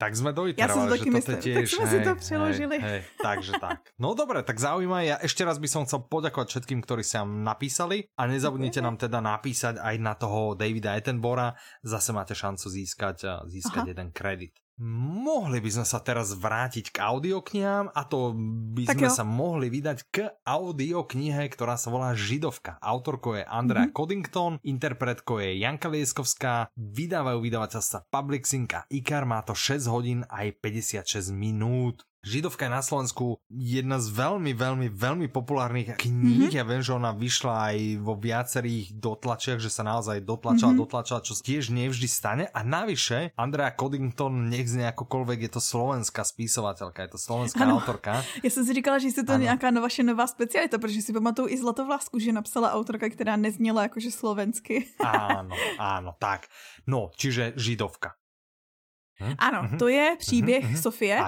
Tak 0.02 0.18
sme 0.18 0.34
doiterovali, 0.34 0.98
že 0.98 1.06
toto 1.06 1.14
myslím, 1.14 1.38
tiež... 1.38 1.54
Tak 1.62 1.66
sme 1.70 1.86
hej, 1.86 1.92
si 1.94 1.98
to 2.02 2.12
přeložili. 2.18 2.76
Hej, 2.82 2.90
hej, 2.90 3.00
takže 3.22 3.52
tak. 3.62 3.86
No 4.02 4.18
dobre, 4.18 4.42
tak 4.42 4.58
zaujímavé. 4.58 5.14
Ja 5.14 5.16
ešte 5.22 5.46
raz 5.46 5.62
by 5.62 5.68
som 5.70 5.86
chcel 5.86 6.02
poďakovať 6.10 6.58
všetkým, 6.58 6.82
ktorí 6.82 7.06
sa 7.06 7.22
napísali 7.22 8.10
a 8.18 8.26
nezabudnite 8.26 8.82
nám 8.82 8.98
teda 8.98 9.22
napísať 9.22 9.78
aj 9.78 9.94
na 10.02 10.18
toho 10.18 10.58
Davida 10.58 10.98
Attenbora. 10.98 11.54
Zase 11.86 12.10
máte 12.10 12.34
šancu 12.34 12.66
získať, 12.66 13.46
získať 13.46 13.94
jeden 13.94 14.10
kredit. 14.10 14.61
Mohli 14.78 15.58
by 15.58 15.70
sme 15.70 15.84
sa 15.84 15.98
teraz 15.98 16.32
vrátiť 16.32 16.90
k 16.90 16.96
audioknihám 17.02 17.90
a 17.90 18.02
to 18.02 18.32
by 18.72 18.86
Tak 18.86 18.96
sme 18.96 19.08
jo. 19.08 19.14
sa 19.14 19.24
mohli 19.24 19.68
vydať 19.68 19.98
k 20.08 20.16
audioknihe, 20.42 21.44
ktorá 21.48 21.76
sa 21.76 21.88
volá 21.88 22.12
Židovka. 22.12 22.78
Autorkou 22.78 23.34
je 23.34 23.44
Andrea 23.44 23.86
Mhm. 23.86 23.92
Coddington, 23.92 24.52
interpretkou 24.62 25.38
je 25.38 25.58
Janka 25.58 25.86
Lieskovská, 25.86 26.72
vydávajú 26.74 27.38
vydavateľstva 27.40 28.08
Public 28.08 28.44
Sync 28.44 28.70
a 28.72 28.82
Ikar, 28.88 29.24
má 29.24 29.42
to 29.42 29.52
6 29.52 29.84
hodín 29.86 30.24
aj 30.28 30.56
56 30.58 31.30
minút. 31.30 32.02
Židovka 32.22 32.70
je 32.70 32.70
na 32.70 32.86
Slovensku 32.86 33.42
jedna 33.50 33.98
z 33.98 34.06
veľmi, 34.14 34.54
veľmi, 34.54 34.88
veľmi 34.94 35.26
populárnych 35.26 35.98
kníh. 35.98 36.46
Mm-hmm. 36.46 36.54
Ja 36.54 36.62
viem, 36.62 36.78
že 36.78 36.94
ona 36.94 37.10
vyšla 37.10 37.74
aj 37.74 37.78
vo 37.98 38.14
viacerých 38.14 38.94
dotlačiach, 38.94 39.58
že 39.58 39.66
sa 39.66 39.82
naozaj 39.82 40.22
dotlačala, 40.22 40.70
mm-hmm. 40.70 40.86
dotlačala, 40.86 41.18
čo 41.26 41.34
tiež 41.34 41.74
nevždy 41.74 42.06
stane. 42.06 42.44
A 42.54 42.62
navyše, 42.62 43.34
Andrea 43.34 43.74
Coddington, 43.74 44.46
nech 44.46 44.70
z 44.70 44.86
nejakokoľvek, 44.86 45.50
je 45.50 45.50
to 45.50 45.58
slovenská 45.58 46.22
spisovateľka, 46.22 47.10
je 47.10 47.10
to 47.10 47.18
slovenská 47.18 47.66
Ano. 47.66 47.82
autorka. 47.82 48.22
Já 48.46 48.50
jsem 48.50 48.64
si 48.64 48.72
říkala, 48.72 49.02
že 49.02 49.06
jestli 49.10 49.24
to 49.26 49.32
Ano. 49.34 49.42
je 49.42 49.44
nějaká 49.50 49.70
no- 49.74 49.82
vaše 49.82 50.02
nová 50.02 50.26
specialita, 50.26 50.78
protože 50.78 51.02
si 51.02 51.12
pamatuju 51.12 51.48
i 51.50 51.58
Zlatovlásku, 51.58 52.18
že 52.22 52.32
napsala 52.32 52.72
autorka, 52.72 53.10
která 53.10 53.36
nezněla 53.36 53.82
jakože 53.82 54.10
slovensky. 54.14 54.94
Áno, 55.02 55.58
áno, 55.74 56.14
tak. 56.22 56.46
No, 56.86 57.10
čiže 57.18 57.58
Židovka. 57.58 58.14
Hm? 59.28 59.34
Ano, 59.38 59.62
Mhm. 59.62 59.78
to 59.78 59.88
je 59.88 60.16
příběh 60.18 60.64
mhm. 60.64 60.76
Sofie, 60.76 61.20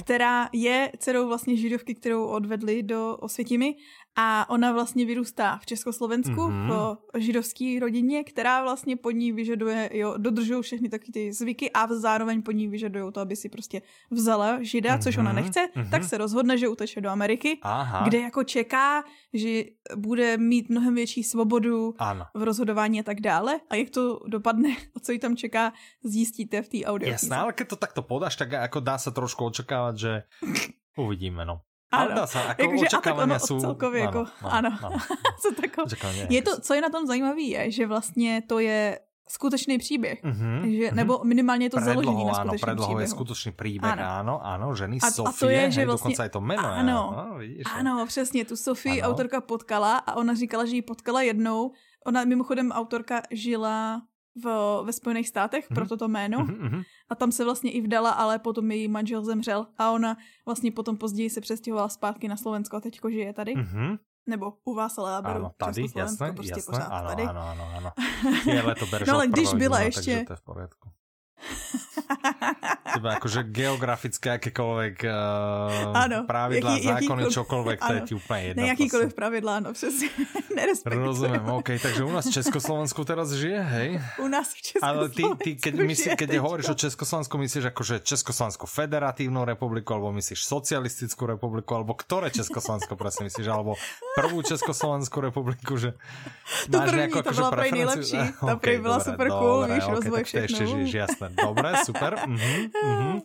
která 0.00 0.48
je 0.52 0.92
dcerou 0.98 1.28
vlastně 1.28 1.56
židovky, 1.56 1.94
kterou 1.94 2.24
odvedli 2.26 2.82
do 2.82 3.16
Osvětimi 3.16 3.74
a 4.16 4.50
ona 4.50 4.72
vlastně 4.72 5.06
vyrůstá 5.06 5.58
v 5.58 5.66
Československu 5.66 6.42
Mhm. 6.48 6.68
v 6.68 6.96
židovské 7.18 7.76
rodině, 7.80 8.24
která 8.24 8.62
vlastně 8.62 8.96
po 8.96 9.10
ní 9.10 9.32
vyžaduje, 9.32 9.90
jo, 9.92 10.14
dodržují 10.18 10.62
všechny 10.62 10.88
taky 10.88 11.12
ty 11.12 11.32
zvyky 11.32 11.70
a 11.72 11.86
zároveň 11.94 12.42
po 12.42 12.50
ní 12.52 12.68
vyžadují 12.68 13.12
to, 13.12 13.20
aby 13.20 13.36
si 13.36 13.48
prostě 13.48 13.82
vzala 14.10 14.62
žida, 14.62 14.98
což 14.98 15.16
ona 15.16 15.32
Mhm, 15.32 15.42
nechce, 15.42 15.60
mhm. 15.74 15.90
tak 15.90 16.04
se 16.04 16.18
rozhodne, 16.18 16.58
že 16.58 16.68
uteče 16.68 17.00
do 17.00 17.08
Ameriky, 17.10 17.58
Aha. 17.62 18.04
kde 18.08 18.18
jako 18.20 18.44
čeká, 18.44 19.04
že 19.32 19.64
bude 19.96 20.36
mít 20.36 20.68
mnohem 20.68 20.94
větší 20.94 21.22
svobodu 21.24 21.94
Áno. 21.98 22.26
v 22.34 22.42
rozhodování 22.42 23.00
a 23.00 23.02
tak 23.02 23.20
dále. 23.20 23.60
A 23.70 23.74
jak 23.74 23.90
to 23.90 24.20
dopadne, 24.28 24.76
a 24.96 25.00
co 25.00 25.12
ji 25.12 25.18
tam 25.18 25.36
čeká, 25.36 25.72
zjistíte 26.04 26.62
v 26.62 26.68
té 26.68 26.78
audio. 26.84 27.10
Jasné, 27.10 27.36
ale 27.36 27.52
keď 27.52 27.68
to 27.68 27.76
takto 27.76 28.02
podáš, 28.02 28.36
tak 28.36 28.52
ako 28.52 28.80
dá 28.84 28.98
sa 28.98 29.10
trošku 29.10 29.44
očakávať, 29.48 29.94
že 29.96 30.12
uvidíme, 30.98 31.44
no. 31.48 31.64
Ano. 31.92 32.14
dá 32.14 32.26
sa, 32.26 32.40
ako 32.56 32.62
Jakože, 32.62 32.86
a 32.88 33.00
tak 33.00 33.14
ono 33.18 33.36
sú... 33.38 33.54
celkově 33.60 34.00
jako, 34.08 34.20
ano. 34.42 34.70
Co 35.42 35.48
tako? 35.60 35.84
Očakávania, 35.84 36.26
Je 36.30 36.42
to, 36.42 36.52
co 36.60 36.70
je 36.74 36.80
na 36.80 36.88
tom 36.88 37.06
zajímavé, 37.06 37.42
je, 37.42 37.70
že 37.70 37.86
vlastně 37.86 38.42
to 38.48 38.58
je 38.58 38.98
skutečný 39.28 39.78
příběh. 39.78 40.24
Mhm, 40.24 40.70
Že, 40.72 40.86
mhm. 40.88 40.96
nebo 40.96 41.20
minimálně 41.24 41.66
je 41.66 41.70
to 41.70 41.80
založený 41.80 42.04
Predlohou, 42.04 42.26
na 42.26 42.32
áno, 42.32 42.52
skutečném 42.52 42.76
je 42.78 42.82
příběhu. 42.84 43.10
skutočný 43.10 43.50
príbeh, 43.52 43.92
Áno. 43.96 44.04
áno, 44.20 44.34
áno, 44.44 44.66
ženy 44.76 44.96
A- 45.00 45.06
a 45.06 45.10
to 45.10 45.24
Sofie, 45.24 45.52
je, 45.52 45.70
že 45.70 45.80
hej, 45.80 45.86
vlastne- 45.88 46.12
dokonca 46.12 46.22
aj 46.26 46.30
to 46.32 46.40
meno, 46.40 46.68
je, 46.68 46.78
Áno. 46.82 46.98
no, 47.12 47.24
vidíš, 47.38 47.64
no. 47.64 47.72
Ano, 47.78 47.92
přesně, 48.06 48.44
tu 48.44 48.56
Sofii 48.56 49.00
Ano. 49.02 49.08
autorka 49.08 49.40
potkala 49.40 50.04
a 50.04 50.16
ona 50.16 50.34
říkala, 50.34 50.64
že 50.64 50.74
ji 50.76 50.82
potkala 50.82 51.22
jednou. 51.22 51.72
Ona 52.06 52.24
mimochodem 52.24 52.72
autorka 52.72 53.22
žila 53.30 54.02
v, 54.36 54.44
ve 54.84 54.92
Spojených 54.92 55.28
státech, 55.28 55.70
Mhm. 55.70 55.74
proto 55.74 55.96
to 55.96 56.08
jméno. 56.08 56.38
Mhm, 56.40 56.56
mhm. 56.60 56.80
A 57.12 57.14
tam 57.14 57.32
se 57.32 57.44
vlastně 57.44 57.70
i 57.70 57.80
vdala, 57.80 58.10
ale 58.10 58.38
potom 58.40 58.70
její 58.72 58.88
manžel 58.88 59.24
zemřel 59.24 59.66
a 59.78 59.90
ona 59.90 60.16
vlastně 60.46 60.72
potom 60.72 60.96
později 60.96 61.30
se 61.30 61.40
přestěhovala 61.40 61.88
zpátky 61.88 62.28
na 62.28 62.36
Slovensko 62.36 62.76
a 62.76 62.80
teďko 62.80 63.10
žije 63.10 63.32
tady. 63.32 63.54
Mhm. 63.54 63.96
Nebo 64.26 64.52
u 64.64 64.74
vás, 64.74 64.98
ale 64.98 65.10
já 65.12 65.22
beru 65.22 65.38
Áno, 65.44 65.50
tady, 65.56 65.86
jasné, 65.96 66.32
prostě 66.32 66.52
jasné, 66.56 66.72
pořád 66.72 66.88
áno, 66.88 67.08
tady. 67.08 67.22
áno, 67.26 67.42
áno, 67.42 67.64
áno. 67.76 67.90
Je, 68.46 68.62
ale 68.64 68.74
to 68.74 68.86
bereš 68.86 69.08
No 69.08 69.14
ale 69.14 69.26
když 69.26 69.52
byla 69.54 69.78
júna, 69.78 69.86
ještě- 69.86 70.24
to 70.26 70.32
je 70.32 70.66
v. 70.70 71.01
Teba 72.92 73.16
akože 73.16 73.48
geografické 73.48 74.36
akékoľvek 74.36 74.96
uh, 75.08 75.96
Áno, 75.96 76.28
pravidlá, 76.28 76.76
jaký- 76.76 77.08
zákony, 77.08 77.22
čokoľvek, 77.32 77.78
to 77.80 77.92
je 77.96 78.00
ti 78.04 78.12
úplne 78.12 78.42
jedno. 78.52 78.60
Ne 78.60 78.68
jakýkoliv 78.68 79.08
proste. 79.08 79.16
pravidla, 79.16 79.54
no 79.60 79.72
přesně. 79.72 80.08
Nerespektuju. 80.56 81.04
Rozumiem, 81.04 81.44
OK, 81.48 81.68
takže 81.82 82.04
u 82.04 82.12
nás 82.12 82.28
v 82.28 82.32
Československu 82.36 83.00
teraz 83.08 83.32
žije, 83.32 83.60
hej? 83.62 83.90
U 84.20 84.28
nás 84.28 84.52
v 84.52 84.60
Československu. 84.60 85.24
Ale 85.24 85.36
ty, 85.40 85.44
ty 85.44 85.50
keď, 85.56 85.74
myslí, 85.80 86.08
keď 86.20 86.28
hovoríš 86.44 86.68
o. 86.68 86.74
Československu, 86.76 87.34
myslíš 87.40 87.64
akože 87.72 87.94
Československú 88.04 88.66
federatívnu 88.68 89.40
republiku, 89.48 89.96
alebo 89.96 90.12
myslíš 90.12 90.44
socialistickú 90.44 91.24
republiku, 91.24 91.72
alebo 91.72 91.96
ktoré 91.96 92.28
Československo 92.28 92.92
presne 93.00 93.32
myslíš, 93.32 93.46
alebo 93.48 93.80
prvú 94.12 94.44
Československú 94.44 95.24
republiku, 95.24 95.80
že 95.80 95.96
máš 96.68 96.92
první, 96.92 97.00
nejakú 97.00 97.16
to 97.16 97.24
akože 97.24 97.40
byla 97.40 97.50
prej 97.50 97.70
nejlepší. 97.72 98.18
Ta 98.36 98.52
OK, 98.52 98.60
prej 98.60 98.78
byla 98.84 98.98
super 99.00 99.28
cool, 99.32 99.60
víš, 99.64 99.84
OK, 99.88 99.92
rozvoj 99.96 100.20
to 100.20 100.26
všechno. 100.28 100.66
žiješ, 100.68 100.92
jasné. 100.92 101.26
Dobre, 101.36 101.72
super. 101.84 102.18
Mhm, 102.26 102.70
mhm, 102.84 103.20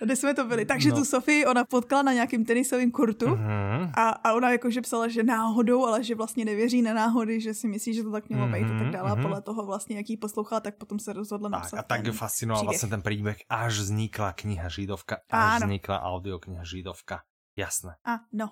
Kde 0.00 0.16
jsme 0.16 0.34
to 0.34 0.44
byli. 0.48 0.64
Takže 0.64 0.88
No. 0.90 0.96
tu 0.96 1.04
Sofii 1.04 1.44
ona 1.46 1.64
potkala 1.64 2.02
na 2.02 2.12
nějakým 2.12 2.44
tenisovém 2.44 2.88
kurtu 2.90 3.28
mhm. 3.36 3.92
a, 3.96 4.08
a 4.24 4.32
ona 4.32 4.50
jakože 4.56 4.80
psala, 4.80 5.08
že 5.12 5.20
náhodou, 5.22 5.84
ale 5.86 6.00
že 6.04 6.14
vlastně 6.16 6.44
nevěří 6.44 6.82
na 6.82 6.94
náhody, 6.94 7.40
že 7.40 7.52
si 7.54 7.68
myslí, 7.68 7.94
že 7.94 8.02
to 8.02 8.10
tak 8.12 8.28
mělo 8.28 8.48
být 8.48 8.64
a 8.64 8.68
tak 8.80 8.88
Mhm, 8.88 8.90
dále. 8.96 9.10
A 9.10 9.14
mhm. 9.14 9.22
podle 9.22 9.42
toho 9.42 9.66
vlastně, 9.66 9.96
jak 9.96 10.08
ji 10.10 10.16
poslouchala, 10.16 10.60
tak 10.60 10.80
potom 10.80 10.96
se 10.98 11.12
rozhodla 11.12 11.50
Tak, 11.50 11.60
napsat. 11.60 11.76
a 11.76 11.82
tak 11.82 12.00
ju 12.00 12.12
ten 12.12 12.18
fascinoval 12.18 12.62
příběh. 12.64 12.80
vlastne 12.80 12.88
ten 12.96 13.02
príbeh, 13.04 13.38
až 13.48 13.72
vznikla 13.84 14.32
kniha 14.32 14.68
Židovka, 14.72 15.16
až 15.28 15.60
Áno. 15.60 15.66
vznikla 15.68 15.96
audiokniha 16.00 16.64
Židovka. 16.64 17.20
Jasné. 17.56 18.00
A 18.08 18.24
no. 18.32 18.48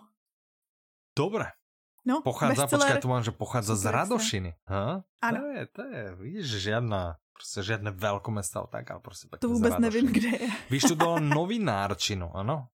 Dobre, 1.16 1.56
No, 2.08 2.22
Pochádza, 2.24 2.64
bestseller. 2.64 2.88
počkaj, 2.88 3.02
tu 3.04 3.08
mám, 3.12 3.20
že 3.20 3.32
pochádza 3.36 3.76
z. 3.76 3.84
Radošiny. 3.92 4.50
Ha? 4.64 5.04
Áno. 5.20 5.38
To 5.38 5.46
je, 5.52 5.62
to 5.76 5.82
je, 5.84 6.02
vidíš, 6.16 6.46
žiadna, 6.72 7.20
proste 7.38 7.62
žiadne 7.62 7.94
veľkomesta, 7.94 8.66
tak, 8.66 8.90
ale 8.90 8.98
pekne 8.98 9.38
To 9.38 9.48
vůbec 9.48 9.78
nevím, 9.78 10.10
kde 10.10 10.28
je. 10.28 10.48
Vyštudovala 10.68 11.22
novinárčinu, 11.38 12.34
áno? 12.34 12.68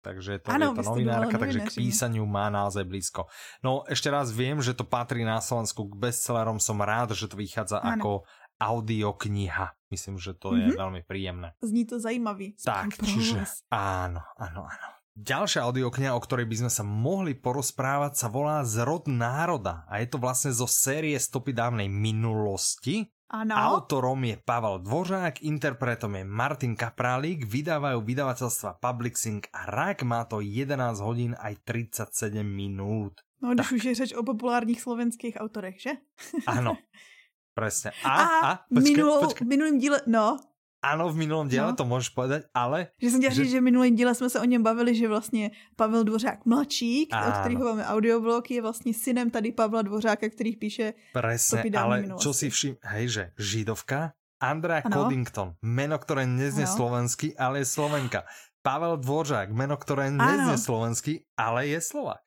Takže 0.00 0.40
to 0.40 0.48
Áno, 0.48 0.72
je 0.72 0.80
to 0.80 0.84
novinárka, 0.86 1.36
takže 1.36 1.60
k 1.60 1.76
písaniu 1.76 2.24
má 2.24 2.48
naozaj 2.48 2.84
blízko. 2.84 3.28
No 3.60 3.84
ešte 3.84 4.08
raz 4.08 4.32
viem, 4.32 4.56
že 4.60 4.72
to 4.72 4.80
patrí 4.80 5.24
na 5.24 5.40
Slovensku 5.40 5.88
k 5.88 5.96
bestsellerom, 5.98 6.56
som 6.56 6.80
rád, 6.80 7.12
že 7.12 7.28
to 7.28 7.36
vychádza 7.36 7.80
Áno. 7.80 7.92
ako 7.92 8.10
audiokniha. 8.56 9.76
Myslím, 9.88 10.16
že 10.16 10.32
to 10.32 10.56
je 10.56 10.72
Mhm. 10.72 10.76
veľmi 10.76 11.00
príjemné. 11.04 11.52
Zní 11.60 11.84
to 11.84 11.98
zajímavý. 11.98 12.56
Tak, 12.56 12.96
čiže 12.96 13.44
hlas. 13.44 13.60
áno, 13.68 14.24
áno, 14.36 14.60
áno. 14.64 14.88
Ďalšia 15.12 15.68
audiokniha, 15.68 16.16
o 16.16 16.22
ktorej 16.22 16.48
by 16.48 16.56
sme 16.56 16.70
sa 16.70 16.80
mohli 16.80 17.36
porozprávať, 17.36 18.16
sa 18.16 18.26
volá 18.26 18.64
Zrod 18.64 19.04
národa 19.04 19.84
a 19.84 20.00
je 20.00 20.08
to 20.08 20.16
vlastne 20.16 20.48
zo 20.48 20.64
série 20.64 21.12
Stopy 21.12 21.52
dávnej 21.52 21.92
minulosti. 21.92 23.04
Ano. 23.30 23.54
Autorom 23.54 24.24
je 24.24 24.42
Pavel 24.44 24.78
Dvořák, 24.82 25.46
interpretom 25.46 26.18
je 26.18 26.24
Martin 26.26 26.74
Kaprálík, 26.74 27.46
vydávajú 27.46 28.02
vydavateľstva 28.02 28.82
Public 28.82 29.14
Sync 29.14 29.46
a 29.54 29.70
RAK, 29.70 30.02
má 30.02 30.26
to 30.26 30.42
11 30.42 30.98
hodín 30.98 31.38
aj 31.38 31.62
37 31.62 32.42
minút. 32.42 33.22
No, 33.38 33.54
když 33.54 33.72
už 33.72 33.84
je 33.84 33.94
řeč 33.94 34.12
o 34.18 34.26
populárních 34.26 34.82
slovenských 34.82 35.38
autorech, 35.38 35.78
že? 35.78 36.02
Áno, 36.50 36.74
presne. 37.54 37.94
A, 38.02 38.10
A, 38.10 38.24
a, 38.42 38.50
počkej, 38.66 38.98
minulou, 38.98 39.20
počkej. 39.22 39.46
v 39.46 39.48
minulém 39.48 39.78
díle, 39.78 40.00
no, 40.10 40.38
Áno, 40.80 41.12
v 41.12 41.16
minulom 41.28 41.44
diele 41.44 41.72
No. 41.72 41.76
to 41.76 41.84
môžeš 41.84 42.08
povedať, 42.16 42.48
ale 42.56 42.88
že 42.96 43.10
jsem 43.12 43.20
chtěla 43.20 43.34
Že- 43.36 43.40
říct, 43.44 43.52
že 43.52 43.60
v 43.60 43.68
minulém 43.68 43.92
díle 43.96 44.14
jsme 44.16 44.28
se 44.32 44.40
o 44.40 44.44
něm 44.48 44.62
bavili, 44.64 44.96
že 44.96 45.08
vlastně 45.08 45.50
Pavel 45.76 46.04
Dvořák 46.04 46.46
mladší, 46.48 47.08
od 47.28 47.34
kterého 47.44 47.64
máme 47.64 47.84
audioblog, 47.84 48.50
je 48.50 48.62
vlastně 48.62 48.94
synem 48.94 49.30
tady 49.30 49.52
Pavla 49.52 49.82
Dvořáka, 49.82 50.28
který 50.28 50.56
píše 50.56 50.94
Presne, 51.12 51.62
ale 51.76 52.00
minulosti. 52.00 52.22
čo 52.24 52.30
si 52.32 52.46
všim, 52.50 52.74
hej, 52.80 53.04
že 53.08 53.22
Židovka, 53.38 54.12
Andrea 54.40 54.80
Ano. 54.84 54.96
Coddington, 55.04 55.48
meno, 55.60 56.00
ktoré 56.00 56.24
neznie 56.24 56.64
Ano. 56.64 56.76
slovensky, 56.76 57.36
ale 57.36 57.60
je 57.60 57.68
Slovenka. 57.68 58.24
Pavel 58.64 58.96
Dvořák, 59.04 59.52
meno, 59.52 59.76
ktoré 59.76 60.08
neznie 60.08 60.56
Ano. 60.56 60.64
slovensky, 60.64 61.28
ale 61.36 61.68
je 61.68 61.80
Slovak. 61.80 62.24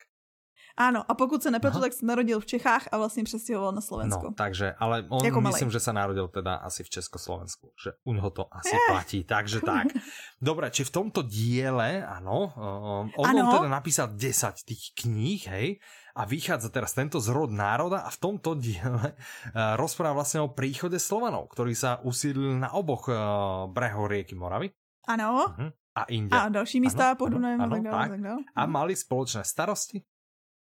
Ano, 0.78 1.06
a 1.06 1.14
pokud 1.14 1.44
se 1.44 1.52
nepletu, 1.52 1.78
Aha. 1.78 1.86
tak 1.86 1.94
se 1.94 2.06
narodil 2.06 2.40
v 2.40 2.46
Čechách 2.46 2.88
a 2.92 2.98
vlastně 2.98 3.24
přestěhoval 3.24 3.72
na 3.72 3.82
Slovensko. 3.82 4.26
No, 4.26 4.34
takže, 4.34 4.74
ale 4.80 5.06
on 5.10 5.26
Jako 5.26 5.42
malej. 5.42 5.54
myslím, 5.54 5.70
že 5.72 5.80
sa 5.80 5.94
narodil 5.94 6.28
teda 6.34 6.56
asi 6.66 6.82
v 6.84 6.90
Československu, 6.90 7.70
že 7.78 7.94
u 8.04 8.14
neho 8.14 8.30
to 8.34 8.50
asi 8.50 8.74
platí, 8.90 9.22
takže 9.24 9.62
tak. 9.62 9.94
Dobre, 10.42 10.74
či 10.74 10.82
v 10.84 10.90
tomto 10.92 11.22
diele, 11.22 12.02
áno, 12.02 12.50
um, 12.58 13.06
on, 13.22 13.22
on 13.22 13.38
Áno. 13.38 13.54
teda 13.54 13.70
napísal 13.70 14.18
10 14.18 14.66
tých 14.66 14.98
kníh, 14.98 15.46
hej, 15.46 15.78
a 16.18 16.26
vychádza 16.26 16.74
teraz 16.74 16.98
tento 16.98 17.22
zrod 17.22 17.54
národa 17.54 18.02
a 18.06 18.10
v 18.10 18.18
tomto 18.18 18.58
diele 18.58 19.14
uh, 19.14 19.78
rozpráva 19.78 20.26
vlastne 20.26 20.42
o 20.42 20.50
príchode 20.50 20.98
Slovanov, 20.98 21.54
ktorí 21.54 21.78
sa 21.78 22.02
usídlili 22.02 22.58
na 22.58 22.74
oboch 22.74 23.14
uh, 23.14 23.70
brehoch 23.70 24.10
rieky 24.10 24.34
Moravy 24.34 24.74
Ano. 25.06 25.54
uh, 25.54 25.70
a 25.94 26.10
inde. 26.10 26.34
A 26.34 26.50
další 26.50 26.82
místa 26.82 27.14
Ano, 27.14 27.16
pod 27.16 27.30
ano, 27.30 27.36
Dunajem 27.38 27.62
a 27.62 27.64
ano, 27.64 27.76
tak 27.78 27.84
dále. 27.86 27.98
tak. 27.98 28.10
Tak 28.10 28.22
dále. 28.22 28.42
a 28.58 28.62
mali 28.66 28.94
spoločné 28.98 29.42
starosti, 29.46 30.02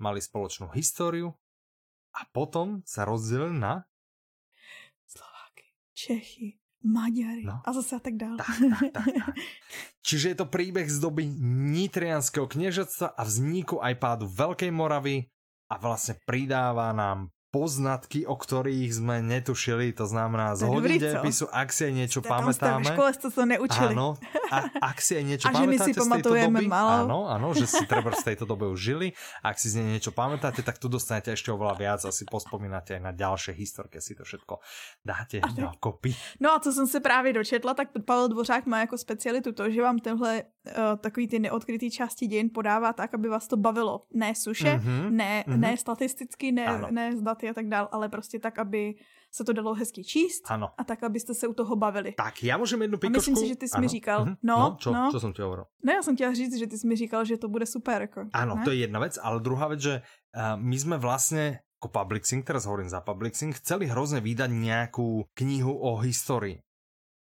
mali 0.04 0.20
spoločnú 0.20 0.68
históriu 0.76 1.32
a 2.12 2.28
potom 2.36 2.84
sa 2.84 3.08
rozdelili 3.08 3.56
na 3.56 3.88
Slováky, 5.08 5.72
Čechy, 5.96 6.60
Maďary 6.84 7.48
No. 7.48 7.64
a 7.64 7.70
zase 7.72 7.96
a 7.96 8.02
tak 8.04 8.20
dále. 8.20 8.36
Tak, 8.36 8.52
tak, 8.60 8.92
tak, 8.92 9.08
tak. 9.08 9.34
Čiže 10.08 10.36
je 10.36 10.38
to 10.44 10.52
príbeh 10.52 10.92
z 10.92 11.00
doby 11.00 11.24
Nitrianského 11.72 12.44
kniežatstva 12.44 13.16
a 13.16 13.22
vzniku 13.24 13.80
aj 13.80 13.96
pádu 14.04 14.28
Veľkej 14.28 14.72
Moravy 14.76 15.32
a 15.72 15.80
vlastne 15.80 16.20
pridáva 16.28 16.92
nám 16.92 17.32
poznatky, 17.54 18.26
o 18.26 18.34
ktorých 18.34 18.90
sme 18.90 19.22
netušili, 19.22 19.94
to 19.94 20.10
znamená 20.10 20.58
z 20.58 20.66
hodín 20.66 20.98
dejepisu, 20.98 21.46
ak 21.54 21.70
si 21.70 21.86
aj 21.86 21.94
niečo 21.94 22.20
tam 22.26 22.50
pamätáme. 22.50 22.82
ve 22.82 22.98
škole 22.98 23.10
jste 23.14 23.30
to 23.30 23.46
neučili. 23.46 23.94
Áno, 23.94 24.18
a 24.50 24.58
ak 24.82 24.98
si 24.98 25.14
aj 25.14 25.24
niečo 25.24 25.46
A 25.50 25.54
že 25.54 25.64
my 25.70 25.78
pamätáte 25.78 25.86
si 25.86 25.92
z 25.94 25.94
tejto 25.94 26.02
pamatujeme 26.10 26.60
doby, 26.60 26.68
málo. 26.68 26.90
áno, 27.06 27.20
áno, 27.30 27.48
že 27.54 27.70
si 27.70 27.86
treba 27.86 28.10
z 28.10 28.24
tejto 28.34 28.50
doby 28.50 28.66
už 28.74 28.80
žili, 28.82 29.08
ak 29.46 29.56
si 29.62 29.70
z 29.70 29.78
nej 29.78 30.02
niečo 30.02 30.10
pamätáte, 30.10 30.66
tak 30.66 30.82
tu 30.82 30.90
dostanete 30.90 31.30
ešte 31.30 31.54
oveľa 31.54 31.76
viac 31.78 32.02
a 32.02 32.10
si 32.10 32.26
pospomínate 32.26 32.98
aj 32.98 33.02
na 33.06 33.14
ďalšie 33.14 33.54
historky, 33.54 34.02
si 34.02 34.18
to 34.18 34.26
všetko 34.26 34.58
dáte 35.06 35.38
dokopy. 35.54 36.18
No 36.42 36.58
a 36.58 36.60
co 36.60 36.74
jsem 36.74 36.88
se 36.88 37.00
právě 37.00 37.34
dočetla, 37.34 37.74
tak 37.74 37.88
Pavel 38.06 38.28
Dvořák 38.34 38.66
má 38.66 38.80
jako 38.80 38.98
specialitu 38.98 39.52
to, 39.54 39.70
že 39.70 39.82
vám 39.82 40.00
tenhle 40.00 40.44
uh, 40.44 40.74
takový 40.98 41.28
ty 41.28 41.40
neodkrytý 41.40 41.92
části 41.92 42.28
dějin 42.28 42.50
podává 42.54 42.94
tak, 42.94 43.14
aby 43.14 43.30
vás 43.30 43.48
to 43.48 43.58
bavilo. 43.58 44.02
Ne 44.14 44.36
suše, 44.36 44.74
Mhm, 44.74 45.18
ne, 45.18 45.44
mhm. 45.48 45.60
ne 45.62 45.78
statisticky, 45.78 46.52
ne, 46.52 46.66
Ano. 46.66 46.88
ne 46.92 47.18
z 47.18 47.22
daty 47.44 47.50
a 47.50 47.54
tak 47.54 47.68
dál, 47.68 47.90
ale 47.92 48.10
prostě 48.10 48.40
tak, 48.40 48.60
aby 48.60 48.96
se 49.32 49.44
to 49.44 49.54
dalo 49.54 49.74
hezky 49.74 50.04
číst 50.04 50.48
Áno. 50.48 50.72
a 50.78 50.84
tak, 50.84 51.04
abyste 51.04 51.34
se 51.34 51.48
u 51.48 51.54
toho 51.54 51.76
bavili. 51.76 52.14
Tak, 52.16 52.44
ja 52.44 52.56
môžem 52.56 52.80
jednu 52.88 52.96
A 52.96 53.02
pikošku? 53.02 53.18
myslím 53.20 53.36
si, 53.36 53.46
že 53.48 53.56
ty 53.56 53.66
jsi 53.68 53.78
mi 53.82 53.88
Áno. 53.88 53.92
říkal, 53.92 54.20
Mhm. 54.26 54.36
no, 54.44 54.58
no, 54.58 54.68
čo, 54.80 54.90
no. 54.94 55.12
čo 55.12 55.20
som 55.20 55.34
ti 55.34 55.42
hovoril? 55.42 55.66
No 55.84 55.92
já 55.94 56.02
jsem 56.02 56.16
chtěla 56.16 56.34
říct, 56.34 56.56
že 56.60 56.68
ty 56.68 56.78
jsi 56.78 56.88
mi 56.88 56.96
říkal, 56.96 57.26
že 57.26 57.38
to 57.38 57.48
bude 57.50 57.66
super. 57.66 58.02
Jako, 58.02 58.26
Áno, 58.34 58.56
ne? 58.56 58.64
to 58.64 58.72
je 58.72 58.78
jedna 58.78 59.00
vec, 59.00 59.18
ale 59.22 59.40
druhá 59.42 59.68
vec, 59.68 59.80
že 59.82 59.94
uh, 60.00 60.56
my 60.62 60.78
sme 60.80 60.96
vlastne 60.98 61.60
ako 61.84 61.92
Publixing, 61.92 62.46
teraz 62.48 62.64
hovorím 62.64 62.88
za 62.88 63.02
Publixing, 63.04 63.52
chceli 63.60 63.92
hrozne 63.92 64.24
vydať 64.24 64.50
nejakú 64.56 65.28
knihu 65.36 65.76
o 65.76 66.00
histórii. 66.00 66.64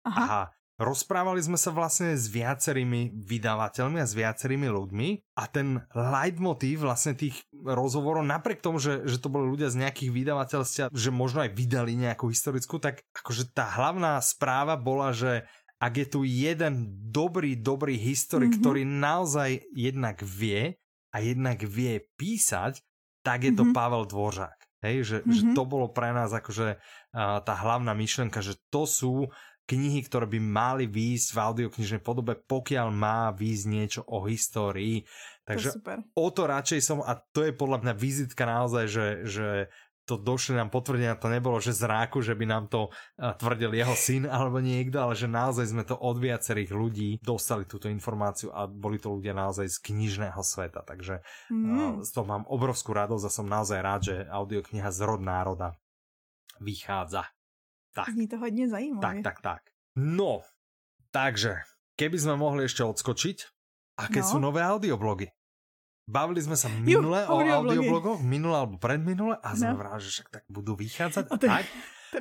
Aha. 0.05 0.21
A 0.21 0.37
rozprávali 0.81 1.37
sme 1.39 1.55
sa 1.55 1.69
vlastne 1.69 2.17
s 2.17 2.25
viacerými 2.25 3.13
vydavateľmi 3.13 4.01
a 4.01 4.09
s 4.09 4.17
viacerými 4.17 4.65
ľuďmi 4.65 5.07
a 5.37 5.43
ten 5.45 5.77
leitmotiv 5.93 6.81
vlastne 6.81 7.13
tých 7.13 7.37
rozhovorov, 7.53 8.25
napriek 8.25 8.59
tomu, 8.59 8.81
že, 8.81 9.05
že 9.05 9.21
to 9.21 9.29
boli 9.29 9.45
ľudia 9.45 9.69
z 9.69 9.85
nejakých 9.85 10.09
vydavateľstiev, 10.09 10.85
že 10.89 11.09
možno 11.13 11.45
aj 11.45 11.53
vydali 11.53 11.93
nejakú 11.93 12.33
historickú, 12.33 12.81
tak 12.81 13.05
akože 13.13 13.53
tá 13.53 13.69
hlavná 13.69 14.17
správa 14.19 14.73
bola, 14.73 15.13
že 15.13 15.45
ak 15.77 15.93
je 15.97 16.07
tu 16.09 16.19
jeden 16.21 16.73
dobrý, 17.09 17.57
dobrý 17.57 17.97
historik, 17.97 18.53
Mhm. 18.53 18.53
mm-hmm. 18.57 18.65
ktorý 18.65 18.81
naozaj 18.85 19.49
jednak 19.73 20.17
vie 20.21 20.77
a 21.13 21.17
jednak 21.21 21.61
vie 21.61 22.01
písať, 22.17 22.81
tak 23.21 23.45
je 23.45 23.53
to 23.53 23.69
Mhm. 23.69 23.73
Pavel 23.73 24.05
Dvořák. 24.09 24.57
Hej, 24.81 24.97
že, 25.05 25.17
že 25.29 25.41
Mhm. 25.45 25.53
to 25.53 25.63
bolo 25.69 25.93
pre 25.93 26.09
nás 26.09 26.33
akože 26.33 26.81
uh, 27.13 27.37
tá 27.45 27.53
hlavná 27.53 27.93
myšlenka, 27.93 28.41
že 28.41 28.57
to 28.73 28.89
sú 28.89 29.29
knihy, 29.71 30.03
ktoré 30.03 30.27
by 30.27 30.39
mali 30.43 30.85
výjsť 30.91 31.31
v 31.31 31.37
audioknižnej 31.39 32.01
podobe, 32.03 32.35
pokiaľ 32.35 32.87
má 32.91 33.31
výjsť 33.31 33.65
niečo 33.71 34.01
o 34.03 34.27
histórii. 34.27 35.07
to 35.07 35.55
Takže 35.55 35.69
super. 35.79 35.97
o 36.11 36.27
to 36.27 36.43
radšej 36.43 36.79
som, 36.83 36.99
a 36.99 37.15
to 37.31 37.47
je 37.47 37.55
podľa 37.55 37.87
mňa 37.87 37.93
vizitka 37.95 38.43
naozaj, 38.43 38.85
že, 38.91 39.07
že 39.23 39.47
to 40.01 40.17
došli 40.17 40.57
nám 40.57 40.73
potvrdenia, 40.73 41.15
to 41.15 41.31
nebolo, 41.31 41.61
že 41.61 41.71
z 41.77 41.87
ráku, 41.87 42.19
že 42.19 42.35
by 42.35 42.43
nám 42.43 42.67
to 42.67 42.91
tvrdil 43.15 43.71
jeho 43.71 43.95
syn 43.95 44.27
alebo 44.27 44.59
niekto, 44.59 44.99
ale 44.99 45.15
že 45.15 45.29
naozaj 45.29 45.71
sme 45.71 45.87
to 45.87 45.95
od 45.95 46.17
viacerých 46.19 46.73
ľudí 46.73 47.09
dostali 47.23 47.63
túto 47.63 47.87
informáciu 47.87 48.51
a 48.51 48.67
boli 48.67 48.99
to 48.99 49.13
ľudia 49.13 49.31
naozaj 49.31 49.71
z 49.71 49.77
knižného 49.79 50.41
sveta, 50.41 50.83
takže 50.83 51.23
Mm. 51.47 52.03
z 52.03 52.09
toho 52.11 52.27
mám 52.27 52.43
obrovskú 52.49 52.91
radosť 52.91 53.23
a 53.23 53.31
som 53.31 53.47
naozaj 53.47 53.79
rád, 53.79 54.01
že 54.03 54.15
audiokniha 54.27 54.89
Zrod 54.91 55.21
národa 55.23 55.77
vychádza. 56.59 57.29
Tak. 57.95 58.09
Zní 58.09 58.27
to 58.27 58.37
hodně 58.37 58.65
Tak, 58.65 58.71
zajímavě. 58.71 59.23
tak, 59.23 59.41
tak. 59.41 59.61
No, 59.95 60.41
takže, 61.11 61.67
keby 61.99 62.15
sme 62.15 62.39
mohli 62.39 62.63
ešte 62.63 62.87
odskočiť, 62.87 63.37
aké 63.99 64.23
No. 64.23 64.27
sú 64.27 64.37
nové 64.39 64.63
audioblogy? 64.63 65.27
Bavili 66.07 66.39
sme 66.39 66.55
sa 66.55 66.71
minule 66.71 67.27
o 67.27 67.39
audioblogy. 67.39 67.77
audioblogoch, 67.77 68.19
minule 68.23 68.55
alebo 68.57 68.75
predminule 68.79 69.35
a 69.37 69.49
sme 69.53 69.75
No. 69.75 69.79
vrali, 69.79 69.99
že 69.99 70.09
však 70.17 70.27
tak 70.31 70.43
budú 70.47 70.73
vychádzať 70.75 71.25
a 71.27 71.31
A 71.31 71.37
ten- 71.37 71.51
tak. 71.51 71.65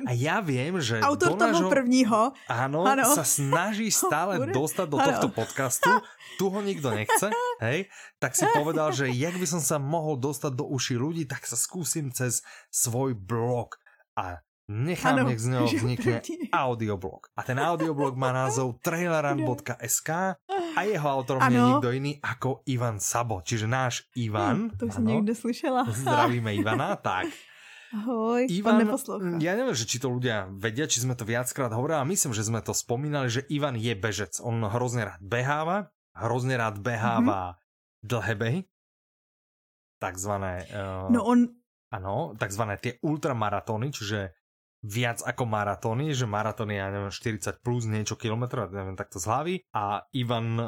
A 0.07 0.15
ja 0.15 0.39
viem, 0.39 0.79
že 0.79 1.03
Autor 1.03 1.35
do 1.35 1.43
toho 1.43 1.51
nášho, 1.51 1.67
prvního, 1.67 2.31
áno, 2.47 2.87
Áno. 2.87 3.11
sa 3.11 3.27
snaží 3.27 3.91
stále 4.03 4.39
Bude. 4.39 4.55
dostať 4.55 4.87
do 4.87 4.95
Áno. 4.95 5.03
tohto 5.03 5.27
podcastu, 5.29 5.91
tu 6.35 6.47
ho 6.47 6.59
nikto 6.59 6.91
nechce, 6.91 7.27
hej, 7.59 7.91
tak 8.15 8.31
si 8.31 8.47
povedal, 8.49 8.91
že 8.91 9.11
jak 9.11 9.35
by 9.35 9.43
som 9.43 9.59
sa 9.59 9.75
mohol 9.77 10.15
dostať 10.15 10.55
do 10.55 10.63
uší 10.65 10.95
ľudí, 10.95 11.23
tak 11.25 11.43
sa 11.43 11.55
skúsim 11.55 12.07
cez 12.09 12.39
svoj 12.67 13.15
blog 13.15 13.75
a 14.15 14.39
nechám, 14.71 15.19
Áno, 15.19 15.27
nech 15.27 15.43
z 15.43 15.47
neho 15.51 15.67
že 15.67 15.77
vznikne 15.83 16.15
audioblog. 16.55 17.27
A 17.35 17.43
ten 17.43 17.59
audioblog 17.59 18.15
má 18.15 18.31
názov 18.31 18.79
traileran.sk 18.85 20.09
a 20.71 20.79
jeho 20.87 21.07
autorom 21.11 21.43
je 21.43 21.59
Ano. 21.59 21.67
nikto 21.75 21.91
iný 21.91 22.15
ako 22.23 22.63
Ivan 22.65 23.03
Sabo, 23.03 23.43
čiže 23.43 23.67
náš 23.67 24.07
Ivan. 24.15 24.71
Hm, 24.71 24.77
to 24.79 24.85
už 24.87 24.93
jsem 24.93 25.05
někde 25.05 25.35
slyšela. 25.35 25.83
Zdravíme 25.91 26.55
Ivana, 26.63 26.95
tak. 26.95 27.27
Ahoj, 27.91 28.47
Ivan, 28.47 28.79
neposlouchá. 28.79 29.35
ja 29.43 29.51
neviem, 29.51 29.75
že 29.75 29.83
či 29.83 29.99
to 29.99 30.07
ľudia 30.07 30.47
vedia, 30.47 30.87
či 30.87 31.03
sme 31.03 31.11
to 31.11 31.27
viackrát 31.27 31.75
hovorili, 31.75 31.99
ale 31.99 32.07
myslím, 32.15 32.31
že 32.31 32.47
sme 32.47 32.63
to 32.63 32.71
spomínali, 32.71 33.27
že 33.27 33.43
Ivan 33.51 33.75
je 33.75 33.91
bežec. 33.91 34.39
On 34.39 34.63
hrozne 34.63 35.03
rád 35.03 35.19
beháva, 35.19 35.91
hrozne 36.15 36.55
rád 36.55 36.79
beháva 36.79 37.59
mm-hmm. 37.59 38.07
dlhé 38.07 38.33
behy, 38.39 38.59
takzvané, 39.99 40.71
uh, 40.71 41.11
No 41.11 41.27
on, 41.27 41.51
ano, 41.91 42.31
takzvané 42.39 42.79
tie 42.79 42.95
ultramaratóny, 43.03 43.91
čiže 43.91 44.39
viac 44.81 45.21
ako 45.21 45.45
maratóny, 45.45 46.09
že 46.17 46.25
maratón 46.25 46.73
je, 46.73 46.81
ja 46.81 46.89
neviem, 46.89 47.13
40 47.13 47.61
plus 47.61 47.85
niečo 47.85 48.17
kilometrov, 48.17 48.73
neviem 48.73 48.97
takto 48.97 49.21
z 49.21 49.25
hlavy. 49.29 49.55
A 49.77 50.09
Ivan 50.17 50.47
eh, 50.57 50.65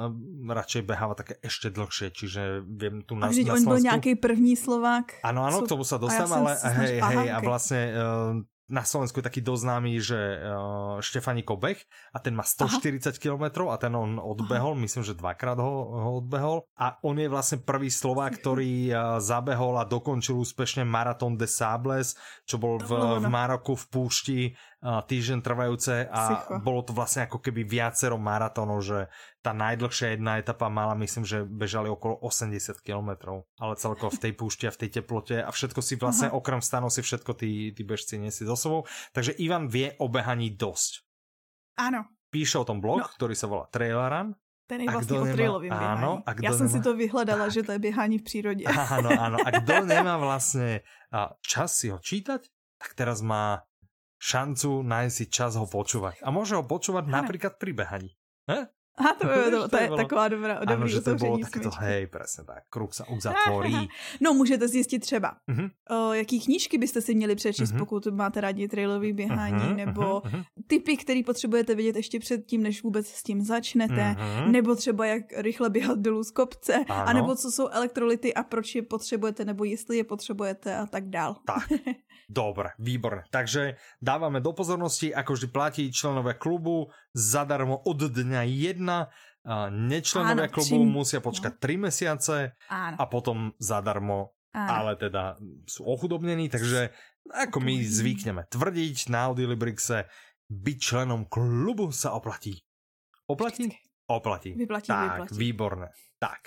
radšej 0.53 0.81
beháva 0.85 1.17
také 1.17 1.41
ešte 1.41 1.73
dlhšie, 1.73 2.13
čiže 2.13 2.61
viem 2.63 3.01
tu 3.01 3.17
na, 3.17 3.27
a 3.27 3.33
vždyť 3.33 3.47
na 3.49 3.53
on 3.57 3.59
byl 3.59 3.65
Slovensku... 3.65 3.89
nějaký 3.89 4.11
první 4.15 4.53
Slovák. 4.53 5.05
Áno, 5.25 5.49
áno, 5.49 5.57
co- 5.61 5.65
k 5.65 5.71
tomu 5.73 5.83
sa 5.83 5.97
a 5.97 6.09
jsem 6.09 6.29
ale 6.33 6.51
snaž- 6.57 6.77
hej, 6.77 6.95
Aha, 7.01 7.11
hej, 7.11 7.27
a 7.33 7.39
vlastne 7.41 7.81
uh, 7.89 8.52
na 8.71 8.87
Slovensku 8.87 9.19
je 9.19 9.27
taký 9.27 9.41
doznámy, 9.43 9.99
že 9.99 10.15
uh, 10.15 10.97
Štefani 11.03 11.43
Kobech 11.43 11.83
a 12.15 12.23
ten 12.23 12.31
má 12.31 12.47
140 12.47 13.19
km 13.19 13.67
a 13.67 13.75
ten 13.75 13.91
on 13.91 14.15
odbehol, 14.15 14.79
myslím, 14.79 15.03
že 15.03 15.19
dvakrát 15.19 15.59
ho, 15.59 15.73
ho 15.91 16.11
odbehol 16.23 16.63
a 16.79 16.95
on 17.03 17.19
je 17.19 17.27
vlastne 17.27 17.59
prvý 17.59 17.91
Slovák, 17.91 18.35
ktorý 18.39 18.87
uh, 18.89 18.95
zabehol 19.19 19.75
a 19.75 19.83
dokončil 19.83 20.39
úspešne 20.39 20.87
Marathon 20.87 21.35
de 21.35 21.47
Sables, 21.49 22.15
čo 22.47 22.55
bol 22.55 22.79
v, 22.79 22.87
To 22.87 22.95
bolo 22.95 23.15
v 23.19 23.27
ono. 23.27 23.33
Maroku 23.35 23.75
v 23.75 23.85
púšti 23.91 24.39
uh, 24.49 25.03
týždeň 25.03 25.39
trvajúce 25.43 26.07
a 26.07 26.21
Psycho. 26.23 26.63
bolo 26.63 26.87
to 26.87 26.95
vlastne 26.95 27.27
ako 27.27 27.43
keby 27.43 27.67
viacero 27.67 28.15
maratónov, 28.15 28.79
že 28.79 29.11
tá 29.43 29.51
najdlhšia 29.51 30.15
jedna 30.15 30.39
etapa 30.39 30.71
mala, 30.71 30.95
myslím, 30.95 31.27
že 31.27 31.43
bežali 31.43 31.91
okolo 31.91 32.15
80 32.23 32.55
km, 32.79 33.43
ale 33.59 33.75
celkovo 33.75 34.07
v 34.09 34.23
tej 34.23 34.33
púšti 34.33 34.65
a 34.65 34.71
v 34.71 34.79
tej 34.87 35.03
teplote 35.03 35.35
a 35.37 35.51
všetko 35.51 35.83
si 35.83 35.99
vlastne, 35.99 36.31
Aha. 36.31 36.37
okrem 36.39 36.63
stanov 36.63 36.89
si 36.89 37.03
všetko 37.03 37.35
tí, 37.35 37.51
tí 37.69 37.83
bežci 37.83 38.15
nesie 38.17 38.47
so 38.47 38.55
sebou. 38.55 38.87
Takže 39.11 39.35
Ivan 39.37 39.67
vie 39.67 39.91
o 39.99 40.07
behaní 40.07 40.55
dosť. 40.55 41.03
Ano, 41.75 42.07
Píše 42.31 42.57
o 42.57 42.65
tom 42.65 42.79
blog, 42.79 43.03
no. 43.03 43.11
Ktorý 43.13 43.35
sa 43.35 43.45
volá 43.45 43.67
Traileran. 43.67 44.33
ten 44.65 44.81
je 44.81 44.87
A 44.87 44.91
vlastně 44.91 45.17
kdo 45.17 45.21
o 45.21 45.25
nemá- 45.25 45.35
trailovém 45.35 45.71
ano, 45.73 45.83
běhání. 45.83 46.23
a 46.25 46.33
kdo 46.33 46.43
Já 46.47 46.53
jsem 46.57 46.67
si 46.69 46.73
nemá- 46.73 46.83
to 46.83 46.91
vyhledala, 46.95 47.45
Tak. 47.45 47.51
že 47.53 47.63
to 47.63 47.71
je 47.71 47.79
běhání 47.79 48.17
v 48.17 48.23
přírodě. 48.23 48.63
Áno, 48.65 49.09
áno. 49.11 49.37
A 49.45 49.49
kto 49.59 49.73
nemá 49.85 50.15
vlastne 50.17 50.81
a, 51.11 51.35
čas 51.45 51.77
si 51.77 51.91
ho 51.91 51.99
čítať, 51.99 52.41
tak 52.79 52.91
teraz 52.95 53.19
má 53.21 53.61
šancu 54.17 54.81
nájsť 54.81 55.13
si 55.13 55.25
čas 55.27 55.59
ho 55.59 55.67
počúvať. 55.67 56.23
A 56.23 56.31
môže 56.31 56.55
ho 56.55 56.63
počúvať 56.63 57.05
Ano. 57.05 57.13
napríklad 57.21 57.59
pri 57.59 57.71
behaní. 57.75 58.11
He? 58.47 58.65
A 58.97 59.03
to, 59.17 59.27
Víš, 59.27 59.35
to, 59.51 59.61
to 59.61 59.67
to 59.69 59.77
je 59.77 59.85
bylo- 59.87 59.97
taková 59.97 60.27
dobrá, 60.27 60.59
dobrý 60.65 60.89
že 60.89 60.95
to 61.01 61.01
uzavření 61.01 61.41
takéto, 61.41 61.71
smyčky. 61.71 61.83
hej, 61.85 62.07
presne 62.07 62.43
tak, 62.45 62.63
kruh 62.69 62.93
sa 62.93 63.03
uzatvorí. 63.09 63.89
No, 64.21 64.33
můžete 64.33 64.67
zjistit 64.67 64.99
třeba, 64.99 65.35
Mhm. 65.47 65.67
o, 65.89 66.13
jaký 66.13 66.39
knížky 66.39 66.77
byste 66.77 67.01
si 67.01 67.15
měli 67.15 67.35
přečíst, 67.35 67.71
Mhm. 67.71 67.79
pokud 67.79 68.07
máte 68.07 68.41
rádi 68.41 68.67
trailový 68.67 69.13
běhání, 69.13 69.65
Mhm, 69.65 69.75
nebo 69.77 70.21
mhm, 70.25 70.33
mhm. 70.35 70.43
typy, 70.67 70.97
který 70.97 71.23
potřebujete 71.23 71.75
vědět 71.75 71.95
ještě 71.95 72.19
předtím, 72.19 72.63
než 72.63 72.83
vůbec 72.83 73.07
s 73.07 73.23
tím 73.23 73.41
začnete, 73.41 74.15
Mhm. 74.19 74.51
nebo 74.51 74.75
třeba 74.75 75.05
jak 75.05 75.23
rychle 75.37 75.69
běhat 75.69 75.99
dolů 75.99 76.23
z 76.23 76.31
kopce, 76.31 76.85
Ano. 76.89 77.07
anebo 77.09 77.35
co 77.35 77.51
jsou 77.51 77.67
elektrolyty 77.67 78.33
a 78.33 78.43
proč 78.43 78.75
je 78.75 78.81
potřebujete, 78.81 79.45
nebo 79.45 79.63
jestli 79.63 79.97
je 79.97 80.03
potřebujete 80.03 80.75
a 80.77 80.85
tak 80.85 81.09
dál. 81.09 81.35
Tak, 81.45 81.65
dobre, 82.29 82.69
výborné. 82.79 83.23
Takže 83.31 83.75
dávame 84.01 84.39
do 84.41 84.53
pozornosti, 84.53 85.13
ako 85.15 85.33
vždy 85.33 85.47
platí 85.47 85.83
členové 85.91 86.33
klubu 86.33 86.87
zadarmo 87.13 87.79
od 87.85 88.09
dňa 88.09 88.41
1. 88.43 89.07
A 89.43 89.67
nečlenovia 89.67 90.47
Áno, 90.47 90.55
klubu 90.55 90.79
čím- 90.79 90.87
musia 90.87 91.19
počkať 91.19 91.59
3 91.59 91.75
mesiace 91.75 92.55
Áno, 92.71 92.95
a 92.95 93.03
potom 93.11 93.51
zadarmo 93.59 94.31
áno. 94.55 94.69
ale 94.71 94.95
teda 94.95 95.35
sú 95.67 95.83
ochudobnení, 95.83 96.47
takže 96.47 96.95
ako 97.27 97.59
my 97.59 97.75
zvykneme 97.83 98.47
tvrdiť 98.47 99.11
na 99.11 99.27
Audiolibrixe, 99.27 100.07
byť 100.47 100.77
členom 100.79 101.27
klubu 101.27 101.91
sa 101.91 102.15
oplatí. 102.15 102.55
Oplatí? 103.27 103.67
Vždycky. 103.67 103.91
Oplatí. 104.07 104.49
Vyplatí, 104.55 104.89
tak, 104.91 105.07
vyplatí. 105.27 105.35
výborné. 105.35 105.87
Tak. 106.19 106.41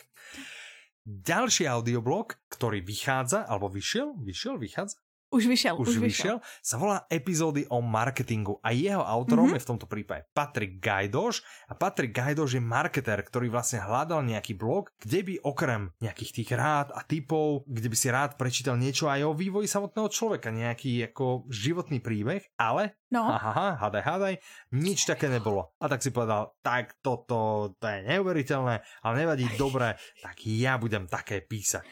Ďalší 1.05 1.69
audioblog, 1.69 2.37
ktorý 2.49 2.81
vychádza, 2.81 3.45
alebo 3.45 3.69
vyšiel, 3.69 4.17
vyšiel, 4.21 4.57
vychádza? 4.57 4.97
Už 5.27 5.51
vyšel, 5.51 5.75
už, 5.75 5.87
už 5.91 5.97
vyšel, 5.99 6.39
vyšel. 6.39 6.63
sa 6.63 6.77
volá 6.79 7.03
epizódy 7.11 7.67
o 7.67 7.83
marketingu 7.83 8.63
a 8.63 8.71
jeho 8.71 9.03
autorom 9.03 9.51
Mhm. 9.51 9.59
mm-hmm. 9.59 9.59
je 9.59 9.65
v 9.67 9.71
tomto 9.75 9.87
prípade 9.91 10.23
Patrik 10.31 10.79
Gajdoš 10.79 11.43
a 11.67 11.75
Patrik 11.75 12.15
Gajdoš 12.15 12.57
je 12.57 12.63
marketér, 12.63 13.27
ktorý 13.27 13.51
vlastne 13.51 13.83
hľadal 13.83 14.23
nejaký 14.23 14.55
blog, 14.55 14.95
kde 15.03 15.27
by 15.27 15.35
okrem 15.43 15.91
nejakých 15.99 16.31
tých 16.31 16.51
rád 16.55 16.95
a 16.95 17.03
typov, 17.03 17.67
kde 17.67 17.89
by 17.91 17.97
si 17.99 18.09
rád 18.09 18.39
prečítal 18.39 18.79
niečo 18.79 19.11
aj 19.11 19.27
o 19.27 19.35
vývoji 19.35 19.67
samotného 19.67 20.09
človeka, 20.09 20.55
nejaký 20.55 21.11
ako 21.11 21.51
životný 21.51 21.99
príbeh, 21.99 22.47
ale 22.55 22.95
No, 23.07 23.23
aha, 23.23 23.79
hádaj, 23.79 24.03
hádaj, 24.03 24.35
nič 24.75 25.07
také 25.07 25.31
nebolo. 25.31 25.71
A 25.79 25.87
tak 25.87 26.03
si 26.03 26.11
povedal, 26.11 26.59
tak 26.59 26.99
toto, 26.99 27.71
to 27.79 27.87
je 27.87 28.03
neuveriteľné, 28.03 28.83
ale 29.07 29.15
nevadí, 29.15 29.47
dobre, 29.55 29.95
tak 30.19 30.43
ja 30.43 30.75
budem 30.75 31.07
také 31.07 31.39
písať. 31.39 31.87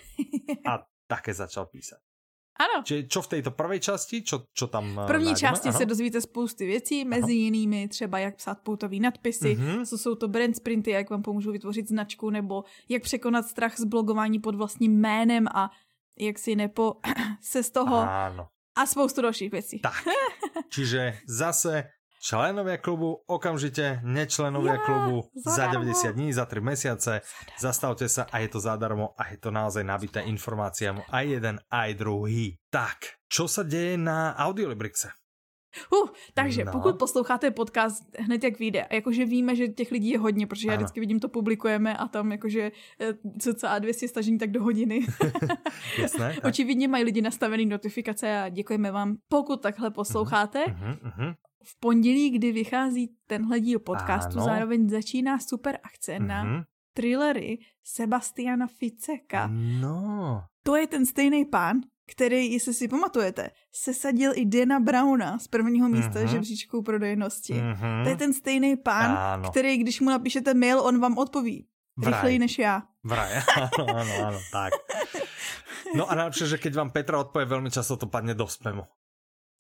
A 0.67 0.83
také 1.07 1.31
začal 1.31 1.71
písať. 1.71 2.03
Ano. 2.57 2.83
Čiže 2.87 3.07
čo 3.11 3.23
v 3.23 3.29
tejto 3.29 3.51
prvej 3.51 3.81
časti, 3.81 4.23
čo, 4.23 4.47
čo 4.55 4.67
tam 4.71 4.95
V 4.95 5.07
první 5.07 5.35
nájdeme? 5.35 5.41
části 5.41 5.69
Aha. 5.69 5.79
se 5.79 5.87
dozvíte 5.87 6.21
spousty 6.21 6.67
věcí, 6.67 7.05
mezi 7.05 7.33
jinými 7.33 7.89
třeba 7.89 8.19
jak 8.19 8.37
psát 8.37 8.59
poutový 8.63 9.01
nadpisy, 9.01 9.55
Mhm. 9.59 9.85
co 9.87 9.99
jsou 9.99 10.15
to 10.15 10.29
brand 10.29 10.57
sprinty, 10.57 10.91
jak 10.91 11.11
vám 11.11 11.23
pomůžou 11.23 11.53
vytvořit 11.53 11.89
značku, 11.89 12.31
nebo 12.31 12.65
jak 12.89 13.03
překonat 13.03 13.47
strach 13.47 13.75
z 13.79 13.85
blogování 13.85 14.39
pod 14.39 14.55
vlastním 14.55 15.01
jménem 15.01 15.49
a 15.55 15.71
jak 16.19 16.39
si 16.39 16.57
nepo 16.57 16.97
se 17.41 17.63
z 17.63 17.71
toho 17.71 17.97
Áno, 17.97 18.47
a 18.77 18.87
spoustu 18.87 19.23
dalších 19.23 19.51
věcí. 19.53 19.79
tak. 19.81 19.95
Čiže 20.71 21.19
zase 21.29 21.85
členovia 22.25 22.81
klubu, 22.81 23.21
okamžite 23.29 24.01
nečlenovia 24.05 24.81
Ja, 24.81 24.85
klubu 24.85 25.29
za 25.45 25.51
zadarmo. 25.69 25.85
90 25.85 26.13
dní, 26.13 26.33
za 26.33 26.45
3 26.49 26.61
mesiace. 26.61 27.21
Zastavte 27.61 28.09
sa 28.09 28.25
a 28.33 28.39
je 28.41 28.49
to 28.49 28.61
zadarmo 28.65 29.13
a 29.21 29.29
je 29.29 29.37
to 29.37 29.53
naozaj 29.53 29.85
nabité 29.85 30.25
informáciami 30.25 31.05
aj 31.13 31.25
jeden, 31.29 31.57
aj 31.69 31.91
druhý. 31.95 32.57
Tak, 32.73 33.21
čo 33.29 33.45
sa 33.45 33.61
deje 33.61 34.01
na 34.01 34.33
Audiolibrixe? 34.41 35.13
Uh, 35.91 36.07
takže 36.39 36.65
No. 36.65 36.73
pokud 36.73 36.99
posloucháte 36.99 37.51
podcast 37.51 37.99
hned 38.19 38.45
jak 38.45 38.59
vyjde, 38.59 38.83
a 38.87 38.95
jakože 38.95 39.27
víme, 39.27 39.57
že 39.57 39.69
těch 39.69 39.91
lidí 39.91 40.11
je 40.11 40.19
hodně, 40.19 40.47
protože 40.47 40.69
já 40.69 40.75
Ano. 40.75 40.79
vždycky 40.79 41.01
vidím 41.01 41.21
to 41.21 41.29
publikujeme 41.29 41.97
a 41.97 42.09
tam 42.09 42.33
jakože 42.33 42.71
eh, 43.01 43.15
cca 43.39 43.79
200 43.79 44.09
stažení 44.09 44.39
tak 44.39 44.51
do 44.51 44.63
hodiny. 44.63 45.01
Jasné? 45.99 46.35
tak? 46.35 46.45
Očividně 46.45 46.89
mají 46.89 47.05
lidi 47.05 47.23
nastavený 47.23 47.67
notifikace 47.67 48.39
a 48.39 48.49
děkujeme 48.49 48.91
vám, 48.91 49.17
pokud 49.29 49.63
takhle 49.63 49.91
posloucháte. 49.91 50.65
Mhm, 50.69 50.97
mhm, 51.03 51.33
V 51.65 51.81
pondělí, 51.81 52.31
kdy 52.31 52.53
vychází 52.53 53.09
tenhle 53.27 53.61
díl 53.61 53.79
podcastu, 53.79 54.37
Ano. 54.39 54.45
zároveň 54.45 54.89
začíná 54.89 55.39
super 55.39 55.79
akce 55.83 56.19
na 56.19 56.45
mhm. 56.45 56.63
thrillery 56.95 57.59
Sebastiana 57.85 58.67
Ficeka. 58.67 59.49
No, 59.81 60.45
To 60.63 60.77
je 60.77 60.87
ten 60.87 61.07
stejný 61.07 61.45
pán, 61.45 61.81
který, 62.07 62.53
jestli 62.53 62.75
si 62.75 62.89
pamatujete, 62.89 63.51
sesadil 63.73 64.33
i 64.35 64.45
Dana 64.45 64.81
Browna 64.81 65.39
z 65.39 65.49
prvního 65.49 65.89
místa 65.89 66.19
Mhm. 66.21 66.29
žebříčku 66.29 66.83
prodejnosti. 66.83 67.53
mhm. 67.55 68.05
To 68.05 68.09
je 68.09 68.17
ten 68.17 68.33
stejný 68.33 68.77
pán, 68.77 69.11
Áno. 69.17 69.51
který, 69.51 69.77
když 69.77 70.01
mu 70.01 70.11
napíšete 70.11 70.55
mail, 70.55 70.81
on 70.81 71.01
vám 71.01 71.19
odpoví. 71.19 71.67
Vraj. 71.97 72.13
Rychleji 72.13 72.39
než 72.39 72.59
já. 72.59 72.83
Vraj, 73.05 73.31
áno, 73.61 73.85
áno, 73.87 74.13
áno, 74.33 74.41
tak. 74.53 74.73
No 75.95 76.09
a 76.11 76.17
najlepšie, 76.19 76.47
že 76.51 76.59
keď 76.59 76.73
vám 76.75 76.91
Petra 76.91 77.21
odpovie, 77.23 77.47
veľmi 77.47 77.71
často 77.71 77.95
to 78.01 78.09
padne 78.11 78.35
do 78.35 78.49
spamu. 78.49 78.83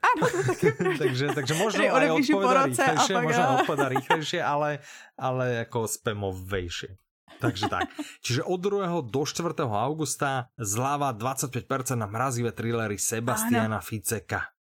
Ano, 0.04 0.24
to 0.28 0.88
takže, 1.02 1.32
takže 1.32 1.54
možno 1.56 1.80
Který 1.80 1.88
aj 1.88 2.10
odpoveda 2.12 2.62
rýchlejšie, 2.68 3.14
možno 3.24 3.42
aj 3.42 3.54
odpoveda 3.64 3.86
rýchlejšie, 3.96 4.40
ale, 4.44 4.70
ale 5.16 5.64
ako 5.64 5.88
spamovejšie. 5.88 7.00
Takže 7.42 7.66
tak. 7.66 7.90
Čiže 8.22 8.46
od 8.46 8.62
2. 8.62 9.10
do 9.10 9.22
4. 9.26 9.66
augusta 9.66 10.54
zláva 10.54 11.10
25% 11.10 11.66
na 11.98 12.06
mrazivé 12.06 12.54
thrillery 12.54 12.94
Sebastiana 12.94 13.82
Ficeka. 13.82 14.53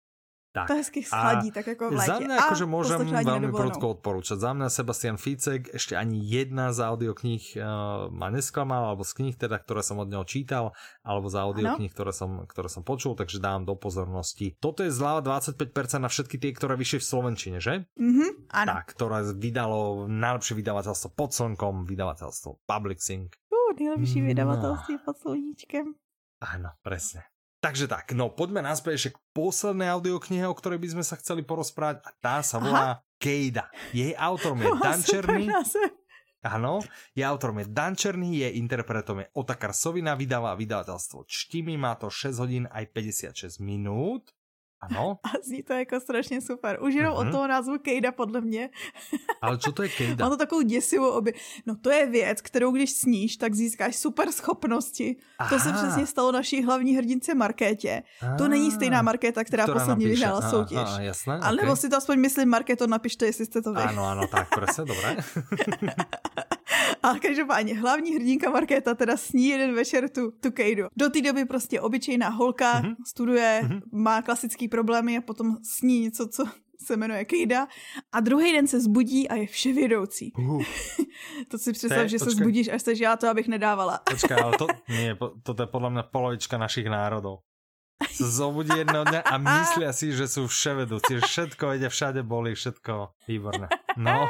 Tak. 0.53 0.69
To 0.69 0.75
hezky 0.77 1.01
schladí, 1.01 1.49
tak 1.51 1.67
jako 1.67 1.89
v 1.89 1.93
létě. 1.97 2.13
Za 2.13 2.19
mňa 2.21 2.37
akože 2.45 2.67
môžem 2.69 3.01
veľmi 3.09 3.57
prudko 3.57 3.97
odporúčať. 3.97 4.37
Za 4.37 4.53
mňa 4.53 4.69
Sebastian 4.69 5.17
Ficek, 5.17 5.73
ešte 5.73 5.97
ani 5.97 6.21
jedna 6.21 6.77
z 6.77 6.85
audiokníh 6.85 7.57
uh, 7.57 8.13
ma 8.13 8.29
nesklamal, 8.29 8.93
alebo 8.93 9.01
z 9.01 9.17
kníh 9.17 9.33
teda, 9.33 9.57
ktoré 9.65 9.81
som 9.81 9.97
od 10.05 10.13
neho 10.13 10.29
čítal, 10.29 10.77
alebo 11.01 11.33
z 11.33 11.41
audiokníh, 11.41 11.89
ktoré 11.89 12.13
som, 12.13 12.45
ktoré 12.45 12.69
som 12.69 12.85
počul, 12.85 13.17
takže 13.17 13.41
dám 13.41 13.65
do 13.65 13.73
pozornosti. 13.81 14.53
Toto 14.61 14.85
je 14.85 14.93
zľava 14.93 15.25
25% 15.41 15.57
na 15.97 16.13
všetky 16.13 16.37
tie, 16.37 16.53
ktoré 16.53 16.77
vyšli 16.77 17.01
v 17.01 17.07
Slovenčine, 17.09 17.57
že? 17.57 17.89
Mhm, 17.97 18.53
ano. 18.53 18.71
Tak, 18.77 18.93
ktoré 18.93 19.25
vydalo 19.33 20.05
najlepšie 20.05 20.53
vydavateľstvo 20.53 21.17
pod 21.17 21.33
slnkom, 21.33 21.89
vydavateľstvo 21.89 22.61
Public 22.69 23.01
Sync. 23.01 23.33
Uh, 23.49 23.73
nejlepší 23.73 24.21
No. 24.21 24.29
vydavatelství 24.29 25.01
pod 25.01 25.17
sluníčkem. 25.17 25.97
Áno, 26.45 26.77
presne. 26.85 27.32
Takže 27.63 27.87
tak, 27.87 28.11
no 28.19 28.27
poďme 28.27 28.59
naspäť 28.59 28.93
ešte 28.99 29.11
k 29.15 29.23
poslednej 29.39 29.87
audioknihe, 29.95 30.43
o 30.51 30.59
ktorej 30.59 30.83
by 30.83 30.99
sme 30.99 31.05
sa 31.07 31.15
chceli 31.15 31.47
porozprávať 31.47 32.03
a 32.03 32.11
tá 32.19 32.37
sa 32.43 32.59
volá 32.59 33.07
Kejda. 33.23 33.71
Jej 33.95 34.19
autorom 34.19 34.59
je 34.59 34.71
Dan 34.83 34.99
Černý. 34.99 35.47
Áno, 36.43 36.83
je 37.15 37.23
autorom 37.23 37.63
je 37.63 37.71
Dan 37.71 37.95
Černý, 37.95 38.43
je 38.43 38.59
interpretom 38.59 39.23
je 39.23 39.31
Otakar 39.39 39.71
Sovina, 39.79 40.19
vydáva 40.19 40.59
vydavateľstvo 40.59 41.23
Čtimi, 41.23 41.79
má 41.79 41.95
to 41.95 42.11
6 42.11 42.43
hodín 42.43 42.65
aj 42.67 42.91
56 42.91 43.63
minút. 43.63 44.35
Áno, 44.83 45.23
A 45.23 45.39
zní 45.47 45.63
to 45.63 45.73
jako 45.73 46.01
strašně 46.01 46.41
super. 46.43 46.79
Už 46.83 46.95
jenom 46.95 47.15
Mhm. 47.15 47.29
od 47.29 47.31
toho 47.31 47.47
názvu 47.47 47.79
Kejda, 47.79 48.13
podle 48.13 48.41
mě. 48.41 48.71
ale 49.43 49.59
čo 49.59 49.71
to 49.73 49.83
je 49.83 49.89
Kejda? 49.89 50.19
Má 50.27 50.31
to 50.31 50.37
takovou 50.37 50.63
děsivou 50.63 51.09
obě. 51.11 51.33
No 51.67 51.77
to 51.79 51.91
je 51.91 52.07
věc, 52.07 52.41
kterou 52.43 52.71
když 52.75 52.91
sníš, 52.91 53.37
tak 53.37 53.55
získáš 53.55 53.97
super 53.97 54.33
schopnosti. 54.33 55.17
To 55.49 55.59
se 55.59 55.69
Aha. 55.71 55.79
přesně 55.83 56.07
stalo 56.07 56.33
naší 56.33 56.63
hlavní 56.67 56.97
hrdince 56.97 57.35
Markétě. 57.35 58.03
To 58.39 58.49
není 58.49 58.71
stejná 58.71 59.03
Markéta, 59.03 59.45
která, 59.45 59.65
Ktorá 59.67 59.73
posledně 59.79 60.07
napíše. 60.07 60.09
vyhrála 60.27 60.51
soutěž. 60.51 60.79
á, 60.79 61.01
jasné, 61.01 61.35
A 61.39 61.53
nebo 61.53 61.73
ok. 61.73 61.79
si 61.79 61.87
to 61.89 61.97
aspoň 61.97 62.19
myslím, 62.19 62.49
Markéto, 62.49 62.87
napište, 62.87 63.27
jestli 63.27 63.45
jste 63.47 63.63
to 63.63 63.73
vy. 63.73 63.83
Áno, 63.87 64.03
áno, 64.03 64.27
tak, 64.27 64.51
presne, 64.51 64.83
dobre. 64.85 65.17
A 67.03 67.15
každopádně 67.19 67.75
hlavní 67.79 68.15
hrdinka 68.15 68.51
Markéta 68.51 68.95
teda 68.95 69.17
sní 69.17 69.47
jeden 69.47 69.75
večer 69.75 70.09
tu, 70.09 70.31
tu 70.31 70.51
Kejdu. 70.51 70.85
Do 70.97 71.11
té 71.11 71.21
doby 71.21 71.45
prostě 71.45 71.81
obyčejná 71.81 72.29
holka, 72.29 72.79
Mhm. 72.79 72.89
mm-hmm. 72.91 72.97
studuje, 73.09 73.61
Mhm. 73.65 73.73
mm-hmm. 73.73 73.83
má 73.93 74.23
klasický 74.23 74.69
problémy 74.69 75.19
a 75.19 75.21
potom 75.21 75.57
sní 75.63 76.01
něco, 76.01 76.29
co 76.29 76.45
se 76.87 76.97
jmenuje 76.97 77.25
Kejda. 77.25 77.67
A 78.13 78.21
druhý 78.21 78.53
den 78.53 78.67
se 78.67 78.81
zbudí 78.81 79.29
a 79.29 79.35
je 79.35 79.47
vševědoucí. 79.47 80.33
Uh, 80.39 80.63
To 81.49 81.59
si 81.59 81.73
představ, 81.73 82.03
To 82.03 82.09
že 82.09 82.19
se 82.19 82.25
počkej. 82.25 82.41
zbudíš 82.43 82.69
a 82.69 82.79
jsi, 82.79 82.97
že 82.97 83.05
já 83.05 83.17
to 83.17 83.29
abych 83.29 83.49
nedávala. 83.49 84.01
počkaj, 84.11 84.39
ale 84.43 84.53
to, 84.59 84.67
nie, 84.89 85.15
po- 85.15 85.33
toto 85.43 85.63
je 85.63 85.67
podľa 85.71 85.91
mňa 85.95 86.03
polovička 86.11 86.59
našich 86.59 86.87
národov. 86.91 87.47
Sa 88.11 88.27
zobudí 88.29 88.73
jedného 88.75 89.05
dňa 89.07 89.21
a 89.23 89.35
myslia 89.39 89.91
si, 89.93 90.11
že 90.13 90.27
sú 90.27 90.51
vševedúci, 90.51 91.19
že 91.19 91.23
všetko 91.23 91.63
vedia, 91.71 91.89
všade 91.89 92.23
boli, 92.23 92.55
všetko 92.55 93.15
výborné. 93.29 93.69
No, 93.97 94.27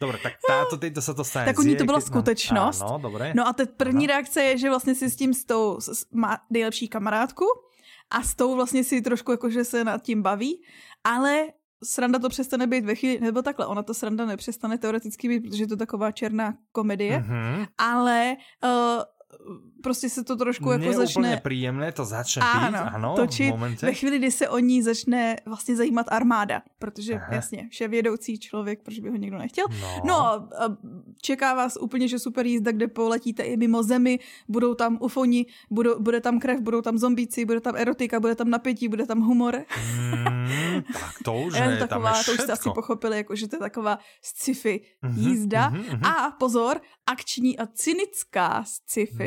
dobre, 0.00 0.20
tak 0.22 0.36
táto, 0.44 0.76
tejto 0.76 1.00
sa 1.02 1.16
to 1.16 1.24
stane. 1.24 1.48
Tak 1.48 1.58
u 1.58 1.62
ní 1.64 1.76
to 1.76 1.84
byla 1.84 1.98
no, 1.98 2.06
skutečnost. 2.06 2.82
Áno, 2.84 2.98
dobre. 3.00 3.32
No 3.34 3.48
a 3.48 3.52
teď 3.52 3.70
první 3.76 4.08
Aha. 4.08 4.16
reakce 4.16 4.42
je, 4.42 4.58
že 4.58 4.68
vlastně 4.68 4.94
si 4.94 5.10
s 5.10 5.16
tím 5.16 5.34
s 5.34 5.44
tou, 5.44 5.80
s, 5.80 6.06
má 6.12 6.38
nejlepší 6.50 6.88
kamarádku 6.88 7.44
a 8.10 8.22
s 8.22 8.34
tou 8.34 8.54
vlastně 8.54 8.84
si 8.84 9.02
trošku 9.02 9.30
jakože 9.32 9.64
se 9.64 9.84
nad 9.84 10.02
tím 10.02 10.22
baví, 10.22 10.62
ale 11.04 11.46
sranda 11.84 12.18
to 12.18 12.28
přestane 12.28 12.66
být 12.66 12.84
ve 12.84 12.94
chvíli, 12.94 13.20
nebo 13.20 13.42
takhle, 13.42 13.66
ona 13.66 13.82
to 13.82 13.94
sranda 13.94 14.24
nepřestane 14.26 14.78
teoreticky 14.78 15.28
být, 15.28 15.40
protože 15.40 15.62
je 15.62 15.68
to 15.68 15.76
taková 15.76 16.12
černá 16.12 16.54
komedie, 16.72 17.18
Mhm. 17.18 17.66
ale 17.78 18.36
uh, 18.64 18.70
prostě 19.82 20.08
se 20.10 20.24
to 20.24 20.36
trošku 20.36 20.70
jako 20.70 20.82
úplne 20.82 20.96
začne 21.06 21.30
príjemné, 21.42 21.92
to 21.94 22.02
začne 22.04 22.42
byť, 22.42 22.62
Áno, 22.74 22.80
áno, 22.94 23.08
točit 23.14 23.50
v 23.50 23.54
momente. 23.54 23.86
ve 23.86 23.94
chvíli, 23.94 24.18
kdy 24.18 24.30
se 24.30 24.48
o 24.48 24.58
ní 24.58 24.82
začne 24.82 25.36
vlastně 25.46 25.76
zajímat 25.76 26.06
armáda, 26.10 26.62
protože 26.78 27.14
Aha. 27.14 27.34
jasně, 27.34 27.68
vševědoucí 27.70 28.38
člověk, 28.38 28.82
proč 28.82 28.98
by 28.98 29.08
ho 29.10 29.16
někdo 29.16 29.38
nechtěl. 29.38 29.66
No, 29.70 30.02
No 30.04 30.48
čeká 31.22 31.54
vás 31.54 31.76
úplně, 31.80 32.08
že 32.08 32.18
super 32.18 32.46
jízda, 32.46 32.72
kde 32.72 32.88
poletíte 32.88 33.42
i 33.42 33.56
mimo 33.56 33.82
zemi, 33.82 34.18
budou 34.48 34.74
tam 34.74 34.98
ufoni, 35.00 35.46
budou, 35.70 36.00
bude 36.00 36.20
tam 36.20 36.40
krev, 36.40 36.60
budou 36.60 36.82
tam 36.82 36.98
zombíci, 36.98 37.44
bude 37.44 37.60
tam 37.60 37.76
erotika, 37.76 38.20
bude 38.20 38.34
tam 38.34 38.50
napětí, 38.50 38.88
bude 38.88 39.06
tam 39.06 39.20
humor. 39.22 39.62
mm, 40.10 40.82
tak 40.92 41.12
to 41.24 41.30
už 41.46 41.54
je 41.58 41.76
to 41.78 41.86
tam 41.86 41.88
taková, 41.88 42.18
je 42.18 42.24
to 42.24 42.32
už 42.32 42.40
jste 42.40 42.52
asi 42.52 42.70
pochopili, 42.74 43.16
jako, 43.16 43.36
že 43.36 43.48
to 43.48 43.56
je 43.56 43.60
taková 43.60 43.98
sci-fi 44.22 44.80
Mhm, 45.02 45.18
jízda. 45.28 45.68
mhm, 45.68 45.80
mhm. 45.82 46.04
A 46.04 46.30
pozor, 46.38 46.80
akční 47.06 47.58
a 47.58 47.66
cynická 47.66 48.64
sci-fi. 48.66 49.25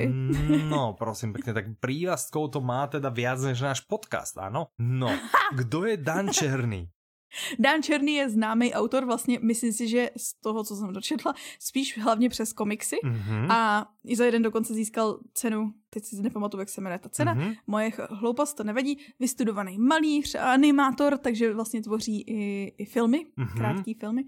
No, 0.70 0.93
prosím 0.93 1.34
pekne, 1.36 1.52
tak 1.52 1.66
prívlastkov 1.82 2.56
to 2.56 2.60
má 2.64 2.88
teda 2.88 3.10
viac 3.10 3.41
než 3.41 3.60
náš 3.60 3.80
podcast, 3.84 4.38
áno? 4.39 4.72
No, 4.80 5.10
kdo 5.60 5.89
je 5.89 5.97
Dan 5.97 6.30
Černý? 6.30 6.88
Dan 7.59 7.84
Černý 7.84 8.13
je 8.13 8.30
známý 8.30 8.73
autor, 8.73 9.05
vlastně 9.05 9.39
myslím 9.41 9.73
si, 9.73 9.88
že 9.88 10.09
z 10.17 10.34
toho, 10.34 10.63
co 10.63 10.75
jsem 10.75 10.93
dočetla, 10.93 11.34
spíš 11.59 11.97
hlavně 11.97 12.30
přes 12.30 12.53
komiksy. 12.53 12.95
Mhm. 13.03 13.51
A 13.51 13.88
i 14.05 14.15
za 14.15 14.25
jeden 14.25 14.41
dokonce 14.41 14.73
získal 14.73 15.19
cenu, 15.34 15.73
teď 15.89 16.03
si 16.03 16.21
nepamatuju, 16.21 16.59
jak 16.59 16.69
se 16.69 16.82
jmenuje 16.82 16.99
ta 16.99 17.09
cena, 17.09 17.34
Mhm. 17.34 17.53
moje 17.67 17.91
hloupost, 18.09 18.53
to 18.53 18.63
nevadí, 18.63 18.97
vystudovaný 19.19 19.77
malíř 19.77 20.36
a 20.36 20.51
animátor, 20.53 21.17
takže 21.17 21.53
vlastně 21.53 21.82
tvoří 21.82 22.21
i, 22.21 22.65
i 22.77 22.86
filmy, 22.86 23.25
Mhm. 23.38 23.47
mm-hmm. 23.47 23.57
krátký 23.57 23.93
filmy. 23.93 24.23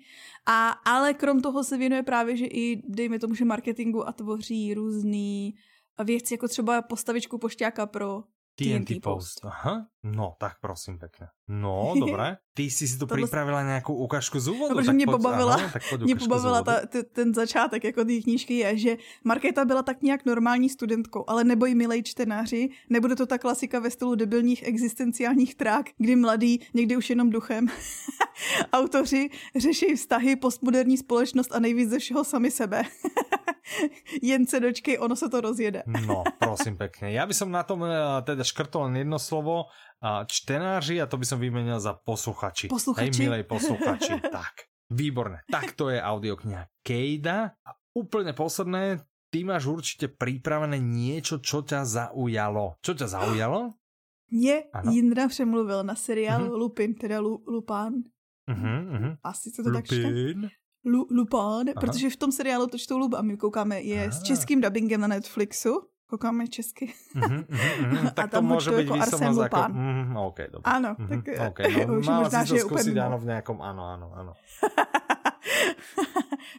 A, 0.45 0.69
ale 0.69 1.13
krom 1.13 1.41
toho 1.41 1.63
se 1.63 1.77
věnuje 1.77 2.03
právě, 2.03 2.37
že 2.37 2.45
i, 2.45 2.81
dejme 2.87 3.19
tomu, 3.19 3.35
že 3.35 3.45
marketingu 3.45 4.07
a 4.07 4.11
tvoří 4.11 4.73
různý 4.73 5.55
věci, 6.03 6.33
jako 6.33 6.47
třeba 6.47 6.81
postavičku 6.81 7.37
pošťáka 7.37 7.85
pro 7.85 8.23
TNT, 8.55 8.99
Post. 9.03 9.45
Aha, 9.45 9.87
no 10.03 10.35
tak 10.39 10.59
prosím 10.61 10.99
pekne. 10.99 11.27
No, 11.47 11.93
dobré. 11.99 12.37
Ty 12.53 12.63
jsi 12.63 12.87
si 12.87 12.97
tu 12.99 13.05
Tohle... 13.05 13.27
připravila 13.27 13.63
nějakou 13.63 13.95
ukážku 13.95 14.39
z 14.39 14.47
úvodu. 14.47 14.69
No, 14.69 14.75
protože 14.75 14.93
mě 14.93 15.05
pobavila, 15.05 15.53
aha, 15.53 15.69
tak 15.73 16.01
mě 16.01 16.15
pobavila 16.15 16.63
ta, 16.63 16.85
t, 16.85 17.03
ten 17.03 17.33
začátek 17.33 17.83
jako 17.83 18.05
té 18.05 18.21
knížky 18.21 18.53
je, 18.57 18.77
že 18.77 18.97
Markéta 19.23 19.65
byla 19.65 19.83
tak 19.83 20.01
nějak 20.01 20.25
normální 20.25 20.69
studentkou, 20.69 21.23
ale 21.27 21.43
neboj 21.43 21.75
milej 21.75 22.03
čtenáři, 22.03 22.69
nebude 22.89 23.15
to 23.15 23.25
ta 23.25 23.37
klasika 23.37 23.79
ve 23.79 23.91
stylu 23.91 24.15
debilních 24.15 24.63
existenciálních 24.63 25.55
trák, 25.55 25.85
kdy 25.97 26.15
mladý, 26.15 26.59
někdy 26.73 26.97
už 26.97 27.09
jenom 27.09 27.29
duchem, 27.29 27.67
autoři 28.73 29.29
řeší 29.55 29.95
vztahy, 29.95 30.35
postmoderní 30.35 30.97
společnost 30.97 31.55
a 31.55 31.59
nejvíc 31.59 31.89
ze 31.89 31.99
všeho 31.99 32.23
sami 32.23 32.51
sebe. 32.51 32.83
Jen 34.21 34.47
se 34.47 34.59
dočkej, 34.59 34.97
ono 34.99 35.15
se 35.15 35.29
to 35.29 35.41
rozjede. 35.41 35.83
no, 36.05 36.23
prosím 36.39 36.77
pekne. 36.77 37.11
Ja 37.11 37.23
by 37.23 37.33
som 37.33 37.51
na 37.51 37.63
tom 37.63 37.83
eh, 37.85 37.95
teda 38.27 38.43
škrtol 38.43 38.91
len 38.91 39.05
jedno 39.05 39.19
slovo, 39.19 39.71
čtenáři 40.25 41.01
a 41.01 41.05
to 41.05 41.17
by 41.17 41.25
som 41.25 41.39
vymenil 41.39 41.79
za 41.79 41.93
posluchači. 41.93 42.67
Posluchači. 42.67 43.13
Hej, 43.13 43.21
milej 43.21 43.43
posluchači. 43.45 44.17
tak, 44.37 44.65
výborné. 44.89 45.45
Tak 45.45 45.77
to 45.77 45.93
je 45.93 46.01
audiokniha 46.01 46.65
Kejda. 46.81 47.53
A 47.53 47.69
úplne 47.93 48.33
posledné, 48.33 49.05
ty 49.29 49.45
máš 49.45 49.69
určite 49.69 50.09
pripravené 50.09 50.81
niečo, 50.81 51.37
čo 51.37 51.61
ťa 51.61 51.85
zaujalo. 51.85 52.81
Čo 52.81 52.91
ťa 52.97 53.07
zaujalo? 53.07 53.77
Mě 54.31 54.63
ano. 54.73 54.91
Jindra 54.91 55.27
přemluvil 55.27 55.83
na 55.83 55.95
seriál 55.95 56.41
uh-huh. 56.41 56.57
Lupin, 56.57 56.93
teda 56.93 57.19
Lu, 57.19 57.43
Lupán. 57.47 57.93
Uh-huh, 58.49 58.91
uh-huh. 58.91 59.17
Asi 59.23 59.51
se 59.51 59.63
to 59.63 59.69
Lupin. 59.69 59.81
tak 59.81 59.85
čte. 59.85 60.49
Lu, 60.85 61.07
Lupin, 61.11 61.69
Aha. 61.69 61.81
protože 61.81 62.09
v 62.09 62.15
tom 62.15 62.31
seriálu 62.31 62.67
to 62.67 62.77
čtou 62.77 62.97
Luba 62.97 63.17
a 63.17 63.21
my 63.21 63.37
koukáme, 63.37 63.81
je 63.81 64.01
Aha. 64.01 64.11
s 64.11 64.23
českým 64.23 64.61
dubbingem 64.61 65.01
na 65.01 65.07
Netflixu. 65.07 65.90
Koukáme 66.11 66.47
česky. 66.47 66.93
Mm-hmm, 67.15 67.45
mm-hmm, 67.45 68.13
tak 68.13 68.25
a 68.25 68.27
tam 68.27 68.47
to 68.47 68.53
může 68.53 68.71
být 68.71 68.77
jako 68.77 68.93
Arsène 68.93 69.29
Lupin. 69.29 69.43
Jako, 69.43 69.73
mm, 69.73 70.17
okay, 70.17 70.47
dobré. 70.51 70.73
Ano, 70.73 70.95
mm-hmm, 70.99 71.37
tak 71.37 71.51
okay, 71.51 71.85
no, 71.85 71.97
už 71.97 72.07
možná, 72.07 72.43
že 72.43 72.55
je 72.55 72.63
úplně 72.63 73.01
ano 73.01 73.17
v 73.17 73.25
nějakom, 73.25 73.61
ano, 73.61 73.85
ano, 73.85 74.11
ano. 74.15 74.33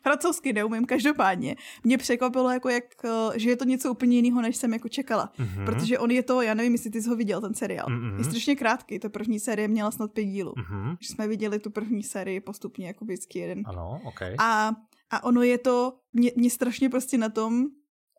Francouzsky 0.02 0.52
neumím, 0.52 0.84
každopádně. 0.84 1.56
Mě 1.84 1.98
překvapilo, 1.98 2.50
jako 2.50 2.68
jak, 2.68 2.84
eh, 3.04 3.38
že 3.38 3.50
je 3.50 3.56
to 3.56 3.64
něco 3.64 3.90
úplně 3.90 4.16
jiného, 4.16 4.42
než 4.42 4.56
jsem 4.56 4.72
jako 4.72 4.88
čekala. 4.88 5.32
Mm-hmm. 5.38 5.64
Protože 5.64 5.98
on 5.98 6.10
je 6.10 6.22
to, 6.22 6.42
já 6.42 6.54
nevím, 6.54 6.72
jestli 6.72 6.90
ty 6.90 7.02
jsi 7.02 7.08
ho 7.08 7.16
viděl, 7.16 7.40
ten 7.40 7.54
seriál. 7.54 7.88
Mm-hmm. 7.88 8.18
Je 8.18 8.24
strašně 8.24 8.56
krátký, 8.56 8.98
ta 8.98 9.08
první 9.08 9.40
série 9.40 9.68
měla 9.68 9.90
snad 9.90 10.12
pět 10.12 10.24
dílů. 10.24 10.52
Mm-hmm. 10.52 10.96
Že 11.00 11.08
jsme 11.08 11.28
viděli 11.28 11.58
tu 11.58 11.70
první 11.70 12.02
sérii 12.02 12.40
postupně, 12.40 12.86
jako 12.86 13.04
vždycky 13.04 13.38
jeden. 13.38 13.62
Ano, 13.66 14.00
okay. 14.04 14.36
A, 14.38 14.72
a 15.10 15.24
ono 15.24 15.42
je 15.42 15.58
to, 15.58 15.92
mě, 16.12 16.30
mě 16.36 16.50
strašně 16.50 16.88
prostě 16.88 17.18
na 17.18 17.28
tom 17.28 17.66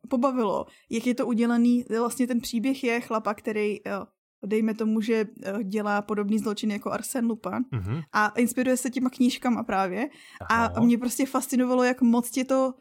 pobavilo, 0.09 0.65
jak 0.89 1.07
je 1.07 1.15
to 1.15 1.27
udělaný, 1.27 1.85
vlastně 1.99 2.27
ten 2.27 2.39
příběh 2.41 2.83
je 2.83 3.01
chlapa, 3.01 3.33
který 3.33 3.79
jo, 3.85 4.05
dejme 4.45 4.73
tomu, 4.73 5.01
že 5.01 5.25
eh, 5.43 5.63
dělá 5.63 6.01
podobný 6.01 6.39
zločin 6.39 6.71
jako 6.71 6.91
Arsène 6.91 7.27
Lupin 7.27 7.51
mm-hmm. 7.51 8.03
a 8.13 8.27
inspiruje 8.27 8.77
se 8.77 8.89
těma 8.89 9.09
knížkama 9.09 9.63
právě. 9.63 10.09
Aha. 10.49 10.65
A 10.65 10.81
mě 10.81 10.97
prostě 10.97 11.25
fascinovalo, 11.25 11.83
jak 11.83 12.01
moc 12.01 12.31
tě 12.31 12.43
to 12.43 12.73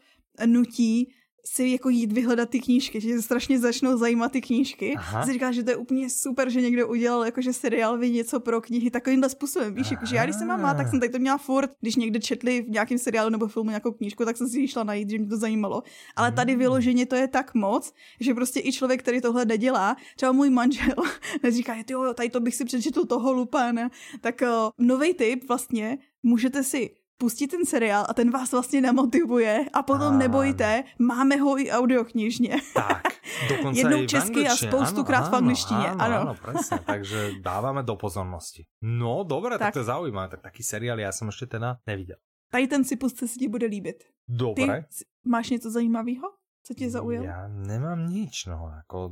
nutí 0.47 1.13
si 1.45 1.69
jako 1.69 1.89
jít 1.89 2.13
vyhledat 2.13 2.49
ty 2.49 2.61
knížky, 2.61 3.01
že 3.01 3.15
se 3.15 3.23
strašně 3.23 3.59
začnou 3.59 3.97
zajímat 3.97 4.33
ty 4.33 4.41
knížky. 4.41 4.95
Aha. 4.97 5.27
Si 5.27 5.33
říká, 5.33 5.53
že 5.53 5.63
to 5.63 5.71
je 5.71 5.77
úplně 5.77 6.11
super, 6.11 6.51
že 6.51 6.61
někdo 6.61 6.89
udělal 6.89 7.25
jakože 7.25 7.53
seriál 7.53 7.99
ví 7.99 8.11
něco 8.11 8.41
pro 8.41 8.61
knihy 8.61 8.91
takovýmhle 8.91 9.29
způsobem. 9.29 9.75
Víš, 9.75 9.91
jakože 9.91 10.17
já 10.17 10.25
když 10.25 10.37
jsem 10.37 10.49
máma, 10.49 10.75
tak 10.75 10.89
jsem 10.89 11.01
tak 11.01 11.13
to 11.13 11.19
měla 11.19 11.39
furt, 11.39 11.71
když 11.81 11.97
někde 11.97 12.21
četli 12.21 12.63
v 12.63 12.71
nějakém 12.71 12.99
seriálu 12.99 13.31
nebo 13.31 13.49
filmu 13.49 13.71
nějakou 13.71 13.93
knížku, 13.93 14.25
tak 14.25 14.37
jsem 14.37 14.49
si 14.49 14.61
ji 14.61 14.69
šla 14.69 14.85
najít, 14.85 15.11
že 15.11 15.19
mě 15.19 15.29
to 15.29 15.37
zajímalo. 15.37 15.83
Ale 16.17 16.33
tady 16.33 16.53
hmm. 16.53 16.59
vyloženě 16.59 17.07
to 17.07 17.15
je 17.15 17.29
tak 17.29 17.55
moc, 17.55 17.93
že 18.21 18.35
prostě 18.35 18.61
i 18.61 18.73
člověk, 18.73 19.03
který 19.03 19.21
tohle 19.21 19.45
nedělá, 19.45 19.97
třeba 20.17 20.33
můj 20.33 20.51
manžel, 20.51 20.95
neříká, 21.43 21.75
jo, 21.91 22.15
tady 22.15 22.31
to 22.31 22.41
bych 22.41 22.55
si 22.55 22.65
přečetl 22.65 23.05
toho 23.05 23.33
lupána, 23.33 23.91
tak 24.21 24.43
uh, 24.43 24.49
eh, 24.49 24.71
nový 24.79 25.15
typ 25.15 25.49
vlastně 25.49 25.99
můžete 26.23 26.63
si 26.63 26.91
pustit 27.19 27.49
ten 27.49 27.67
seriál 27.67 28.07
a 28.09 28.15
ten 28.15 28.31
vás 28.31 28.53
vlastně 28.53 28.81
nemotivuje 28.81 29.67
a 29.73 29.83
potom 29.83 30.15
a... 30.15 30.17
nebojte, 30.17 30.85
máme 30.99 31.37
ho 31.37 31.59
i 31.59 31.71
audioknižně. 31.71 32.57
Tak, 32.75 33.03
dokonce 33.49 33.81
Jednou 33.81 34.07
česky 34.07 34.49
a 34.49 34.57
spoustukrát 34.57 35.31
v 35.31 35.35
angličtině. 35.35 35.89
Ano, 35.89 36.01
ano, 36.01 36.21
ano 36.21 36.35
presne, 36.35 36.79
takže 36.87 37.33
dáváme 37.41 37.83
do 37.83 37.97
pozornosti. 37.97 38.67
No, 38.83 39.25
dobré, 39.25 39.51
tak, 39.51 39.59
tak 39.59 39.73
to 39.73 39.79
je 39.79 39.85
zaujímavé. 39.85 40.29
Tak 40.29 40.41
taký 40.41 40.63
seriál 40.63 41.01
já 41.01 41.13
jsem 41.13 41.29
ještě 41.29 41.47
teda 41.47 41.77
neviděl. 41.87 42.17
Tady 42.53 42.67
ten 42.67 42.85
si 42.85 42.97
pusce 42.97 43.29
se 43.29 43.39
ti 43.39 43.49
bude 43.49 43.67
líbit. 43.67 44.05
Dobré. 44.29 44.83
Ty 44.83 45.05
máš 45.25 45.51
něco 45.51 45.71
zajímavého? 45.71 46.33
Co 46.63 46.75
tě 46.75 46.91
zaujalo? 46.91 47.27
Já 47.27 47.49
nemám 47.49 48.07
nič, 48.07 48.47
no, 48.47 48.73
jako 48.77 49.11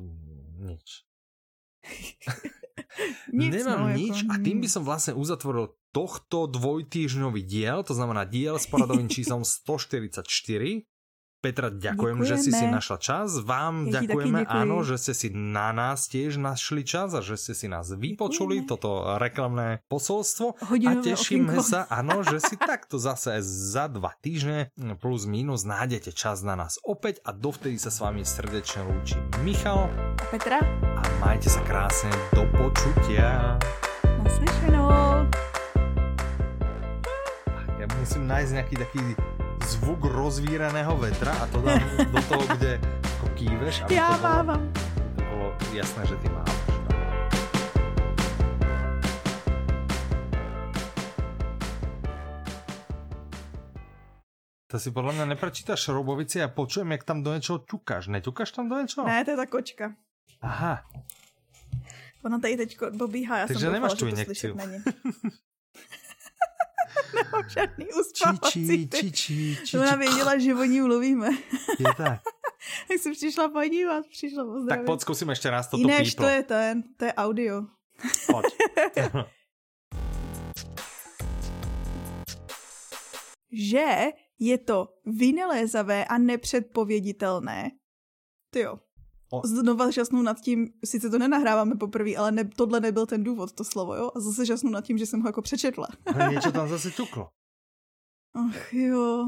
nič. 0.59 1.05
nic, 3.32 3.53
Nemám 3.55 3.80
no, 3.80 3.97
nič 3.97 4.16
jako... 4.22 4.30
a 4.32 4.34
tým 4.43 4.59
by 4.61 4.68
som 4.68 4.82
vlastne 4.82 5.14
uzatvoril 5.14 5.74
tohto 5.91 6.47
dvojtýždňový 6.47 7.43
diel, 7.43 7.82
to 7.82 7.95
znamená 7.95 8.22
diel 8.26 8.59
s 8.59 8.66
poradovým 8.70 9.11
číslom 9.11 9.43
144. 9.66 10.26
Petra, 11.41 11.72
ďakujem, 11.72 12.20
ďakujeme. 12.20 12.28
že 12.28 12.36
si 12.36 12.53
si 12.53 12.68
našla 12.68 13.01
čas. 13.01 13.41
Vám 13.41 13.88
ja 13.88 14.05
ďakujeme, 14.05 14.45
áno, 14.45 14.84
že 14.84 15.01
ste 15.01 15.16
si 15.16 15.28
na 15.32 15.72
nás 15.72 16.05
tiež 16.05 16.36
našli 16.36 16.84
čas 16.84 17.16
a 17.16 17.24
že 17.24 17.41
ste 17.41 17.57
si 17.57 17.64
nás 17.64 17.88
vypočuli, 17.88 18.61
ďakujeme. 18.61 18.68
toto 18.68 19.16
reklamné 19.16 19.80
posolstvo. 19.88 20.61
Hodinové 20.68 21.01
a 21.01 21.16
tešíme 21.16 21.57
okienko. 21.57 21.64
sa, 21.64 21.88
áno, 21.88 22.20
že 22.20 22.45
si 22.45 22.61
takto 22.61 23.01
zase 23.01 23.41
za 23.41 23.88
dva 23.88 24.12
týždne 24.20 24.68
plus 25.01 25.24
minus 25.24 25.64
nájdete 25.64 26.12
čas 26.12 26.45
na 26.45 26.61
nás 26.61 26.76
opäť 26.84 27.24
a 27.24 27.32
dovtedy 27.32 27.80
sa 27.80 27.88
s 27.88 28.05
vami 28.05 28.20
srdečne 28.20 28.84
lúči 28.84 29.16
Michal. 29.41 29.88
Petra. 30.28 30.61
A 30.84 31.03
majte 31.24 31.49
sa 31.49 31.64
krásne. 31.64 32.12
Do 32.36 32.45
počutia. 32.53 33.57
Naslyšenou. 34.20 35.24
Ja 37.80 37.88
musím 37.97 38.28
nájsť 38.28 38.51
nejaký 38.61 38.76
taký 38.76 39.01
zvuk 39.64 40.04
rozvíraného 40.04 40.96
vetra 40.96 41.32
a 41.32 41.46
to 41.46 41.62
dám 41.62 41.80
do 42.12 42.22
toho, 42.22 42.44
kde 42.56 42.80
ako 43.18 43.28
kýveš. 43.34 43.82
Aby 43.82 43.94
Já 43.94 44.08
to 44.08 44.14
bolo, 44.14 44.34
mávám. 44.34 44.72
To 45.16 45.22
bylo 45.22 45.54
jasné, 45.72 46.06
že 46.06 46.16
ty 46.16 46.28
máváš. 46.28 46.61
To 54.70 54.78
si 54.78 54.90
podle 54.90 55.12
mě 55.12 55.26
neprečítáš 55.26 55.80
šroubovici 55.80 56.42
a 56.42 56.48
počujem, 56.48 56.92
jak 56.92 57.04
tam 57.04 57.22
do 57.22 57.34
něčeho 57.34 57.58
ťukáš. 57.58 58.06
Neťukáš 58.06 58.52
tam 58.52 58.68
do 58.68 58.76
něčeho? 58.80 59.06
Ne, 59.06 59.24
to 59.24 59.30
je 59.30 59.36
ta 59.36 59.46
kočka. 59.46 59.94
Aha. 60.40 60.82
Ona 62.24 62.38
tady 62.38 62.56
teď 62.56 62.78
pobíhá, 62.98 63.38
já 63.38 63.46
Takže 63.46 63.61
jsem 63.66 63.72
nemáš 63.72 63.94
tu 63.94 64.06
injekci. 64.06 64.54
Nemám 67.14 67.48
žádný 67.48 67.86
uspávací 67.86 68.88
či, 68.88 69.12
či, 69.12 69.58
či, 69.64 69.78
Ona 69.78 69.94
věděla, 69.96 70.38
že 70.38 70.54
o 70.54 70.64
ní 70.64 70.80
mluvíme. 70.80 71.28
Je 71.78 71.94
tak. 71.96 72.20
tak 72.88 72.98
jsem 72.98 73.12
přišla 73.12 73.48
podívat, 73.48 74.06
přišla 74.06 74.44
pozdravit. 74.44 74.68
Tak 74.68 74.86
pojď 74.86 75.00
zkusím 75.00 75.28
ještě 75.28 75.50
raz 75.50 75.68
toto 75.68 75.80
Jinéž 75.80 76.11
píplo. 76.11 76.24
to 76.24 76.30
je 76.30 76.42
ten, 76.42 76.82
to 76.96 77.04
je 77.04 77.14
audio. 77.14 77.62
Pojď. 78.26 78.44
že 83.52 83.86
je 84.38 84.58
to 84.58 84.88
vynalézavé 85.06 86.04
a 86.04 86.18
nepředpověditelné. 86.18 87.70
Ty 88.50 88.61
jo. 88.61 88.78
O... 89.30 89.46
Znova 89.46 89.90
žasnu 89.90 90.22
nad 90.22 90.40
tím, 90.40 90.72
sice 90.84 91.10
to 91.10 91.18
nenahráváme 91.18 91.74
poprvé, 91.74 92.16
ale 92.16 92.32
ne, 92.32 92.44
tohle 92.44 92.80
nebyl 92.80 93.06
ten 93.06 93.24
důvod, 93.24 93.52
to 93.52 93.64
slovo, 93.64 93.94
jo? 93.94 94.10
A 94.14 94.20
zase 94.20 94.46
žasnu 94.46 94.70
nad 94.70 94.84
tím, 94.84 94.98
že 94.98 95.06
jsem 95.06 95.20
ho 95.20 95.28
jako 95.28 95.42
přečetla. 95.42 95.88
Ale 96.14 96.32
něco 96.32 96.52
tam 96.52 96.68
zase 96.68 96.90
ťuklo. 96.90 97.28
Ach 98.34 98.72
jo. 98.74 99.26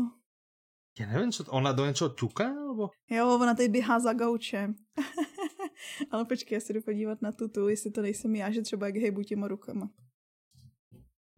Já 0.98 1.07
nevím, 1.07 1.32
co, 1.32 1.44
ona 1.44 1.72
do 1.72 1.86
něčeho 1.86 2.11
ťuká, 2.11 2.48
nebo? 2.48 2.90
Jo, 3.11 3.34
ona 3.34 3.55
tady 3.55 3.68
běhá 3.68 4.00
za 4.00 4.12
gaučem. 4.12 4.74
ale 6.11 6.24
počkej, 6.24 6.57
já 6.57 6.61
se 6.61 6.72
jdu 6.72 6.82
podívat 6.82 7.22
na 7.22 7.32
tutu, 7.32 7.68
jestli 7.68 7.90
to 7.90 8.03
nejsem 8.03 8.36
já, 8.36 8.50
že 8.50 8.62
třeba 8.62 8.86
jak 8.86 8.96
hejbu 8.96 9.22
těma 9.22 9.48
rukama. 9.48 9.90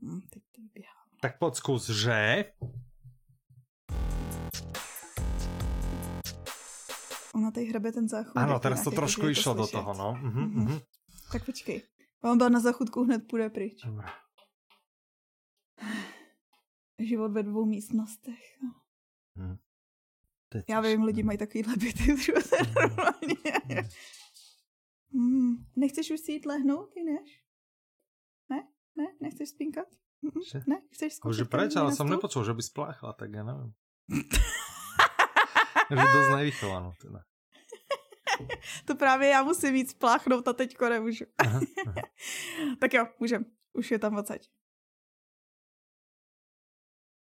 Hm, 0.03 0.21
teď 0.31 0.43
tady 0.57 0.69
běhá. 0.75 0.95
Tak 1.21 1.39
pojď 1.39 1.55
zkus, 1.55 1.91
že... 1.91 2.45
Ona 7.35 7.51
tady 7.51 7.67
hrabe 7.67 7.93
ten 7.93 8.09
záchod. 8.09 8.37
Ano, 8.37 8.59
teraz 8.59 8.85
to 8.85 8.91
trošku 8.91 9.29
išlo 9.29 9.55
do 9.55 9.67
toho, 9.67 9.95
no. 9.95 10.15
Uh-huh, 10.23 10.55
uh-huh. 10.55 10.83
Tak 11.33 11.47
počkej. 11.47 11.83
On 12.23 12.39
byl 12.39 12.51
na 12.51 12.61
záchodku, 12.61 13.05
hned 13.05 13.29
půjde 13.29 13.51
pryč. 13.51 13.83
Dobrá. 13.85 14.11
Život 16.99 17.33
ve 17.33 17.43
dvou 17.43 17.65
místnostech. 17.65 18.63
Hmm. 19.37 19.57
Já 20.69 20.81
vím, 20.81 21.03
lidi 21.03 21.23
mají 21.23 21.39
takovýhle 21.39 21.77
byty 21.77 22.17
normálně. 22.75 23.85
Hmm. 25.13 25.57
Nechceš 25.77 26.11
už 26.11 26.21
si 26.21 26.33
jít 26.33 26.47
lehnout, 26.47 26.91
než? 26.97 27.45
Ne? 28.51 28.69
Ne? 28.97 29.05
Nechceš 29.21 29.49
spínkat? 29.49 29.87
Ne? 30.67 30.83
Chceš 30.91 31.15
zkoušet? 31.15 31.39
Může 31.39 31.45
preč, 31.45 31.77
ale 31.77 31.93
jsem 31.93 32.09
nepočul, 32.09 32.45
že 32.45 32.53
by 32.53 32.63
spláchla, 32.63 33.13
tak 33.13 33.31
já 33.33 33.45
nevím. 33.45 33.73
že 35.91 35.97
dosť 35.97 36.31
nevychovanú 36.37 36.91
teda. 37.03 37.21
to 38.85 38.95
právě 38.95 39.29
já 39.29 39.43
musím 39.43 39.73
víc 39.73 39.95
pláchnout 39.95 40.49
a 40.49 40.53
teďko 40.53 40.89
nemůžu. 40.89 41.25
tak 42.81 42.95
jo, 42.95 43.07
můžem. 43.21 43.45
Už 43.73 43.91
je 43.91 43.99
tam 43.99 44.17
odsaď. 44.17 44.47